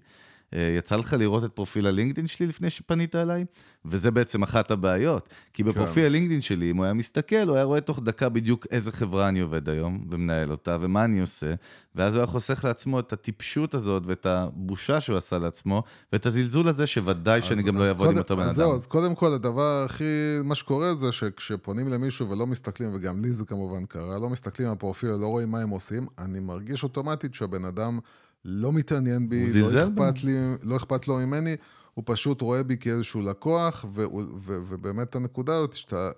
אה, 0.54 0.74
יצא 0.78 0.96
לך 0.96 1.12
לראות 1.18 1.44
את 1.44 1.52
פרופיל 1.52 1.86
הלינקדאין 1.86 2.26
שלי 2.26 2.46
לפני 2.46 2.70
שפנית 2.70 3.16
אליי? 3.16 3.44
וזה 3.84 4.10
בעצם 4.10 4.42
אחת 4.42 4.70
הבעיות. 4.70 5.28
כי 5.52 5.62
בפרופיל 5.64 6.02
כן. 6.02 6.06
הלינקדאין 6.06 6.40
שלי, 6.42 6.70
אם 6.70 6.76
הוא 6.76 6.84
היה 6.84 6.94
מסתכל, 6.94 7.48
הוא 7.48 7.54
היה 7.56 7.64
רואה 7.64 7.80
תוך 7.80 8.00
דקה 8.02 8.28
בדיוק 8.28 8.66
איזה 8.70 8.92
חברה 8.92 9.28
אני 9.28 9.40
עובד 9.40 9.68
היום, 9.68 10.04
ומנהל 10.10 10.50
אותה, 10.50 10.76
ומה 10.80 11.04
אני 11.04 11.20
עושה, 11.20 11.54
ואז 11.94 12.14
הוא 12.14 12.20
היה 12.20 12.26
חוסך 12.26 12.64
לעצמו 12.64 12.98
את 13.00 13.12
הטיפשות 13.12 13.74
הזאת, 13.74 14.02
ואת 14.06 14.26
הבושה 14.26 15.00
שהוא 15.00 15.16
עשה 15.16 15.38
לעצמו, 15.38 15.82
ואת 16.12 16.26
הזלזול 16.26 16.68
הזה, 16.68 16.86
שוודאי 16.86 17.42
שאני 17.42 17.60
אז- 17.60 17.66
גם 17.66 17.76
לא 17.76 17.82
אז 17.82 17.88
אעבוד 17.88 18.10
עם 18.10 18.18
אותו 18.18 18.36
בן 18.36 18.42
אדם. 18.42 18.52
זהו, 18.52 18.74
אז 18.74 18.86
קודם 18.86 19.14
כל, 19.14 19.34
הדבר 19.34 19.84
הכי, 19.84 20.04
מה 20.44 20.54
שקורה 20.54 20.94
זה 20.94 21.12
שכשפונים 21.12 21.88
למישהו 21.88 22.28
ולא 22.28 22.46
מסתכלים, 22.46 22.90
וגם 22.94 23.22
לי 23.22 23.32
זה 23.32 23.44
כמובן 23.44 23.86
קרה, 23.86 24.18
לא 24.18 24.28
מסתכלים 24.30 24.68
על 24.68 24.74
הפרופיל, 24.74 25.10
לא 25.10 25.26
רואים 25.26 25.50
מה 25.50 25.60
הם 25.60 25.70
עושים, 25.70 26.06
אני 26.18 26.40
מרגיש 26.40 26.82
אוטומטית 26.82 27.34
שהבן 27.34 27.64
אדם 27.64 27.98
לא 28.44 28.72
מתעניין 28.72 29.28
בי, 29.28 29.46
לא 29.62 29.84
אכפת, 29.84 30.24
לי, 30.24 30.32
לא 30.62 30.76
אכפת 30.76 31.08
לו 31.08 31.16
ממני, 31.16 31.56
הוא 31.94 32.04
פשוט 32.06 32.40
רואה 32.40 32.62
בי 32.62 32.76
כאיזשהו 32.76 33.22
לקוח, 33.22 33.84
ו, 33.94 34.00
ו, 34.00 34.04
ו, 34.40 34.56
ובאמת 34.68 35.16
הנקודה 35.16 35.56
הזאת 35.56 35.74
שאתה... 35.74 36.10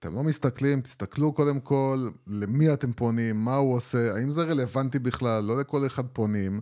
אתם 0.00 0.14
לא 0.14 0.22
מסתכלים, 0.22 0.80
תסתכלו 0.80 1.32
קודם 1.32 1.60
כל 1.60 2.08
למי 2.26 2.72
אתם 2.72 2.92
פונים, 2.92 3.44
מה 3.44 3.54
הוא 3.54 3.74
עושה, 3.74 4.14
האם 4.14 4.30
זה 4.30 4.42
רלוונטי 4.42 4.98
בכלל, 4.98 5.44
לא 5.44 5.60
לכל 5.60 5.86
אחד 5.86 6.06
פונים. 6.12 6.60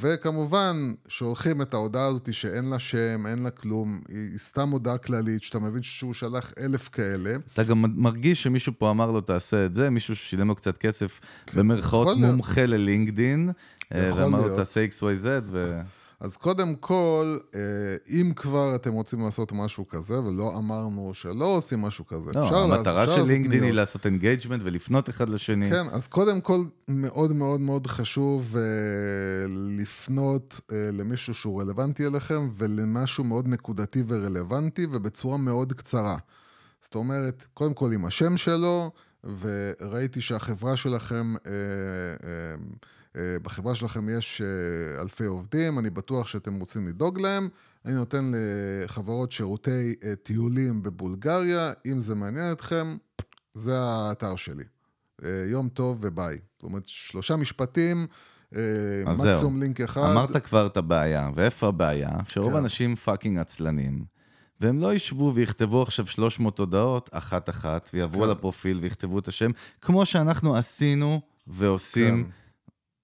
וכמובן, 0.00 0.94
שולחים 1.08 1.62
את 1.62 1.74
ההודעה 1.74 2.06
הזאת 2.06 2.34
שאין 2.34 2.64
לה 2.64 2.78
שם, 2.78 3.26
אין 3.26 3.42
לה 3.42 3.50
כלום, 3.50 4.00
היא 4.08 4.38
סתם 4.38 4.70
הודעה 4.70 4.98
כללית, 4.98 5.42
שאתה 5.42 5.58
מבין 5.58 5.82
שהוא 5.82 6.14
שלח 6.14 6.52
אלף 6.60 6.88
כאלה. 6.88 7.36
אתה 7.52 7.64
גם 7.64 7.84
מרגיש 7.96 8.42
שמישהו 8.42 8.72
פה 8.78 8.90
אמר 8.90 9.10
לו, 9.10 9.20
תעשה 9.20 9.66
את 9.66 9.74
זה, 9.74 9.90
מישהו 9.90 10.16
ששילם 10.16 10.48
לו 10.48 10.54
קצת 10.54 10.78
כסף, 10.78 11.20
במרכאות 11.54 12.08
כן, 12.08 12.20
להיות. 12.20 12.32
מומחה 12.32 12.66
ללינקדין, 12.66 13.50
אה, 13.94 14.10
ואמר 14.16 14.46
לו. 14.46 14.56
תעשה 14.56 14.86
XYZ, 14.86 15.26
ו... 15.46 15.80
אז 16.20 16.36
קודם 16.36 16.74
כל, 16.74 17.36
אה, 17.54 17.60
אם 18.08 18.32
כבר 18.36 18.74
אתם 18.74 18.92
רוצים 18.92 19.20
לעשות 19.24 19.52
משהו 19.52 19.88
כזה, 19.88 20.20
ולא 20.20 20.58
אמרנו 20.58 21.14
שלא 21.14 21.44
עושים 21.44 21.80
משהו 21.82 22.06
כזה, 22.06 22.30
לא, 22.34 22.44
אפשר 22.44 22.66
לה- 22.66 22.76
המטרה 22.76 23.04
של 23.06 23.10
לעשות 23.12 23.28
לינקדין 23.28 23.62
היא. 23.62 23.72
לעשות 23.72 24.06
engagement 24.06 24.60
ולפנות 24.64 25.08
אחד 25.08 25.28
לשני. 25.28 25.70
כן, 25.70 25.86
אז 25.92 26.08
קודם 26.08 26.40
כל, 26.40 26.60
מאוד 26.88 27.32
מאוד 27.32 27.60
מאוד 27.60 27.86
חשוב 27.86 28.56
אה, 28.56 28.62
לפנות 29.82 30.60
אה, 30.72 30.90
למישהו 30.92 31.34
שהוא 31.34 31.60
רלוונטי 31.62 32.06
אליכם, 32.06 32.48
ולמשהו 32.56 33.24
מאוד 33.24 33.48
נקודתי 33.48 34.02
ורלוונטי, 34.06 34.86
ובצורה 34.92 35.36
מאוד 35.36 35.72
קצרה. 35.72 36.16
זאת 36.82 36.94
אומרת, 36.94 37.44
קודם 37.54 37.74
כל 37.74 37.92
עם 37.92 38.04
השם 38.04 38.36
שלו, 38.36 38.90
וראיתי 39.40 40.20
שהחברה 40.20 40.76
שלכם, 40.76 41.34
אה, 41.46 41.52
אה, 42.24 42.54
בחברה 43.42 43.74
שלכם 43.74 44.08
יש 44.08 44.42
אה, 44.42 45.00
אלפי 45.02 45.24
עובדים, 45.24 45.78
אני 45.78 45.90
בטוח 45.90 46.26
שאתם 46.26 46.54
רוצים 46.54 46.88
לדאוג 46.88 47.20
להם. 47.20 47.48
אני 47.84 47.94
נותן 47.94 48.32
לחברות 48.84 49.32
שירותי 49.32 49.94
אה, 50.04 50.14
טיולים 50.22 50.82
בבולגריה, 50.82 51.72
אם 51.86 52.00
זה 52.00 52.14
מעניין 52.14 52.52
אתכם, 52.52 52.96
זה 53.54 53.78
האתר 53.78 54.36
שלי. 54.36 54.64
אה, 55.24 55.44
יום 55.50 55.68
טוב 55.68 55.98
וביי. 56.00 56.38
זאת 56.54 56.62
אומרת, 56.62 56.82
שלושה 56.86 57.36
משפטים, 57.36 58.06
אה, 58.56 58.60
זהו. 59.12 59.26
מקסימום 59.26 59.60
לינק 59.60 59.80
אחד. 59.80 60.10
אמרת 60.10 60.36
כבר 60.36 60.66
את 60.66 60.76
הבעיה, 60.76 61.30
ואיפה 61.34 61.66
הבעיה? 61.66 62.10
שרוב 62.28 62.50
כן. 62.50 62.56
האנשים 62.56 62.96
fucking 62.96 63.38
עצלנים, 63.38 64.04
והם 64.60 64.78
לא 64.78 64.94
ישבו 64.94 65.32
ויכתבו 65.34 65.82
עכשיו 65.82 66.06
300 66.06 66.58
הודעות 66.58 67.10
אחת-אחת, 67.12 67.90
ויעברו 67.94 68.20
כן. 68.20 68.24
על 68.24 68.30
הפרופיל 68.30 68.78
ויכתבו 68.82 69.18
את 69.18 69.28
השם, 69.28 69.50
כמו 69.80 70.06
שאנחנו 70.06 70.56
עשינו 70.56 71.20
ועושים. 71.46 72.24
כן. 72.24 72.30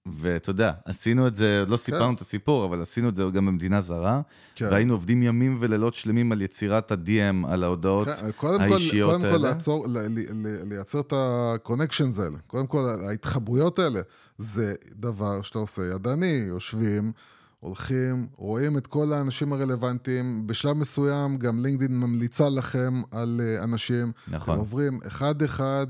ואתה 0.05 0.49
יודע, 0.49 0.71
עשינו 0.85 1.27
את 1.27 1.35
זה, 1.35 1.63
לא 1.67 1.77
סיפרנו 1.77 2.13
את 2.13 2.21
הסיפור, 2.21 2.65
אבל 2.65 2.81
עשינו 2.81 3.09
את 3.09 3.15
זה 3.15 3.23
גם 3.33 3.45
במדינה 3.45 3.81
זרה, 3.81 4.21
כן. 4.55 4.65
והיינו 4.65 4.93
עובדים 4.93 5.23
ימים 5.23 5.57
ולילות 5.59 5.95
שלמים 5.95 6.31
על 6.31 6.41
יצירת 6.41 6.91
ה-DM, 6.91 7.47
על 7.47 7.63
ההודעות 7.63 8.07
כן, 8.07 8.31
קודם 8.31 8.57
כל, 8.57 8.63
האישיות 8.73 9.09
קודם 9.11 9.21
כל 9.21 9.27
האלה. 9.27 9.37
לעצור, 9.37 9.87
ל- 9.87 9.97
ל- 9.97 10.07
ל- 10.47 10.63
לייצר 10.69 10.99
את 10.99 11.13
ה-connections 11.13 12.21
האלה. 12.21 12.37
קודם 12.47 12.67
כל, 12.67 12.89
ההתחברויות 13.07 13.79
האלה, 13.79 14.01
זה 14.37 14.73
דבר 14.95 15.41
שאתה 15.41 15.59
עושה 15.59 15.81
ידני, 15.95 16.43
יושבים, 16.47 17.11
הולכים, 17.59 18.27
רואים 18.35 18.77
את 18.77 18.87
כל 18.87 19.13
האנשים 19.13 19.53
הרלוונטיים. 19.53 20.47
בשלב 20.47 20.77
מסוים 20.77 21.37
גם 21.37 21.59
לינקדאין 21.59 21.99
ממליצה 21.99 22.49
לכם 22.49 23.01
על 23.11 23.41
אה, 23.43 23.63
אנשים. 23.63 24.11
נכון. 24.27 24.53
אתם 24.53 24.59
עוברים 24.59 24.99
אחד-אחד, 25.07 25.87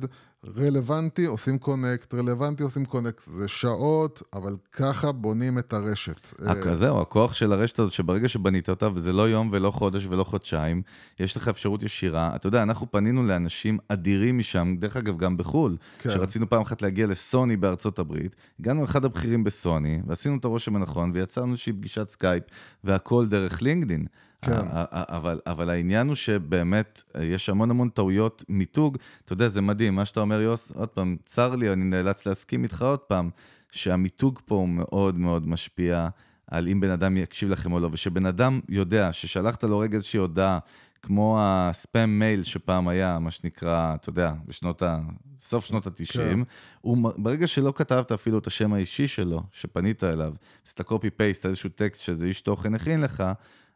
רלוונטי, 0.58 1.26
עושים 1.26 1.58
קונקט, 1.58 2.14
רלוונטי, 2.14 2.64
עושים 2.64 2.86
קונקט. 2.86 3.22
זה 3.22 3.48
שעות, 3.48 4.24
אבל 4.34 4.56
ככה 4.72 5.12
בונים 5.12 5.60
את 5.60 5.74
הרשת. 5.74 6.28
הכ- 6.40 6.68
אה, 6.68 6.76
זהו, 6.76 7.02
הכוח 7.02 7.34
של 7.34 7.54
הרשת 7.54 7.80
הזאת, 7.80 7.92
שברגע 7.92 8.28
שבנית 8.28 8.70
אותה, 8.70 8.90
וזה 8.96 9.14
לא 9.14 9.30
יום 9.30 9.50
ולא 9.52 9.72
חודש 9.72 10.06
ולא 10.06 10.24
חודשיים, 10.24 10.82
יש 11.20 11.38
לך 11.38 11.48
אפשרות 11.48 11.84
ישירה. 11.84 12.36
אתה 12.36 12.48
יודע, 12.48 12.64
אנחנו 12.64 12.92
פנינו 12.92 13.24
לאנשים 13.24 13.78
אדירים 13.88 14.38
משם, 14.38 14.76
דרך 14.80 14.98
אגב, 14.98 15.18
גם 15.18 15.38
בחו"ל, 15.38 15.78
כן. 16.00 16.10
שרצינו 16.10 16.50
פעם 16.50 16.62
אחת 16.62 16.82
להגיע 16.82 17.08
לסוני 17.08 17.58
בארצות 17.58 18.00
הברית, 18.00 18.36
הגענו 18.60 18.82
לאחד 18.82 19.06
הבכירים 19.06 19.44
בסוני, 19.44 20.02
ועשינו 20.08 20.38
את 20.38 20.46
הרושם 20.46 20.76
הנכון, 20.76 21.12
ויצרנו 21.14 21.52
איזושהי 21.52 21.74
פגישת 21.74 22.10
סקייפ, 22.10 22.44
והכל 22.84 23.28
דרך 23.28 23.62
לינקדין. 23.62 24.06
כן. 24.46 24.68
אבל, 24.92 25.40
אבל 25.48 25.70
העניין 25.70 26.08
הוא 26.08 26.16
שבאמת, 26.16 27.04
אה, 27.16 27.24
יש 27.24 27.50
המון 27.50 27.72
המון 27.72 27.90
טעויות 27.90 28.44
מיתוג. 28.50 28.98
אתה 29.26 29.34
יודע, 29.34 29.48
זה 29.48 29.62
מדהים, 29.62 29.96
מה 29.96 30.06
שאתה 30.06 30.20
אומר, 30.20 30.42
יוסי, 30.42 30.72
עוד 30.72 30.90
פעם, 30.90 31.18
צר 31.26 31.56
לי, 31.56 31.74
אני 31.74 31.84
נאלץ 31.84 32.26
להסכים 32.26 32.64
איתך 32.64 32.82
עוד 32.82 33.00
פעם, 33.00 33.30
שהמיתוג 33.72 34.40
פה 34.46 34.56
הוא 34.56 34.70
מאוד 34.70 35.18
מאוד 35.18 35.48
משפיע 35.48 36.08
על 36.48 36.68
אם 36.68 36.80
בן 36.80 36.90
אדם 36.90 37.18
יקשיב 37.18 37.50
לכם 37.50 37.72
או 37.72 37.80
לא, 37.80 37.90
ושבן 37.92 38.26
אדם 38.26 38.60
יודע 38.70 39.14
ששלחת 39.14 39.64
לו 39.64 39.80
רגע 39.80 39.96
איזושהי 39.96 40.20
הודעה, 40.20 40.60
כמו 41.02 41.38
הספאם 41.42 42.20
מייל 42.20 42.44
שפעם 42.44 42.88
היה, 42.88 43.20
מה 43.20 43.32
שנקרא, 43.32 43.96
אתה 43.96 44.10
יודע, 44.10 44.34
בשנות 44.48 44.82
ה... 44.82 45.00
סוף 45.40 45.66
שנות 45.66 45.88
ה-90, 45.88 46.14
כן. 46.14 46.40
הוא, 46.82 47.12
ברגע 47.18 47.48
שלא 47.48 47.74
כתבת 47.76 48.12
אפילו 48.12 48.38
את 48.38 48.48
השם 48.48 48.74
האישי 48.74 49.08
שלו, 49.08 49.44
שפנית 49.52 50.04
אליו, 50.04 50.34
עשית 50.66 50.82
קופי 50.82 51.10
פייסט, 51.10 51.46
איזשהו 51.46 51.70
טקסט 51.70 52.02
שאיזה 52.02 52.28
איש 52.28 52.42
תוכן 52.42 52.76
הכין 52.76 53.02
לך, 53.02 53.24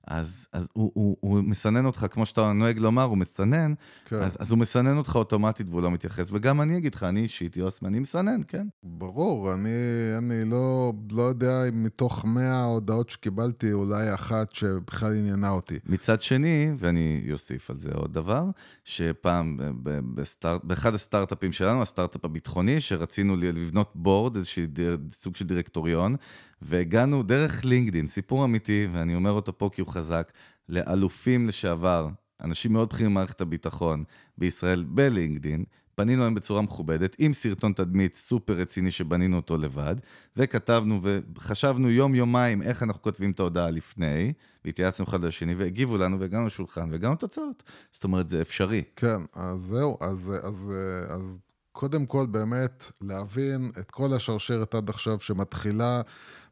אז, 0.09 0.47
אז 0.53 0.69
הוא, 0.73 0.91
הוא, 0.93 1.17
הוא 1.19 1.41
מסנן 1.41 1.85
אותך, 1.85 2.05
כמו 2.11 2.25
שאתה 2.25 2.53
נוהג 2.53 2.79
לומר, 2.79 3.03
הוא 3.03 3.17
מסנן, 3.17 3.73
כן. 4.05 4.15
אז, 4.15 4.37
אז 4.39 4.51
הוא 4.51 4.59
מסנן 4.59 4.97
אותך 4.97 5.15
אוטומטית 5.15 5.69
והוא 5.69 5.81
לא 5.81 5.91
מתייחס. 5.91 6.29
וגם 6.31 6.61
אני 6.61 6.77
אגיד 6.77 6.95
לך, 6.95 7.03
אני 7.03 7.19
אישית, 7.19 7.57
יוסמן, 7.57 7.89
אני 7.89 7.99
מסנן, 7.99 8.41
כן. 8.47 8.67
ברור, 8.83 9.53
אני, 9.53 9.69
אני 10.17 10.49
לא, 10.49 10.93
לא 11.11 11.21
יודע 11.21 11.67
אם 11.69 11.83
מתוך 11.83 12.25
100 12.25 12.63
הודעות 12.63 13.09
שקיבלתי, 13.09 13.73
אולי 13.73 14.13
אחת 14.13 14.53
שבכלל 14.53 15.13
עניינה 15.13 15.49
אותי. 15.49 15.75
מצד 15.85 16.21
שני, 16.21 16.71
ואני 16.77 17.29
אוסיף 17.31 17.69
על 17.71 17.79
זה 17.79 17.91
עוד 17.93 18.13
דבר, 18.13 18.45
שפעם 18.83 19.57
ב- 19.57 19.63
ב- 19.83 20.15
בסטארט, 20.15 20.63
באחד 20.63 20.93
הסטארט-אפים 20.93 21.51
שלנו, 21.51 21.81
הסטארט-אפ 21.81 22.25
הביטחוני, 22.25 22.81
שרצינו 22.81 23.35
לבנות 23.35 23.91
בורד, 23.95 24.35
איזשהו 24.35 24.63
סוג 25.11 25.35
של 25.35 25.47
דירקטוריון, 25.47 26.15
והגענו 26.61 27.23
דרך 27.23 27.65
לינקדין, 27.65 28.07
סיפור 28.07 28.45
אמיתי, 28.45 28.87
ואני 28.93 29.15
אומר 29.15 29.31
אותו 29.31 29.57
פה 29.57 29.69
כי 29.73 29.81
הוא 29.81 29.89
חזק, 29.89 30.31
לאלופים 30.69 31.47
לשעבר, 31.47 32.09
אנשים 32.41 32.73
מאוד 32.73 32.89
בכירים 32.89 33.11
במערכת 33.11 33.41
הביטחון 33.41 34.03
בישראל 34.37 34.83
בלינקדין, 34.87 35.63
פנינו 35.95 36.23
להם 36.23 36.35
בצורה 36.35 36.61
מכובדת, 36.61 37.15
עם 37.19 37.33
סרטון 37.33 37.73
תדמית 37.73 38.15
סופר 38.15 38.53
רציני 38.53 38.91
שבנינו 38.91 39.35
אותו 39.35 39.57
לבד, 39.57 39.95
וכתבנו 40.37 41.01
וחשבנו 41.35 41.89
יום-יומיים 41.89 42.61
איך 42.61 42.83
אנחנו 42.83 43.01
כותבים 43.01 43.31
את 43.31 43.39
ההודעה 43.39 43.69
לפני, 43.71 44.33
והתייעצנו 44.65 45.05
אחד 45.05 45.23
לשני, 45.23 45.55
והגיבו 45.55 45.97
לנו 45.97 46.19
והגענו 46.19 46.45
לשולחן 46.45 46.91
והגענו 46.91 47.13
לתוצאות. 47.13 47.63
זאת 47.91 48.03
אומרת, 48.03 48.29
זה 48.29 48.41
אפשרי. 48.41 48.83
כן, 48.95 49.21
אז 49.33 49.59
זהו, 49.59 49.97
אז, 50.01 50.33
אז, 50.43 50.73
אז 51.09 51.39
קודם 51.71 52.05
כל 52.05 52.25
באמת 52.25 52.91
להבין 53.01 53.71
את 53.79 53.91
כל 53.91 54.13
השרשרת 54.13 54.75
עד 54.75 54.89
עכשיו 54.89 55.19
שמתחילה 55.19 56.01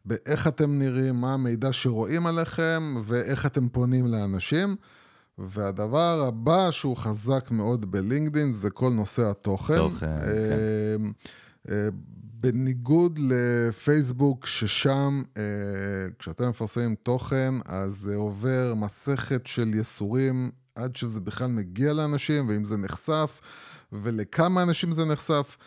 באיך 0.07 0.47
אתם 0.47 0.79
נראים, 0.79 1.15
מה 1.15 1.33
המידע 1.33 1.69
שרואים 1.71 2.27
עליכם 2.27 2.95
ואיך 3.05 3.45
אתם 3.45 3.69
פונים 3.69 4.07
לאנשים. 4.07 4.75
והדבר 5.37 6.25
הבא 6.27 6.71
שהוא 6.71 6.97
חזק 6.97 7.51
מאוד 7.51 7.91
בלינקדאין 7.91 8.53
זה 8.53 8.69
כל 8.69 8.89
נושא 8.89 9.29
התוכן. 9.29 9.77
תוכן, 9.77 9.99
כן. 9.99 10.27
אה, 10.27 10.95
אה, 11.69 11.89
בניגוד 12.39 13.19
לפייסבוק, 13.21 14.45
ששם 14.45 15.23
אה, 15.37 15.43
כשאתם 16.19 16.49
מפרסמים 16.49 16.95
תוכן, 17.03 17.53
אז 17.65 17.91
זה 17.91 18.15
עובר 18.15 18.73
מסכת 18.75 19.47
של 19.47 19.73
ייסורים 19.73 20.51
עד 20.75 20.95
שזה 20.95 21.19
בכלל 21.19 21.47
מגיע 21.47 21.93
לאנשים, 21.93 22.49
ואם 22.49 22.65
זה 22.65 22.77
נחשף, 22.77 23.41
ולכמה 23.91 24.63
אנשים 24.63 24.91
זה 24.91 25.05
נחשף. 25.05 25.57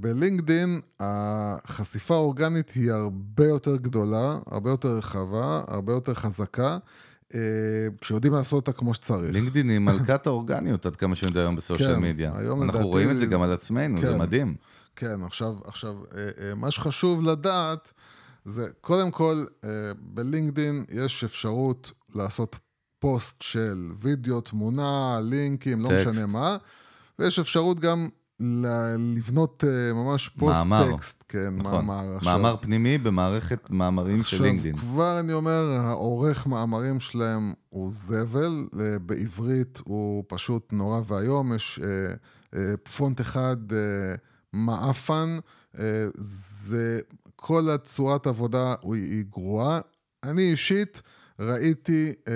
בלינקדין 0.00 0.80
החשיפה 1.00 2.14
האורגנית 2.14 2.70
היא 2.70 2.92
הרבה 2.92 3.46
יותר 3.46 3.76
גדולה, 3.76 4.38
הרבה 4.46 4.70
יותר 4.70 4.88
רחבה, 4.88 5.62
הרבה 5.68 5.92
יותר 5.92 6.14
חזקה. 6.14 6.78
אה, 7.34 7.40
כשיודעים 8.00 8.32
לעשות 8.32 8.68
אותה 8.68 8.78
כמו 8.78 8.94
שצריך. 8.94 9.32
לינקדין 9.32 9.68
היא 9.68 9.78
מלכת 9.88 10.26
האורגניות 10.26 10.86
עד 10.86 10.96
כמה 10.96 11.14
שאני 11.14 11.30
יודע 11.30 11.40
היום 11.40 11.56
ב 11.56 11.61
social 11.61 11.94
כן, 11.94 12.00
מדיה. 12.00 12.30
אנחנו 12.30 12.64
לדעתי... 12.64 12.84
רואים 12.84 13.10
את 13.10 13.18
זה 13.18 13.26
גם 13.26 13.42
על 13.42 13.52
עצמנו, 13.52 13.96
כן, 13.96 14.06
זה 14.06 14.18
מדהים. 14.18 14.56
כן, 14.96 15.22
עכשיו, 15.22 15.54
עכשיו, 15.64 15.96
אה, 16.16 16.54
מה 16.54 16.70
שחשוב 16.70 17.24
לדעת 17.24 17.92
זה, 18.44 18.68
קודם 18.80 19.10
כל, 19.10 19.44
בלינקדין 19.98 20.84
יש 20.90 21.24
אפשרות 21.24 21.92
לעשות 22.14 22.56
פוסט 22.98 23.42
של 23.42 23.90
וידאו, 24.00 24.40
תמונה, 24.40 25.20
לינקים, 25.22 25.82
לא 25.82 25.88
טקסט. 25.88 26.06
משנה 26.06 26.26
מה, 26.26 26.56
ויש 27.18 27.38
אפשרות 27.38 27.80
גם 27.80 28.08
לבנות 28.40 29.64
אה, 29.64 29.94
ממש 29.94 30.28
פוסט 30.28 30.58
מאמר. 30.58 30.96
טקסט, 30.96 31.24
כן, 31.28 31.54
נכון. 31.56 31.86
מאמר. 31.86 32.16
עכשיו, 32.16 32.32
מאמר 32.32 32.56
פנימי 32.60 32.98
במערכת 32.98 33.70
מאמרים 33.70 34.22
של 34.22 34.42
לינקדאין. 34.42 34.74
עכשיו, 34.74 34.88
כבר 34.88 35.20
אני 35.20 35.32
אומר, 35.32 35.70
העורך 35.80 36.46
מאמרים 36.46 37.00
שלהם 37.00 37.52
הוא 37.68 37.92
זבל, 37.92 38.66
uh, 38.72 38.76
בעברית 39.00 39.80
הוא 39.84 40.24
פשוט 40.28 40.72
נורא 40.72 41.00
ואיום, 41.06 41.54
יש 41.54 41.80
uh, 41.82 42.54
uh, 42.54 42.56
פונט 42.96 43.20
אחד 43.20 43.56
uh, 43.70 43.74
מעפן, 44.52 45.38
uh, 45.74 45.78
זה, 46.18 47.00
כל 47.36 47.68
הצורת 47.70 48.26
עבודה 48.26 48.74
היא 48.82 49.24
גרועה. 49.30 49.80
אני 50.24 50.50
אישית, 50.50 51.02
ראיתי 51.40 52.12
אה, 52.28 52.32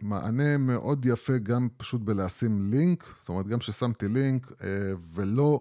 מענה 0.00 0.56
מאוד 0.58 1.06
יפה 1.06 1.38
גם 1.38 1.68
פשוט 1.76 2.00
בלשים 2.00 2.70
לינק, 2.70 3.14
זאת 3.20 3.28
אומרת, 3.28 3.46
גם 3.46 3.60
ששמתי 3.60 4.08
לינק 4.08 4.52
אה, 4.64 4.68
ולא, 5.14 5.60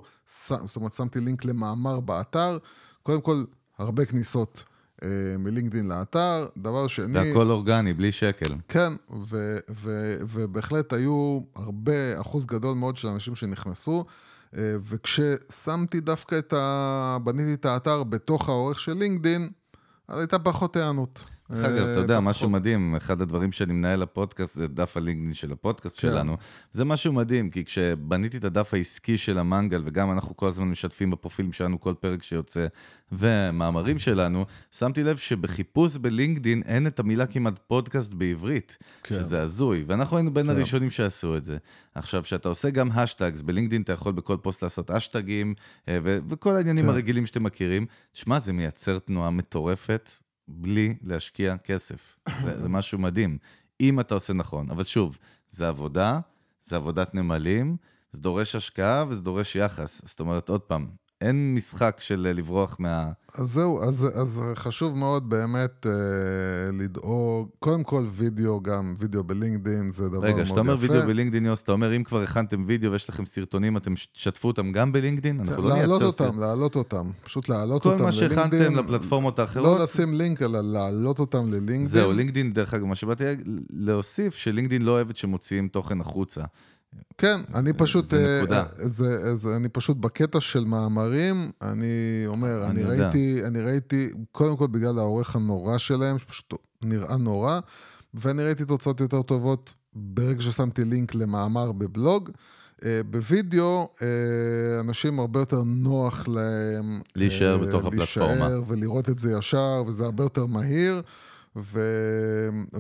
זאת 0.66 0.76
אומרת, 0.76 0.94
שמתי 0.94 1.20
לינק 1.20 1.46
למאמר 1.46 2.00
באתר, 2.00 2.58
קודם 3.04 3.22
כל, 3.22 3.44
הרבה 3.78 4.06
כניסות 4.06 4.64
אה, 5.04 5.10
מלינקדין 5.40 5.88
לאתר, 5.88 6.48
דבר 6.58 6.88
שני... 6.88 7.20
והכל 7.20 7.50
אורגני, 7.50 7.94
בלי 7.94 8.12
שקל. 8.12 8.56
כן, 8.68 8.94
ו, 9.30 9.58
ו, 9.72 10.16
ובהחלט 10.30 10.94
היו 10.94 11.40
הרבה, 11.56 12.22
אחוז 12.22 12.46
גדול 12.46 12.76
מאוד 12.76 12.98
של 12.98 13.08
אנשים 13.08 13.36
שנכנסו. 13.36 14.06
אה, 14.56 14.76
וכששמתי 14.82 16.00
דווקא 16.00 16.40
את 16.40 16.54
ה... 16.54 17.18
בניתי 17.24 17.54
את 17.54 17.66
האתר 17.66 18.04
בתוך 18.04 18.50
העורך 18.50 18.80
של 18.80 18.94
לינקדין, 18.94 19.50
אז 20.08 20.20
הייתה 20.20 20.40
פחות 20.40 20.76
היענות. 20.76 21.37
דרך 21.52 21.66
אגב, 21.66 21.88
אתה 21.88 22.00
יודע, 22.00 22.16
אה, 22.16 22.22
משהו 22.22 22.50
מדהים, 22.50 22.96
אחד 22.96 23.22
הדברים 23.22 23.52
שאני 23.52 23.74
מנהל 23.74 24.00
לפודקאסט 24.00 24.56
זה 24.56 24.68
דף 24.68 24.98
הלינקדאין 24.98 25.34
של 25.34 25.52
הפודקאסט 25.52 26.00
כן. 26.00 26.08
שלנו. 26.08 26.38
זה 26.72 26.86
משהו 26.86 27.14
מדהים, 27.14 27.50
כי 27.50 27.66
כשבניתי 27.66 28.38
את 28.38 28.44
הדף 28.44 28.74
העסקי 28.74 29.18
של 29.18 29.38
המנגל, 29.38 29.82
וגם 29.86 30.12
אנחנו 30.12 30.38
כל 30.38 30.48
הזמן 30.48 30.68
משתפים 30.68 31.12
בפרופילים 31.12 31.54
שלנו 31.54 31.80
כל 31.80 31.94
פרק 32.00 32.24
שיוצא, 32.24 32.68
ומאמרים 33.12 34.00
שלנו, 34.00 34.46
שמתי 34.72 35.04
לב 35.04 35.18
שבחיפוש 35.18 35.98
בלינקדאין 35.98 36.64
אין 36.66 36.88
את 36.88 37.00
המילה 37.00 37.26
כמעט 37.26 37.60
פודקאסט 37.68 38.14
בעברית, 38.14 38.78
כן. 39.04 39.16
שזה 39.16 39.42
הזוי, 39.42 39.84
ואנחנו 39.88 40.18
היינו 40.18 40.34
בין 40.34 40.46
כן. 40.46 40.52
הראשונים 40.52 40.92
שעשו 40.92 41.38
את 41.38 41.46
זה. 41.46 41.58
עכשיו, 41.96 42.24
כשאתה 42.24 42.50
עושה 42.50 42.70
גם 42.70 42.92
השטגס, 42.92 43.42
בלינקדאין 43.42 43.82
אתה 43.82 43.94
יכול 43.94 44.12
בכל 44.12 44.38
פוסט 44.42 44.64
לעשות 44.64 44.90
השטגים, 44.90 45.54
אה, 45.88 45.98
וכל 46.04 46.56
העניינים. 46.56 46.90
הרגילים 46.90 47.26
שאתם 47.26 47.44
מכירים. 47.44 47.86
שמע, 48.14 48.40
זה 48.40 48.54
מייצר 48.54 49.00
תנועה 49.00 49.30
מטורפת. 49.30 50.12
בלי 50.48 50.96
להשקיע 51.04 51.58
כסף. 51.58 52.18
זה, 52.42 52.62
זה 52.62 52.70
משהו 52.70 53.00
מדהים, 53.00 53.38
אם 53.82 54.00
אתה 54.00 54.14
עושה 54.14 54.34
נכון. 54.34 54.70
אבל 54.70 54.84
שוב, 54.84 55.18
זה 55.50 55.68
עבודה, 55.68 56.20
זה 56.64 56.76
עבודת 56.76 57.16
נמלים, 57.16 57.78
זה 58.12 58.22
דורש 58.22 58.56
השקעה 58.56 59.06
וזה 59.10 59.22
דורש 59.22 59.56
יחס. 59.56 60.02
זאת 60.06 60.20
אומרת, 60.20 60.50
עוד 60.50 60.62
פעם, 60.62 60.88
אין 61.22 61.56
משחק 61.56 61.98
של 62.00 62.34
לברוח 62.36 62.76
מה... 62.80 63.12
אז 63.34 63.50
זהו, 63.50 63.84
אז, 63.84 64.08
אז 64.14 64.42
חשוב 64.56 64.98
מאוד 64.98 65.30
באמת 65.30 65.86
אה, 65.86 65.92
לדאוג, 66.74 67.50
קודם 67.60 67.84
כל 67.84 68.06
וידאו 68.12 68.62
גם, 68.62 68.94
וידאו 68.98 69.24
בלינקדין 69.24 69.92
זה 69.92 70.10
דבר 70.10 70.18
רגע, 70.18 70.28
מאוד 70.28 70.28
יפה. 70.28 70.36
רגע, 70.36 70.44
כשאתה 70.44 70.60
אומר 70.60 70.76
וידאו 70.80 71.08
בלינקדין, 71.08 71.46
יוס, 71.46 71.64
אתה 71.64 71.72
אומר 71.72 71.96
אם 71.96 72.04
כבר 72.04 72.22
הכנתם 72.22 72.64
וידאו 72.68 72.92
ויש 72.92 73.10
לכם 73.10 73.26
סרטונים, 73.26 73.78
אתם 73.78 73.94
תשתפו 74.14 74.48
אותם 74.48 74.72
גם 74.72 74.92
בלינקדין? 74.92 75.40
אנחנו 75.40 75.64
לא 75.64 75.74
נייצר... 75.74 75.88
להעלות 75.88 76.02
אותם, 76.02 76.40
להעלות 76.40 76.76
אותם, 76.76 77.12
פשוט 77.24 77.50
להעלות 77.50 77.86
אותם 77.86 78.06
ללינקדין. 78.06 78.30
כל 78.30 78.36
מה 78.36 78.46
שהכנתם 78.52 78.76
לפלטפורמות 78.76 79.40
האחרות. 79.40 79.66
לא 79.78 79.84
לשים 79.84 80.14
לינק, 80.14 80.42
אלא 80.42 80.62
להעלות 80.62 81.20
אותם 81.20 81.46
ללינקדין. 81.46 81.86
זהו, 81.86 82.12
לינקדין, 82.12 82.54
דרך 82.54 82.74
אגב, 82.74 82.86
מה 82.86 82.96
שבאתי 82.96 83.24
להוסיף, 83.70 84.36
שלינקדין 84.36 84.82
לא 84.82 84.92
אוהבת 84.92 85.18
שמוציאים 85.18 85.68
תוכן 85.68 86.02
החוצה. 86.02 86.44
כן, 87.18 87.42
אני 87.56 87.74
פשוט, 87.74 88.06
זה 88.06 88.40
נקודה. 88.42 88.64
אה, 88.80 88.88
זה, 88.88 89.36
זה, 89.36 89.56
אני 89.56 89.70
פשוט 89.70 89.98
בקטע 89.98 90.42
של 90.42 90.66
מאמרים, 90.66 91.52
אני 91.62 92.24
אומר, 92.28 92.66
אני, 92.66 92.84
אני 92.84 92.84
ראיתי, 92.84 93.42
אני 93.46 93.62
ראיתי, 93.62 94.10
קודם 94.32 94.58
כל 94.58 94.68
בגלל 94.68 95.00
העורך 95.00 95.36
הנורא 95.36 95.78
שלהם, 95.78 96.20
שפשוט 96.20 96.54
נראה 96.84 97.18
נורא, 97.18 97.60
ואני 98.14 98.44
ראיתי 98.44 98.66
תוצאות 98.66 99.02
יותר 99.02 99.22
טובות 99.22 99.74
ברגע 99.94 100.42
ששמתי 100.42 100.86
לינק 100.86 101.16
למאמר 101.16 101.72
בבלוג. 101.72 102.30
אה, 102.86 103.02
בווידאו, 103.10 103.90
אה, 104.02 104.80
אנשים 104.80 105.20
הרבה 105.20 105.40
יותר 105.40 105.62
נוח 105.66 106.28
להם... 106.28 107.02
להישאר 107.16 107.58
בתוך 107.58 107.86
הפלטפורמה. 107.86 108.34
להישאר 108.34 108.64
ולראות 108.68 109.10
את 109.10 109.20
זה 109.20 109.32
ישר, 109.32 109.84
וזה 109.88 110.06
הרבה 110.06 110.24
יותר 110.24 110.46
מהיר. 110.46 111.02
ו... 111.62 111.80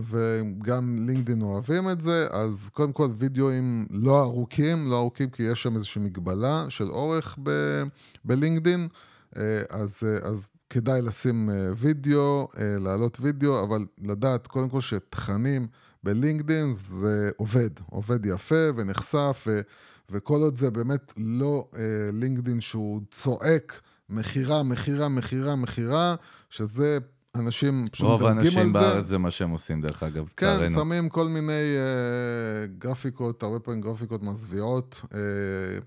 וגם 0.03 1.05
לינקדאין 1.07 1.41
אוהבים 1.41 1.89
את 1.89 2.01
זה, 2.01 2.27
אז 2.31 2.69
קודם 2.73 2.91
כל 2.91 3.09
וידאוים 3.15 3.85
לא 3.89 4.23
ארוכים, 4.23 4.89
לא 4.89 4.97
ארוכים 4.97 5.29
כי 5.29 5.43
יש 5.43 5.63
שם 5.63 5.75
איזושהי 5.75 6.01
מגבלה 6.01 6.65
של 6.69 6.89
אורך 6.89 7.37
ב... 7.43 7.51
בלינקדאין, 8.25 8.87
אה, 9.37 9.63
אז, 9.69 9.99
אה, 10.05 10.29
אז 10.29 10.49
כדאי 10.69 11.01
לשים 11.01 11.49
אה, 11.49 11.69
וידאו, 11.77 12.47
להעלות 12.57 13.17
וידאו, 13.21 13.63
אבל 13.63 13.85
לדעת 14.01 14.47
קודם 14.47 14.69
כל 14.69 14.81
שתכנים 14.81 15.67
בלינקדאין 16.03 16.73
זה 16.75 17.29
עובד, 17.37 17.69
עובד 17.89 18.25
יפה 18.25 18.69
ונחשף, 18.75 19.43
ו... 19.47 19.61
וכל 20.09 20.41
עוד 20.41 20.55
זה 20.55 20.71
באמת 20.71 21.13
לא 21.17 21.67
לינקדאין 22.13 22.61
שהוא 22.61 23.01
צועק 23.11 23.81
מכירה, 24.09 24.63
מכירה, 24.63 25.09
מכירה, 25.09 25.55
מכירה, 25.55 26.15
שזה 26.49 26.97
אנשים 27.39 27.87
פשוט 27.91 28.21
מדלגים 28.21 28.35
על 28.35 28.43
זה. 28.43 28.49
רוב 28.49 28.57
האנשים 28.57 28.73
בארץ 28.73 29.05
זה 29.05 29.17
מה 29.17 29.31
שהם 29.31 29.49
עושים, 29.49 29.81
דרך 29.81 30.03
אגב, 30.03 30.29
כן, 30.37 30.45
צערנו. 30.45 30.69
שמים 30.69 31.09
כל 31.09 31.27
מיני 31.27 31.51
אה, 31.53 32.79
גרפיקות, 32.79 33.43
הרבה 33.43 33.59
פעמים 33.59 33.81
גרפיקות 33.81 34.23
מזוויעות, 34.23 35.01
אה, 35.03 35.07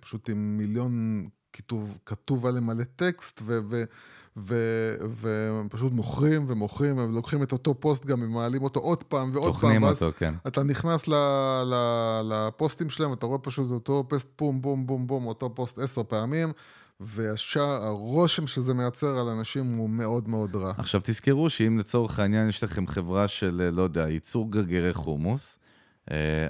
פשוט 0.01 0.29
עם 0.29 0.59
מיליון 0.59 1.25
כתוב, 1.53 1.99
כתוב 2.07 2.47
עליהם 2.47 2.67
מלא 2.67 2.85
טקסט, 2.97 3.41
ו... 3.47 3.59
ו 4.37 4.95
ופשוט 5.21 5.93
מוכרים 5.93 6.45
ומוכרים, 6.49 6.99
ולוקחים 6.99 7.43
את 7.43 7.53
אותו 7.53 7.75
פוסט 7.81 8.07
גם 8.07 8.23
ומעלים 8.23 8.63
אותו 8.63 8.81
עוד 8.81 9.03
פעם 9.03 9.31
ועוד 9.33 9.53
פעם. 9.53 9.61
תוקעים 9.61 9.83
אותו, 9.83 10.11
כן. 10.19 10.35
אתה 10.47 10.63
נכנס 10.63 11.09
ל, 11.09 11.15
ל, 11.65 11.75
לפוסטים 12.25 12.91
שלהם, 12.91 13.13
אתה 13.13 13.27
רואה 13.27 13.39
פשוט 13.39 13.71
אותו 13.71 14.05
פוסט 14.09 14.29
בום 14.39 14.63
בום 14.63 14.87
בום 14.87 15.07
בום, 15.07 15.27
אותו 15.27 15.55
פוסט 15.55 15.79
עשר 15.79 16.03
פעמים, 16.03 16.53
והשאר, 17.01 17.85
הרושם 17.85 18.47
שזה 18.47 18.75
מייצר 18.75 19.19
על 19.19 19.29
אנשים 19.29 19.75
הוא 19.75 19.91
מאוד 19.91 20.29
מאוד 20.29 20.57
רע. 20.57 20.73
עכשיו 20.79 21.01
תזכרו 21.05 21.51
שאם 21.51 21.79
לצורך 21.79 22.19
העניין 22.19 22.49
יש 22.49 22.65
לכם 22.65 22.87
חברה 22.87 23.29
של, 23.29 23.71
לא 23.73 23.83
יודע, 23.83 24.09
ייצור 24.09 24.51
גרגרי 24.51 24.95
חומוס, 24.95 25.59
אה, 25.59 25.70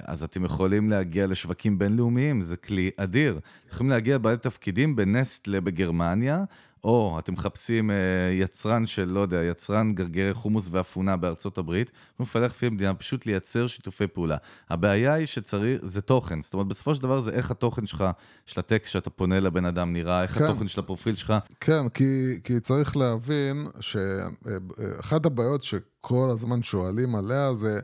אז 0.03 0.23
אתם 0.23 0.45
יכולים 0.45 0.89
להגיע 0.89 1.27
לשווקים 1.27 1.79
בינלאומיים, 1.79 2.41
זה 2.41 2.57
כלי 2.57 2.91
אדיר. 2.97 3.39
יכולים 3.71 3.89
להגיע 3.89 4.17
בעלי 4.17 4.37
תפקידים 4.37 4.95
בנסטלה 4.95 5.61
בגרמניה, 5.61 6.43
או 6.83 7.19
אתם 7.19 7.33
מחפשים 7.33 7.91
אה, 7.91 7.95
יצרן 8.31 8.87
של, 8.87 9.09
לא 9.09 9.19
יודע, 9.19 9.43
יצרן 9.43 9.93
גרגרי 9.93 10.33
חומוס 10.33 10.67
ואפונה 10.71 11.17
בארצות 11.17 11.57
הברית, 11.57 11.91
מפלח 12.19 12.51
לפי 12.51 12.65
המדינה, 12.65 12.93
פשוט 12.93 13.25
לייצר 13.25 13.67
שיתופי 13.67 14.07
פעולה. 14.07 14.37
הבעיה 14.69 15.13
היא 15.13 15.25
שצריך, 15.25 15.81
זה 15.83 16.01
תוכן, 16.01 16.41
זאת 16.41 16.53
אומרת, 16.53 16.67
בסופו 16.67 16.95
של 16.95 17.01
דבר 17.01 17.19
זה 17.19 17.31
איך 17.31 17.51
התוכן 17.51 17.87
שלך, 17.87 18.05
של 18.45 18.59
הטקסט 18.59 18.91
שאתה 18.91 19.09
פונה 19.09 19.39
לבן 19.39 19.65
אדם 19.65 19.93
נראה, 19.93 20.23
איך 20.23 20.37
כן. 20.37 20.43
התוכן 20.43 20.67
של 20.67 20.79
הפרופיל 20.79 21.15
שלך. 21.15 21.33
כן, 21.59 21.89
כי, 21.89 22.39
כי 22.43 22.59
צריך 22.59 22.97
להבין 22.97 23.67
שאחת 23.79 25.25
הבעיות 25.25 25.63
שכל 25.63 26.29
הזמן 26.31 26.63
שואלים 26.63 27.15
עליה 27.15 27.53
זה... 27.53 27.79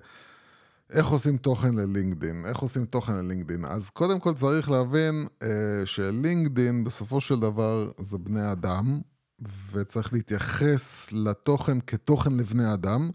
איך 0.92 1.08
עושים 1.08 1.38
תוכן 1.38 1.74
ללינקדין? 1.74 2.46
איך 2.46 2.58
עושים 2.58 2.86
תוכן 2.86 3.14
ללינקדין? 3.14 3.66
אז 3.66 3.90
קודם 3.90 4.20
כל 4.20 4.34
צריך 4.34 4.72
להבין 4.72 5.28
אה, 5.44 5.86
שלינקדין 5.86 6.84
בסופו 6.84 7.22
של 7.22 7.40
דבר 7.40 7.92
זה 7.98 8.18
בני 8.18 8.52
אדם, 8.52 9.02
וצריך 9.72 10.14
להתייחס 10.14 11.08
לתוכן 11.12 11.78
כתוכן 11.88 12.34
לבני 12.34 12.74
אדם. 12.74 13.10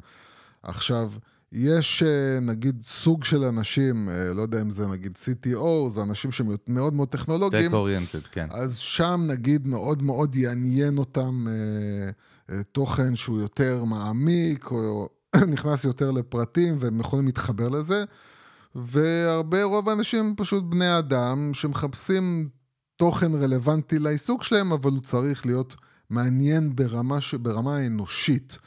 עכשיו, 0.62 1.12
יש 1.52 2.02
אה, 2.02 2.40
נגיד 2.40 2.82
סוג 2.82 3.24
של 3.24 3.44
אנשים, 3.44 4.08
אה, 4.08 4.32
לא 4.34 4.42
יודע 4.42 4.60
אם 4.60 4.70
זה 4.70 4.86
נגיד 4.86 5.18
CTO, 5.24 5.88
זה 5.88 6.02
אנשים 6.02 6.32
שהם 6.32 6.46
מאוד 6.68 6.94
מאוד 6.94 7.08
טכנולוגיים. 7.08 7.70
Tech 7.70 7.74
oriented, 7.74 8.28
כן. 8.32 8.48
אז 8.50 8.76
שם 8.76 9.20
נגיד 9.26 9.66
מאוד 9.66 10.02
מאוד 10.02 10.36
יעניין 10.36 10.98
אותם 10.98 11.46
אה, 11.48 12.10
אה, 12.54 12.62
תוכן 12.62 13.16
שהוא 13.16 13.40
יותר 13.40 13.84
מעמיק, 13.84 14.70
או... 14.70 15.08
נכנס 15.54 15.84
יותר 15.84 16.10
לפרטים 16.10 16.76
והם 16.80 17.00
יכולים 17.00 17.26
להתחבר 17.26 17.68
לזה. 17.68 18.04
והרבה, 18.74 19.64
רוב 19.64 19.88
האנשים 19.88 20.34
פשוט 20.36 20.64
בני 20.64 20.98
אדם 20.98 21.50
שמחפשים 21.54 22.48
תוכן 22.96 23.34
רלוונטי 23.34 23.98
לעיסוק 23.98 24.44
שלהם, 24.44 24.72
אבל 24.72 24.90
הוא 24.90 25.00
צריך 25.00 25.46
להיות 25.46 25.74
מעניין 26.10 26.76
ברמה, 26.76 27.20
ש... 27.20 27.34
ברמה 27.34 27.76
האנושית. 27.76 28.58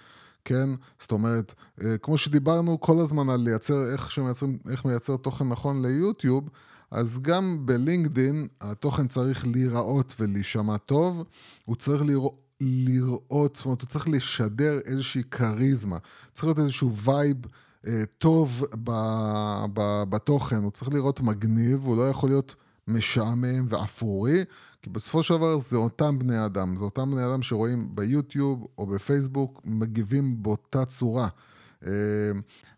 כן? 0.45 0.69
זאת 0.99 1.11
אומרת, 1.11 1.53
אה, 1.83 1.97
כמו 1.97 2.17
שדיברנו 2.17 2.79
כל 2.79 2.99
הזמן 2.99 3.29
על 3.29 3.39
לייצר, 3.39 3.91
איך, 3.93 4.11
שמייצרים, 4.11 4.57
איך 4.69 4.85
מייצר 4.85 5.17
תוכן 5.17 5.49
נכון 5.49 5.85
ליוטיוב, 5.85 6.49
אז 6.91 7.19
גם 7.21 7.65
בלינקדין 7.65 8.47
התוכן 8.61 9.07
צריך 9.07 9.47
להיראות 9.47 10.13
ולהישמע 10.19 10.77
טוב, 10.77 11.23
הוא 11.65 11.75
צריך 11.75 12.01
לראות... 12.01 12.44
לראות, 12.65 13.55
זאת 13.55 13.65
אומרת, 13.65 13.81
הוא 13.81 13.87
צריך 13.87 14.09
לשדר 14.09 14.79
איזושהי 14.85 15.23
כריזמה, 15.31 15.97
צריך 16.33 16.45
להיות 16.45 16.59
איזשהו 16.59 16.95
vibe 16.95 17.37
אה, 17.87 18.03
טוב 18.17 18.65
ב, 18.83 18.91
ב, 19.73 20.03
בתוכן, 20.09 20.55
הוא 20.55 20.71
צריך 20.71 20.93
לראות 20.93 21.21
מגניב, 21.21 21.85
הוא 21.85 21.97
לא 21.97 22.09
יכול 22.09 22.29
להיות 22.29 22.55
משעמם 22.87 23.65
ואפרורי, 23.69 24.43
כי 24.81 24.89
בסופו 24.89 25.23
של 25.23 25.33
דבר 25.33 25.59
זה 25.59 25.77
אותם 25.77 26.19
בני 26.19 26.45
אדם, 26.45 26.77
זה 26.77 26.83
אותם 26.83 27.11
בני 27.11 27.25
אדם 27.25 27.41
שרואים 27.41 27.95
ביוטיוב 27.95 28.67
או 28.77 28.85
בפייסבוק, 28.85 29.61
מגיבים 29.65 30.43
באותה 30.43 30.85
צורה. 30.85 31.27
אה, 31.85 31.91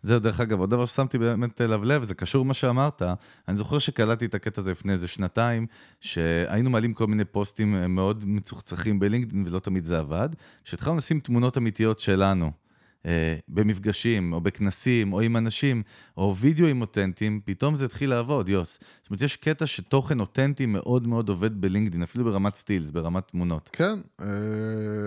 זהו, 0.01 0.19
דרך 0.19 0.39
אגב, 0.39 0.59
עוד 0.59 0.69
דבר 0.69 0.85
ששמתי 0.85 1.17
באמת 1.17 1.61
אליו 1.61 1.83
לב, 1.83 2.03
זה 2.03 2.15
קשור 2.15 2.45
למה 2.45 2.53
שאמרת. 2.53 3.01
אני 3.47 3.57
זוכר 3.57 3.79
שקלטתי 3.79 4.25
את 4.25 4.35
הקטע 4.35 4.61
הזה 4.61 4.71
לפני 4.71 4.93
איזה 4.93 5.07
שנתיים, 5.07 5.67
שהיינו 6.01 6.69
מעלים 6.69 6.93
כל 6.93 7.07
מיני 7.07 7.25
פוסטים 7.25 7.95
מאוד 7.95 8.23
מצוחצחים 8.25 8.99
בלינקדאין, 8.99 9.43
ולא 9.47 9.59
תמיד 9.59 9.83
זה 9.83 9.99
עבד, 9.99 10.29
שהתחלנו 10.63 10.97
לשים 10.97 11.19
תמונות 11.19 11.57
אמיתיות 11.57 11.99
שלנו. 11.99 12.66
אה, 13.07 13.35
במפגשים, 13.47 14.33
או 14.33 14.41
בכנסים, 14.41 15.13
או 15.13 15.21
עם 15.21 15.37
אנשים, 15.37 15.83
או 16.17 16.35
וידאוים 16.37 16.81
אותנטיים, 16.81 17.41
פתאום 17.45 17.75
זה 17.75 17.85
התחיל 17.85 18.09
לעבוד, 18.09 18.49
יוס. 18.49 18.79
זאת 19.01 19.09
אומרת, 19.09 19.21
יש 19.21 19.37
קטע 19.37 19.67
שתוכן 19.67 20.19
אותנטי 20.19 20.65
מאוד 20.65 21.07
מאוד 21.07 21.29
עובד 21.29 21.61
בלינקדאין, 21.61 22.03
אפילו 22.03 22.25
ברמת 22.25 22.55
סטילס, 22.55 22.91
ברמת 22.91 23.27
תמונות. 23.27 23.69
כן, 23.73 23.99
אה, 24.21 24.27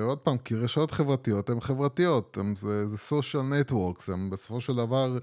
עוד 0.03 0.19
פעם, 0.19 0.39
כי 0.39 0.55
רשתות 0.55 0.91
חברתיות 0.91 1.51
הן 1.51 1.61
חברתיות, 1.61 2.37
הם, 2.37 2.55
זה, 2.57 2.87
זה 2.87 2.97
social 3.11 3.71
networks, 3.71 4.13
הם 4.13 4.31
בסופו 4.31 4.61
של 4.61 4.77
דבר... 4.77 5.19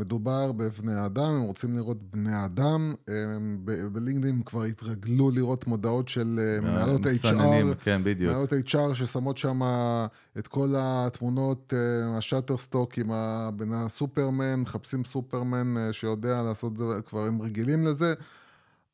מדובר 0.00 0.52
בבני 0.52 1.06
אדם, 1.06 1.32
הם 1.32 1.40
רוצים 1.40 1.76
לראות 1.76 1.96
בני 2.02 2.44
אדם, 2.44 2.94
בלינקדאין 3.92 4.42
כבר 4.42 4.62
התרגלו 4.62 5.30
לראות 5.30 5.66
מודעות 5.66 6.08
של 6.08 6.40
אה, 6.42 6.60
מנהלות 6.60 7.00
HR, 7.06 7.74
כן, 7.84 8.00
בדיוק. 8.04 8.30
מנהלות 8.30 8.52
HR 8.52 8.94
ששמות 8.94 9.38
שם 9.38 9.60
את 10.38 10.48
כל 10.48 10.68
התמונות, 10.76 11.74
אה, 11.76 12.16
השאטר 12.18 12.58
סטוק 12.58 12.98
עם 12.98 13.10
בין 13.56 13.72
הסופרמן, 13.72 14.54
מחפשים 14.54 15.04
סופרמן 15.04 15.76
אה, 15.78 15.92
שיודע 15.92 16.42
לעשות 16.42 16.72
את 16.72 16.78
זה, 16.78 16.84
כבר 17.06 17.26
הם 17.26 17.42
רגילים 17.42 17.86
לזה. 17.86 18.14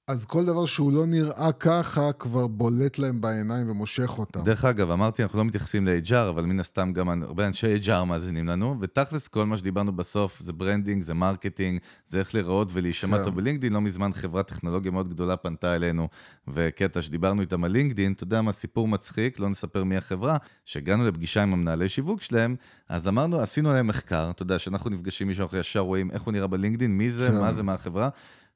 אז 0.09 0.25
כל 0.25 0.45
דבר 0.45 0.67
שהוא 0.67 0.93
לא 0.93 1.07
נראה 1.07 1.53
ככה, 1.53 2.13
כבר 2.13 2.47
בולט 2.47 2.99
להם 2.99 3.21
בעיניים 3.21 3.71
ומושך 3.71 4.19
אותם. 4.19 4.45
דרך 4.45 4.65
אגב, 4.65 4.91
אמרתי, 4.91 5.23
אנחנו 5.23 5.39
לא 5.39 5.45
מתייחסים 5.45 5.87
ל-HR, 5.87 6.29
אבל 6.29 6.45
מן 6.45 6.61
הסתם 6.61 6.93
גם 6.93 7.23
הרבה 7.23 7.47
אנשי 7.47 7.77
HR 7.85 8.05
מאזינים 8.05 8.47
לנו, 8.47 8.77
ותכלס 8.81 9.29
כל 9.29 9.45
מה 9.45 9.57
שדיברנו 9.57 9.93
בסוף 9.93 10.41
זה 10.41 10.53
branding, 10.53 11.03
זה 11.03 11.15
marketing, 11.15 11.81
זה 12.07 12.19
איך 12.19 12.35
להיראות 12.35 12.69
ולהישמע 12.73 13.19
כן. 13.19 13.25
טוב 13.25 13.37
בלינקדאין. 13.37 13.73
לא 13.73 13.81
מזמן 13.81 14.13
חברת 14.13 14.49
טכנולוגיה 14.49 14.91
מאוד 14.91 15.09
גדולה 15.09 15.37
פנתה 15.37 15.75
אלינו, 15.75 16.09
וקטע 16.49 17.03
שדיברנו 17.03 17.41
איתם 17.41 17.65
על 17.65 17.71
לינקדאין, 17.71 18.13
אתה 18.13 18.25
יודע 18.25 18.43
מה, 18.43 18.53
סיפור 18.53 18.89
מצחיק, 18.89 19.41
לא 19.41 19.49
נספר 19.49 19.85
מי 19.85 19.97
החברה, 19.97 20.37
שהגענו 20.65 21.09
לפגישה 21.09 21.43
עם 21.43 21.53
המנהלי 21.53 21.89
שיווק 21.89 22.23
שלהם, 22.23 22.57
אז 22.89 23.09
אמרנו, 23.09 23.41
עשינו 23.41 23.73
להם 23.73 23.87
מחקר, 23.87 24.31
אתה 24.31 24.43
יודע, 24.43 24.59
שאנחנו 24.59 24.91
נפגשים 24.91 25.29
מישהו, 25.29 25.43
אנחנו 25.43 25.59
ישר 25.59 25.81
רואים 25.81 26.11
איך 26.11 26.23
הוא 26.23 26.33
נראה 26.33 26.47
בלינקדאין, 26.47 26.99
מי 26.99 27.11
זה, 27.11 27.29
כן. 27.29 27.41
מה 27.41 27.53
זה, 27.53 27.63
מה 27.63 27.75
החברה. 27.75 28.09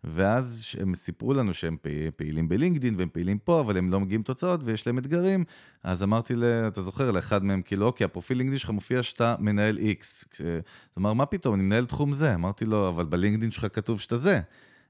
ואז 0.04 0.64
הם 0.80 0.94
סיפרו 0.94 1.34
לנו 1.34 1.54
שהם 1.54 1.76
פעילים 2.16 2.48
בלינקדין 2.48 2.94
והם 2.98 3.08
פעילים 3.12 3.38
פה, 3.38 3.60
אבל 3.60 3.76
הם 3.76 3.90
לא 3.90 4.00
מגיעים 4.00 4.22
תוצאות 4.22 4.60
ויש 4.64 4.86
להם 4.86 4.98
אתגרים. 4.98 5.44
אז 5.82 6.02
אמרתי, 6.02 6.34
לה, 6.34 6.68
אתה 6.68 6.82
זוכר, 6.82 7.10
לאחד 7.10 7.44
מהם, 7.44 7.62
כאילו, 7.62 7.86
אוקיי, 7.86 8.04
הפרופיל 8.04 8.36
לינקדין 8.38 8.58
שלך 8.58 8.70
מופיע 8.70 9.02
שאתה 9.02 9.34
מנהל 9.38 9.78
X. 9.78 10.38
הוא 10.38 10.46
אמר, 10.98 11.12
מה 11.12 11.26
פתאום, 11.26 11.54
אני 11.54 11.62
מנהל 11.62 11.86
תחום 11.86 12.12
זה. 12.12 12.34
אמרתי 12.34 12.64
לו, 12.64 12.88
אבל 12.88 13.04
בלינקדין 13.04 13.50
שלך 13.50 13.66
כתוב 13.72 14.00
שאתה 14.00 14.16
זה. 14.16 14.40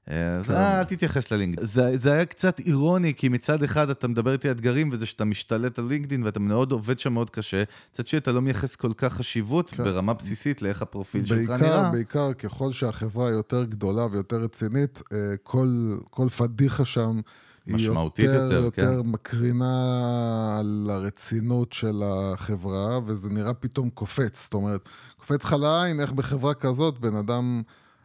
אז 0.07 0.47
כן. 0.47 0.53
אל 0.53 0.83
תתייחס 0.83 1.31
ללינקדאין. 1.31 1.67
זה, 1.67 1.97
זה 1.97 2.11
היה 2.11 2.25
קצת 2.25 2.59
אירוני, 2.59 3.13
כי 3.13 3.29
מצד 3.29 3.63
אחד 3.63 3.89
אתה 3.89 4.07
מדבר 4.07 4.31
איתי 4.31 4.49
על 4.49 4.55
אתגרים, 4.55 4.89
וזה 4.91 5.05
שאתה 5.05 5.25
משתלט 5.25 5.79
על 5.79 5.85
לינקדאין, 5.85 6.23
ואתה 6.23 6.39
מאוד 6.39 6.71
עובד 6.71 6.99
שם 6.99 7.13
מאוד 7.13 7.29
קשה. 7.29 7.63
מצד 7.91 8.07
שני, 8.07 8.19
אתה 8.19 8.31
לא 8.31 8.41
מייחס 8.41 8.75
כל 8.75 8.93
כך 8.97 9.13
חשיבות 9.13 9.69
כן. 9.69 9.83
ברמה 9.83 10.13
בסיסית 10.13 10.61
לאיך 10.61 10.81
הפרופיל 10.81 11.25
שלך 11.25 11.49
נראה. 11.49 11.89
בעיקר, 11.91 12.33
ככל 12.33 12.71
שהחברה 12.71 13.29
יותר 13.29 13.63
גדולה 13.63 14.07
ויותר 14.11 14.35
רצינית, 14.35 15.01
אה, 15.13 15.17
כל, 15.43 15.97
כל 16.09 16.29
פדיחה 16.29 16.85
שם... 16.85 17.21
משמעותית 17.67 18.25
יותר, 18.25 18.43
יותר, 18.43 18.55
יותר 18.63 19.01
כן. 19.03 19.09
מקרינה 19.09 20.57
על 20.59 20.89
הרצינות 20.93 21.73
של 21.73 22.03
החברה, 22.05 22.99
וזה 23.05 23.29
נראה 23.29 23.53
פתאום 23.53 23.89
קופץ. 23.89 24.43
זאת 24.43 24.53
אומרת, 24.53 24.89
קופץ 25.17 25.43
לך 25.43 25.53
לעין 25.53 25.99
איך 25.99 26.11
בחברה 26.11 26.53
כזאת 26.53 26.99
בן 26.99 27.15
אדם 27.15 27.61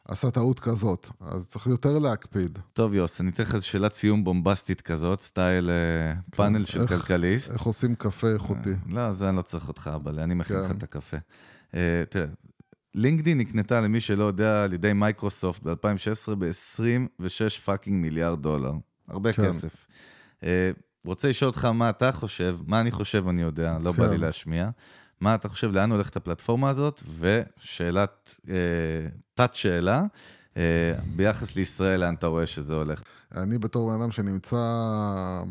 עשה 0.09 0.31
טעות 0.31 0.61
כזאת, 0.61 1.09
אז 1.21 1.49
צריך 1.49 1.67
יותר 1.67 1.99
להקפיד. 1.99 2.59
טוב, 2.73 2.95
יוס, 2.95 3.21
אני 3.21 3.31
אתן 3.31 3.43
לך 3.43 3.55
איזו 3.55 3.67
שאלת 3.67 3.95
סיום 3.95 4.25
בומבסטית 4.25 4.81
כזאת, 4.81 5.21
סטייל 5.21 5.71
אה, 5.71 6.15
כן, 6.15 6.37
פאנל 6.37 6.65
של 6.65 6.81
איך, 6.81 6.91
כלכליסט. 6.91 7.53
איך 7.53 7.63
עושים 7.63 7.95
קפה 7.95 8.29
איכותי? 8.29 8.71
אה, 8.71 8.77
לא, 8.89 9.13
זה 9.13 9.29
אני 9.29 9.37
לא 9.37 9.43
צריך 9.43 9.69
אותך, 9.69 9.91
אבל 9.95 10.21
אני 10.21 10.35
מכין 10.35 10.57
לך 10.57 10.67
כן. 10.67 10.77
את 10.77 10.83
הקפה. 10.83 11.17
אה, 11.75 12.03
תראה, 12.09 12.27
לינקדאין 12.95 13.39
נקנתה, 13.39 13.81
למי 13.81 14.01
שלא 14.01 14.25
יודע, 14.25 14.65
על 14.65 14.73
ידי 14.73 14.93
מייקרוסופט 14.93 15.63
ב-2016 15.63 16.35
ב-26 16.35 17.61
fucking 17.65 18.03
מיליארד 18.03 18.43
דולר. 18.43 18.73
הרבה 19.09 19.33
כן. 19.33 19.49
כסף. 19.49 19.87
רוצה 21.07 21.29
לשאול 21.29 21.49
אותך 21.49 21.65
מה 21.65 21.91
אתה 21.91 22.13
חושב, 22.13 22.59
מה 22.67 22.81
אני 22.81 22.91
חושב 22.91 23.29
אני 23.29 23.43
יודע, 23.43 23.79
לא 23.83 23.93
כן. 23.93 23.99
בא 23.99 24.11
לי 24.11 24.19
להשמיע. 24.19 24.71
מה 25.21 25.35
אתה 25.35 25.49
חושב, 25.49 25.73
לאן 25.73 25.93
הולכת 25.93 26.17
הפלטפורמה 26.17 26.71
הזאת? 26.71 27.03
ושאלת, 27.19 28.41
אה, 28.49 28.55
תת-שאלה, 29.35 30.05
אה, 30.57 30.93
ביחס 31.17 31.57
לישראל, 31.57 32.01
לאן 32.01 32.15
אתה 32.15 32.27
רואה 32.27 32.47
שזה 32.47 32.75
הולך? 32.75 33.03
אני 33.35 33.59
בתור 33.59 33.91
בן 33.91 34.01
אדם 34.01 34.11
שנמצא 34.11 34.57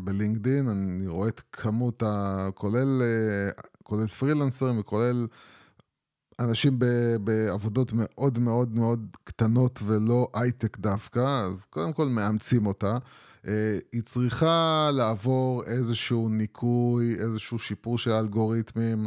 בלינקדין, 0.04 0.68
אני 0.68 1.06
רואה 1.06 1.28
את 1.28 1.40
כמות, 1.52 2.02
ה... 2.02 2.48
כולל, 2.54 3.02
אה, 3.02 3.50
כולל 3.82 4.06
פרילנסרים 4.06 4.78
וכולל 4.78 5.26
אנשים 6.40 6.78
ב, 6.78 6.86
בעבודות 7.20 7.92
מאוד 7.94 8.38
מאוד 8.38 8.74
מאוד 8.74 9.16
קטנות 9.24 9.80
ולא 9.86 10.28
הייטק 10.34 10.78
דווקא, 10.78 11.44
אז 11.46 11.64
קודם 11.70 11.92
כל 11.92 12.08
מאמצים 12.08 12.66
אותה. 12.66 12.98
אה, 13.46 13.78
היא 13.92 14.02
צריכה 14.02 14.90
לעבור 14.92 15.64
איזשהו 15.64 16.28
ניקוי, 16.28 17.14
איזשהו 17.14 17.58
שיפור 17.58 17.98
של 17.98 18.10
האלגוריתמים. 18.10 19.06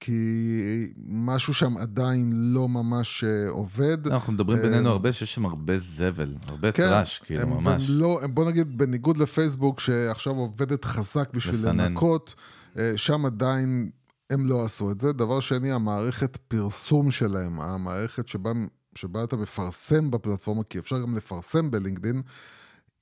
כי 0.00 0.92
משהו 1.06 1.54
שם 1.54 1.76
עדיין 1.76 2.32
לא 2.34 2.68
ממש 2.68 3.24
אה, 3.24 3.48
עובד. 3.48 4.06
אנחנו 4.06 4.32
מדברים 4.32 4.58
אה, 4.58 4.62
בינינו 4.62 4.88
הרבה 4.88 5.12
שיש 5.12 5.34
שם 5.34 5.46
הרבה 5.46 5.78
זבל, 5.78 6.34
הרבה 6.46 6.72
כן, 6.72 6.82
טראש, 6.82 7.18
כאילו, 7.18 7.42
הם, 7.42 7.50
ממש. 7.50 7.86
לא, 7.88 8.20
בוא 8.34 8.50
נגיד, 8.50 8.78
בניגוד 8.78 9.18
לפייסבוק, 9.18 9.80
שעכשיו 9.80 10.32
עובדת 10.32 10.84
חזק 10.84 11.28
בשביל 11.34 11.54
לסנן. 11.54 11.80
לנקות, 11.80 12.34
אה, 12.78 12.92
שם 12.96 13.26
עדיין 13.26 13.90
הם 14.30 14.46
לא 14.46 14.64
עשו 14.64 14.90
את 14.90 15.00
זה. 15.00 15.12
דבר 15.12 15.40
שני, 15.40 15.72
המערכת 15.72 16.36
פרסום 16.36 17.10
שלהם, 17.10 17.60
המערכת 17.60 18.28
שבה, 18.28 18.50
שבה 18.94 19.24
אתה 19.24 19.36
מפרסם 19.36 20.10
בפלטפורמה, 20.10 20.62
כי 20.64 20.78
אפשר 20.78 20.98
גם 21.02 21.16
לפרסם 21.16 21.70
בלינקדאין, 21.70 22.22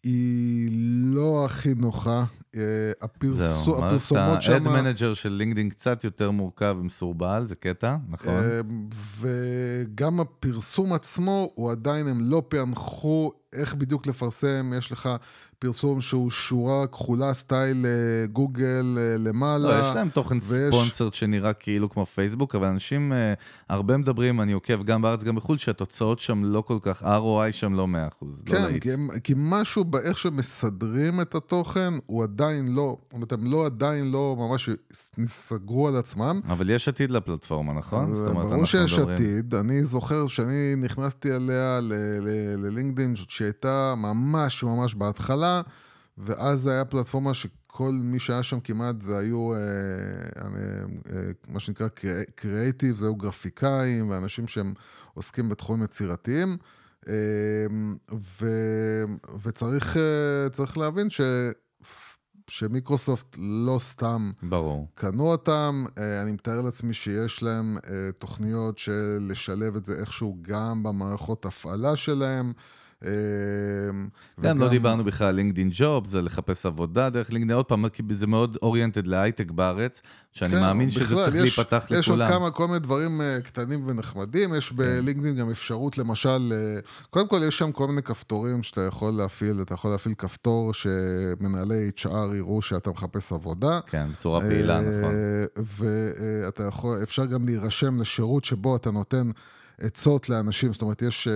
היא 0.05 0.70
לא 1.14 1.44
הכי 1.44 1.74
נוחה. 1.74 2.24
אה, 2.55 2.61
הפרסומות 3.01 4.03
שם... 4.42 4.55
זהו, 4.55 4.61
מערכת 4.61 5.01
manager 5.01 5.14
של 5.14 5.32
לינקדאין 5.32 5.68
קצת 5.68 6.05
יותר 6.05 6.30
מורכב 6.30 6.76
ומסורבל, 6.80 7.44
זה 7.46 7.55
קטע, 7.55 7.96
נכון? 8.09 8.34
אה, 8.34 8.61
וגם 9.20 10.20
הפרסום 10.20 10.92
עצמו, 10.92 11.51
הוא 11.55 11.70
עדיין, 11.70 12.09
הם 12.09 12.20
לא 12.20 12.42
פענחו 12.49 13.32
איך 13.53 13.74
בדיוק 13.74 14.07
לפרסם, 14.07 14.72
יש 14.78 14.92
לך 14.92 15.09
פרסום 15.59 16.01
שהוא 16.01 16.31
שורה 16.31 16.87
כחולה 16.87 17.35
סטייל 17.35 17.87
אה, 17.87 18.27
גוגל 18.27 18.99
אה, 18.99 19.17
למעלה. 19.19 19.79
לא, 19.79 19.87
יש 19.87 19.95
להם 19.95 20.09
תוכן 20.09 20.37
ויש... 20.37 20.75
ספונסרד 20.75 21.15
שנראה 21.15 21.53
כאילו 21.53 21.91
כמו 21.91 22.07
פייסבוק, 22.07 22.55
אבל 22.55 22.67
אנשים 22.67 23.13
אה, 23.13 23.35
הרבה 23.69 23.97
מדברים, 23.97 24.41
אני 24.41 24.53
עוקב 24.53 24.83
גם 24.83 25.03
בארץ, 25.03 25.25
גם 25.25 25.37
בחו"ל, 25.37 25.59
שהתוצאות 25.59 26.21
שם 26.21 26.45
לא 26.45 26.61
כל 26.61 26.79
כך, 26.83 27.03
ROI 27.03 27.53
שם 27.53 27.75
לא 27.75 27.87
100%. 28.23 28.25
לא 28.25 28.29
כן, 28.47 28.73
לא 28.73 28.79
כי, 28.79 28.93
הם, 28.93 29.09
כי 29.25 29.35
משהו 29.37 29.85
באיך 29.85 30.19
שמסדרים 30.19 31.21
את 31.21 31.35
התוכן, 31.35 31.95
הוא 32.07 32.23
עדיין 32.23 32.69
לא, 32.75 32.97
זאת 33.03 33.13
אומרת, 33.13 33.33
הם 33.33 33.53
לא 33.53 33.67
עדיין 33.67 34.11
לא 34.11 34.37
ממש 34.39 34.69
נסגרו 35.19 35.89
על 35.89 35.97
עצמם. 35.97 36.41
אבל 36.49 36.71
יש 36.71 36.89
עתיד 36.89 37.11
לפלטפורמה, 37.11 37.73
נכון? 37.73 38.13
ברור 38.35 38.65
שיש 38.65 38.99
מדברים... 38.99 39.15
עתיד. 39.15 39.55
אני 39.55 39.85
זוכר 39.85 40.29
שאני 40.29 40.75
נכנסתי 40.77 41.37
אליה 41.37 41.81
ללינקדאין, 42.59 43.17
שהייתה 43.17 43.95
ממש 43.97 44.65
ממש 44.65 44.95
בהתחלה. 44.95 45.47
ואז 46.18 46.61
זה 46.61 46.72
היה 46.72 46.84
פלטפורמה 46.84 47.34
ש... 47.34 47.46
כל 47.66 47.92
מי 47.92 48.18
שהיה 48.18 48.42
שם 48.42 48.61
כמעט 48.61 49.01
זה 49.01 49.18
היו, 49.18 49.55
אה, 49.55 49.59
אה, 49.59 50.42
אה, 51.12 51.30
מה 51.49 51.61
שנקרא 51.61 51.88
קריאייטיב, 52.34 52.99
זה 52.99 53.07
היו 53.07 53.16
גרפיקאים 53.16 54.11
ואנשים 54.11 54.49
שהם 54.49 54.74
עוסקים 55.14 55.49
בתחומים 55.49 55.84
יצירתיים. 55.84 56.57
אה, 57.09 57.14
ו, 58.12 58.46
וצריך 59.42 59.96
אה, 59.96 60.64
להבין 60.76 61.11
ש... 61.11 61.20
שמיקרוסופט 62.49 63.36
לא 63.38 63.78
סתם 63.78 64.30
ברור. 64.42 64.88
קנו 64.94 65.30
אותם, 65.30 65.84
אה, 65.99 66.22
אני 66.22 66.32
מתאר 66.32 66.61
לעצמי 66.61 66.94
שיש 66.94 67.42
להם 67.42 67.78
אה, 67.90 68.12
תוכניות 68.18 68.78
של 68.78 69.18
לשלב 69.20 69.76
את 69.76 69.84
זה 69.84 70.01
איכשהו 70.01 70.36
גם 70.42 70.82
במערכות 70.82 71.46
הפעלה 71.46 71.96
שלהם. 71.96 72.53
אמ, 73.05 74.09
גם 74.40 74.59
לא 74.59 74.68
דיברנו 74.68 75.05
בכלל 75.05 75.26
על 75.26 75.34
לינקדאין 75.34 75.70
ג'וב, 75.72 76.07
זה 76.07 76.22
לחפש 76.22 76.66
עבודה 76.66 77.11
דרך 77.11 77.32
לינקדאין, 77.32 77.57
עוד 77.57 77.66
פעם, 77.66 77.84
זה 78.11 78.26
מאוד 78.26 78.57
אוריינטד 78.62 79.07
להייטק 79.07 79.51
בארץ, 79.51 80.03
שאני 80.32 80.51
כן, 80.51 80.61
מאמין 80.61 80.90
שזה 80.90 81.16
צריך 81.16 81.36
להיפתח 81.36 81.84
לכולם. 81.84 82.01
יש 82.01 82.09
עוד 82.09 82.20
כמה, 82.28 82.51
כל 82.51 82.66
מיני 82.66 82.78
דברים 82.78 83.20
אה, 83.20 83.40
קטנים 83.40 83.84
ונחמדים, 83.88 84.55
יש 84.55 84.68
כן. 84.68 84.76
בלינקדאין 84.76 85.36
גם 85.36 85.51
אפשרות, 85.51 85.99
למשל, 85.99 86.53
אה, 86.53 86.80
קודם 87.11 87.28
כל 87.28 87.40
יש 87.49 87.59
שם 87.59 87.72
כל 87.72 87.86
מיני 87.86 88.03
כפתורים 88.03 88.62
שאתה 88.62 88.80
יכול 88.80 89.14
להפעיל, 89.14 89.62
אתה 89.62 89.74
יכול 89.74 89.90
להפעיל 89.90 90.14
כפתור 90.14 90.74
שמנהלי 90.74 91.90
HR 91.96 92.34
יראו 92.36 92.62
שאתה 92.62 92.90
מחפש 92.90 93.32
עבודה. 93.32 93.80
כן, 93.86 94.09
בצורה 94.12 94.40
פעילה, 94.40 94.78
אה, 94.78 95.01
נכון. 95.01 95.14
ואתה 95.57 96.64
יכול, 96.64 97.03
אפשר 97.03 97.24
גם 97.24 97.46
להירשם 97.46 98.01
לשירות 98.01 98.44
שבו 98.44 98.76
אתה 98.76 98.90
נותן 98.90 99.30
עצות 99.80 100.28
לאנשים, 100.28 100.72
זאת 100.72 100.82
אומרת, 100.82 101.03
יש... 101.03 101.28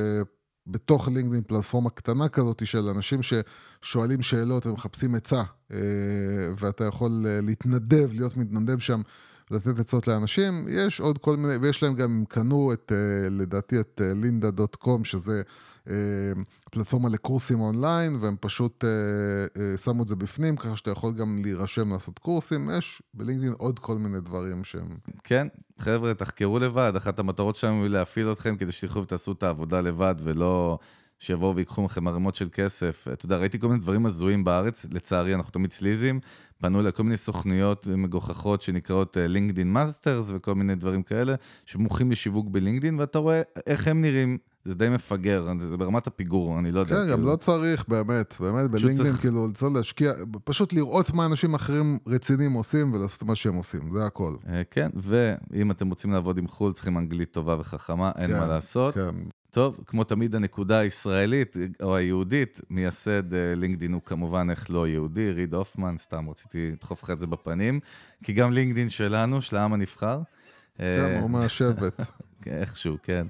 בתוך 0.67 1.09
לינקדאין 1.09 1.43
פלטפורמה 1.43 1.91
קטנה 1.91 2.29
כזאת 2.29 2.67
של 2.67 2.89
אנשים 2.89 3.21
ששואלים 3.23 4.23
שאלות 4.23 4.67
ומחפשים 4.67 5.15
עצה, 5.15 5.43
אה, 5.73 5.79
ואתה 6.59 6.85
יכול 6.85 7.27
אה, 7.27 7.41
להתנדב, 7.41 8.13
להיות 8.13 8.37
מתנדב 8.37 8.79
שם, 8.79 9.01
לתת 9.51 9.79
עצות 9.79 10.09
לאנשים. 10.09 10.67
יש 10.69 11.01
עוד 11.01 11.19
כל 11.19 11.37
מיני, 11.37 11.57
ויש 11.57 11.83
להם 11.83 11.95
גם, 11.95 12.11
הם 12.11 12.25
קנו 12.29 12.73
את, 12.73 12.93
אה, 12.95 13.29
לדעתי, 13.31 13.81
את 13.81 14.01
לינדה 14.05 14.51
דוט 14.51 14.77
קום, 14.77 15.05
שזה 15.05 15.43
פלטפורמה 16.71 17.09
לקורסים 17.09 17.61
אונליין, 17.61 18.17
והם 18.21 18.37
פשוט 18.41 18.85
אה, 18.85 18.91
אה, 19.63 19.77
שמו 19.77 20.03
את 20.03 20.09
זה 20.09 20.17
בפנים, 20.17 20.57
ככה 20.57 20.77
שאתה 20.77 20.91
יכול 20.91 21.15
גם 21.15 21.41
להירשם 21.43 21.93
לעשות 21.93 22.19
קורסים. 22.19 22.71
יש 22.79 23.03
בלינקדאין 23.15 23.53
עוד 23.53 23.79
כל 23.79 23.99
מיני 23.99 24.21
דברים 24.21 24.65
שהם... 24.65 24.89
כן, 25.25 25.47
חבר'ה, 25.79 26.15
תחקרו 26.15 26.59
לבד, 26.59 26.93
אחת 26.97 27.19
המטרות 27.19 27.57
שלנו 27.57 27.83
היא 27.83 27.91
להפעיל 27.91 28.33
אתכם 28.33 28.57
כדי 28.57 28.73
שתלכו 28.73 29.03
ותעשו 29.03 29.33
את 29.33 29.43
העבודה 29.43 29.81
לבד, 29.81 30.15
ולא... 30.23 30.79
שיבואו 31.23 31.57
ויקחו 31.57 31.83
מכם 31.83 32.09
ערימות 32.09 32.35
של 32.35 32.49
כסף. 32.53 33.07
אתה 33.13 33.27
יודע, 33.27 33.37
ראיתי 33.37 33.59
כל 33.59 33.69
מיני 33.69 33.81
דברים 33.81 34.07
הזויים 34.07 34.45
בארץ, 34.45 34.87
לצערי, 34.93 35.35
אנחנו 35.35 35.53
תמיד 35.53 35.73
sleazyים. 35.73 36.21
פנו 36.61 36.81
אליי 36.81 36.93
כל 36.93 37.03
מיני 37.03 37.17
סוכנויות 37.17 37.87
מגוחכות 37.87 38.63
שנקראות 38.63 39.17
LinkedIn 39.21 39.73
Masters 39.73 40.31
וכל 40.35 40.55
מיני 40.55 40.75
דברים 40.75 41.03
כאלה, 41.03 41.35
שמומחים 41.67 42.11
לשיווק 42.11 42.47
בלינקדין, 42.51 42.99
ואתה 42.99 43.19
רואה 43.19 43.43
איך 43.67 43.89
הם 43.89 44.03
נראים. 44.03 44.39
זה 44.65 44.75
די 44.75 44.89
מפגר, 44.89 45.47
זה 45.61 45.77
ברמת 45.77 46.07
הפיגור, 46.07 46.59
אני 46.59 46.73
לא 46.73 46.81
יודע. 46.81 46.97
כן, 46.97 47.11
גם 47.11 47.17
כאילו... 47.17 47.31
לא 47.33 47.37
צריך, 47.37 47.89
באמת, 47.89 48.37
באמת, 48.41 48.71
בלינקדאין, 48.71 48.97
צריך... 48.97 49.21
כאילו, 49.21 49.53
צריך 49.55 49.73
להשקיע, 49.75 50.13
פשוט 50.45 50.73
לראות 50.73 51.11
מה 51.11 51.27
אנשים 51.27 51.55
אחרים 51.55 51.99
רציניים 52.07 52.53
עושים 52.53 52.95
ולעשות 52.95 53.23
מה 53.23 53.35
שהם 53.35 53.55
עושים, 53.55 53.91
זה 53.93 54.07
הכל. 54.07 54.35
אה, 54.49 54.63
כן, 54.71 54.91
ואם 54.97 55.71
אתם 55.71 55.89
רוצים 55.89 56.13
לעבוד 56.13 56.39
עם 56.39 56.49
חו"ל, 56.49 56.73
צריכים 56.73 56.99
אנגלית 56.99 57.31
טובה 57.31 57.57
וחכמה, 57.61 58.13
אין 58.19 58.31
כן, 58.31 58.39
מה 58.39 58.47
לעשות. 58.47 58.95
כן. 58.95 59.15
טוב, 59.51 59.81
כמו 59.87 60.05
תמיד 60.05 60.35
הנקודה 60.35 60.79
הישראלית, 60.79 61.57
או 61.83 61.97
היהודית, 61.97 62.61
מייסד 62.71 63.35
אה, 63.35 63.55
לינקדאין 63.57 63.93
הוא 63.93 64.03
כמובן 64.05 64.51
איך 64.51 64.71
לא 64.71 64.89
יהודי, 64.89 65.31
ריד 65.31 65.55
הופמן, 65.55 65.95
סתם 65.99 66.31
רציתי 66.31 66.71
לדחוף 66.73 67.03
לך 67.03 67.11
את 67.11 67.21
זה 67.21 67.27
בפנים, 67.27 67.81
כי 68.25 68.33
גם 68.33 68.53
לינקדאין 68.53 68.91
שלנו, 68.91 69.43
של 69.43 69.57
העם 69.57 69.73
הנבחר. 69.73 70.21
כן, 70.79 70.85
אה, 70.85 71.21
הוא 71.21 71.31
מהשבט. 71.31 72.01
איכשהו, 72.47 72.97
כן. 73.03 73.27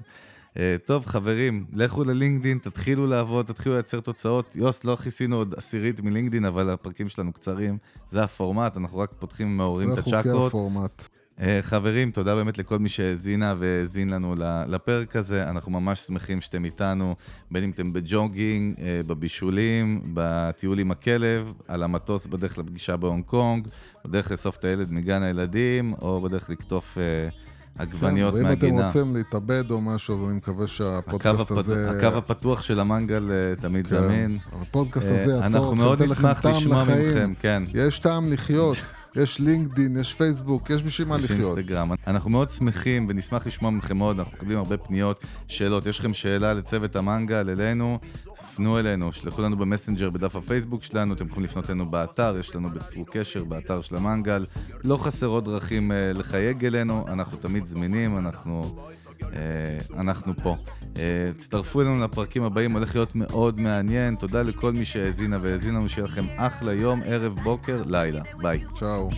אה, 0.57 0.75
טוב, 0.85 1.05
חברים, 1.05 1.65
לכו 1.73 2.03
ללינקדין, 2.03 2.57
תתחילו 2.57 3.07
לעבוד, 3.07 3.45
תתחילו 3.45 3.75
לייצר 3.75 3.99
תוצאות. 3.99 4.55
יוס, 4.55 4.83
לא 4.83 4.95
כיסינו 4.95 5.35
עוד 5.35 5.53
עשירית 5.57 6.01
מלינקדין, 6.01 6.45
אבל 6.45 6.69
הפרקים 6.69 7.09
שלנו 7.09 7.33
קצרים. 7.33 7.77
זה 8.09 8.23
הפורמט, 8.23 8.77
אנחנו 8.77 8.97
רק 8.97 9.11
פותחים 9.19 9.47
ומעוררים 9.47 9.93
את 9.93 9.97
הצ'קרות. 9.97 10.23
זה 10.23 10.31
חוקי 10.31 10.47
הפורמט. 10.47 11.03
אה, 11.39 11.59
חברים, 11.61 12.11
תודה 12.11 12.35
באמת 12.35 12.57
לכל 12.57 12.79
מי 12.79 12.89
שהאזינה 12.89 13.55
והאזין 13.59 14.09
לנו 14.09 14.35
לפרק 14.67 15.15
הזה. 15.15 15.49
אנחנו 15.49 15.71
ממש 15.71 15.99
שמחים 15.99 16.41
שאתם 16.41 16.65
איתנו, 16.65 17.15
בין 17.51 17.63
אם 17.63 17.69
אתם 17.69 17.93
ב 17.93 18.02
jogging, 18.02 18.75
אה, 18.79 19.01
בבישולים, 19.07 20.01
בטיול 20.13 20.79
עם 20.79 20.91
הכלב, 20.91 21.53
על 21.67 21.83
המטוס 21.83 22.27
בדרך 22.27 22.57
לפגישה 22.57 22.97
בהונג 22.97 23.25
קונג, 23.25 23.67
בדרך 24.05 24.31
לאסוף 24.31 24.57
את 24.57 24.65
הילד 24.65 24.91
מגן 24.91 25.23
הילדים, 25.23 25.93
או 26.01 26.21
בדרך 26.21 26.49
לקטוף... 26.49 26.97
עגבניות 27.77 28.35
כן, 28.35 28.43
מהגינה. 28.43 28.73
ואם 28.73 28.79
אתם 28.79 28.85
רוצים 28.85 29.15
להתאבד 29.15 29.71
או 29.71 29.81
משהו, 29.81 30.15
אז 30.15 30.29
אני 30.29 30.37
מקווה 30.37 30.67
שהפודקאסט 30.67 31.39
הקו 31.41 31.59
הזה... 31.59 31.89
הקו 31.89 32.17
הפתוח 32.17 32.61
של 32.61 32.79
המנגל 32.79 33.31
אה, 33.31 33.55
תמיד 33.55 33.87
כן, 33.87 34.01
זמין. 34.01 34.37
הפודקאסט 34.61 35.07
הזה 35.07 35.31
יעצור, 35.31 35.45
אנחנו 35.45 35.75
מאוד 35.75 36.01
נשמח 36.01 36.45
לשמוע 36.45 36.83
מכם, 36.83 37.33
כן. 37.39 37.63
יש 37.73 37.99
טעם 37.99 38.33
לחיות. 38.33 38.77
יש 39.15 39.39
לינקדין, 39.39 39.97
יש 39.97 40.13
פייסבוק, 40.13 40.69
יש 40.69 40.83
בשביל 40.83 41.07
מה 41.07 41.17
לחיות. 41.17 41.39
יש 41.39 41.45
אינסטגרם. 41.45 41.91
אנחנו 42.07 42.29
מאוד 42.29 42.49
שמחים 42.49 43.05
ונשמח 43.09 43.47
לשמוע 43.47 43.71
מכם 43.71 43.97
מאוד, 43.97 44.19
אנחנו 44.19 44.37
מקבלים 44.37 44.57
הרבה 44.57 44.77
פניות, 44.77 45.23
שאלות. 45.47 45.85
יש 45.85 45.99
לכם 45.99 46.13
שאלה 46.13 46.53
לצוות 46.53 46.95
המנגל, 46.95 47.49
אלינו, 47.49 47.99
פנו 48.55 48.79
אלינו, 48.79 49.13
שלחו 49.13 49.41
לנו 49.41 49.57
במסנג'ר 49.57 50.09
בדף 50.09 50.35
הפייסבוק 50.35 50.83
שלנו, 50.83 51.13
אתם 51.13 51.27
יכולים 51.27 51.45
לפנות 51.45 51.69
אלינו 51.69 51.85
באתר, 51.85 52.35
יש 52.39 52.55
לנו 52.55 52.69
בצרו 52.69 53.05
קשר 53.05 53.43
באתר 53.43 53.81
של 53.81 53.95
המנגל. 53.95 54.45
לא 54.83 54.97
חסרות 54.97 55.43
דרכים 55.43 55.91
אה, 55.91 56.17
לחייג 56.17 56.65
אלינו, 56.65 57.05
אנחנו 57.07 57.37
תמיד 57.37 57.65
זמינים, 57.65 58.17
אנחנו, 58.17 58.75
אנחנו 59.99 60.33
פה. 60.43 60.55
אה, 60.93 60.97
תצטרפו 61.37 61.81
אלינו 61.81 62.03
לפרקים 62.03 62.43
הבאים, 62.43 62.71
הולך 62.71 62.95
להיות 62.95 63.15
מאוד 63.15 63.59
מעניין. 63.59 64.15
תודה 64.15 64.41
לכל 64.41 64.71
מי 64.71 64.85
שהאזינה 64.85 65.37
והאזין 65.41 65.75
לנו, 65.75 65.89
שיהיה 65.89 66.07
לכם 66.07 66.25
אחלה 66.35 66.73
יום, 66.73 67.01
ערב, 67.05 67.39
בוקר, 67.43 67.83
לילה. 67.85 68.21
ביי. 68.41 68.63
צ'או. 68.79 69.09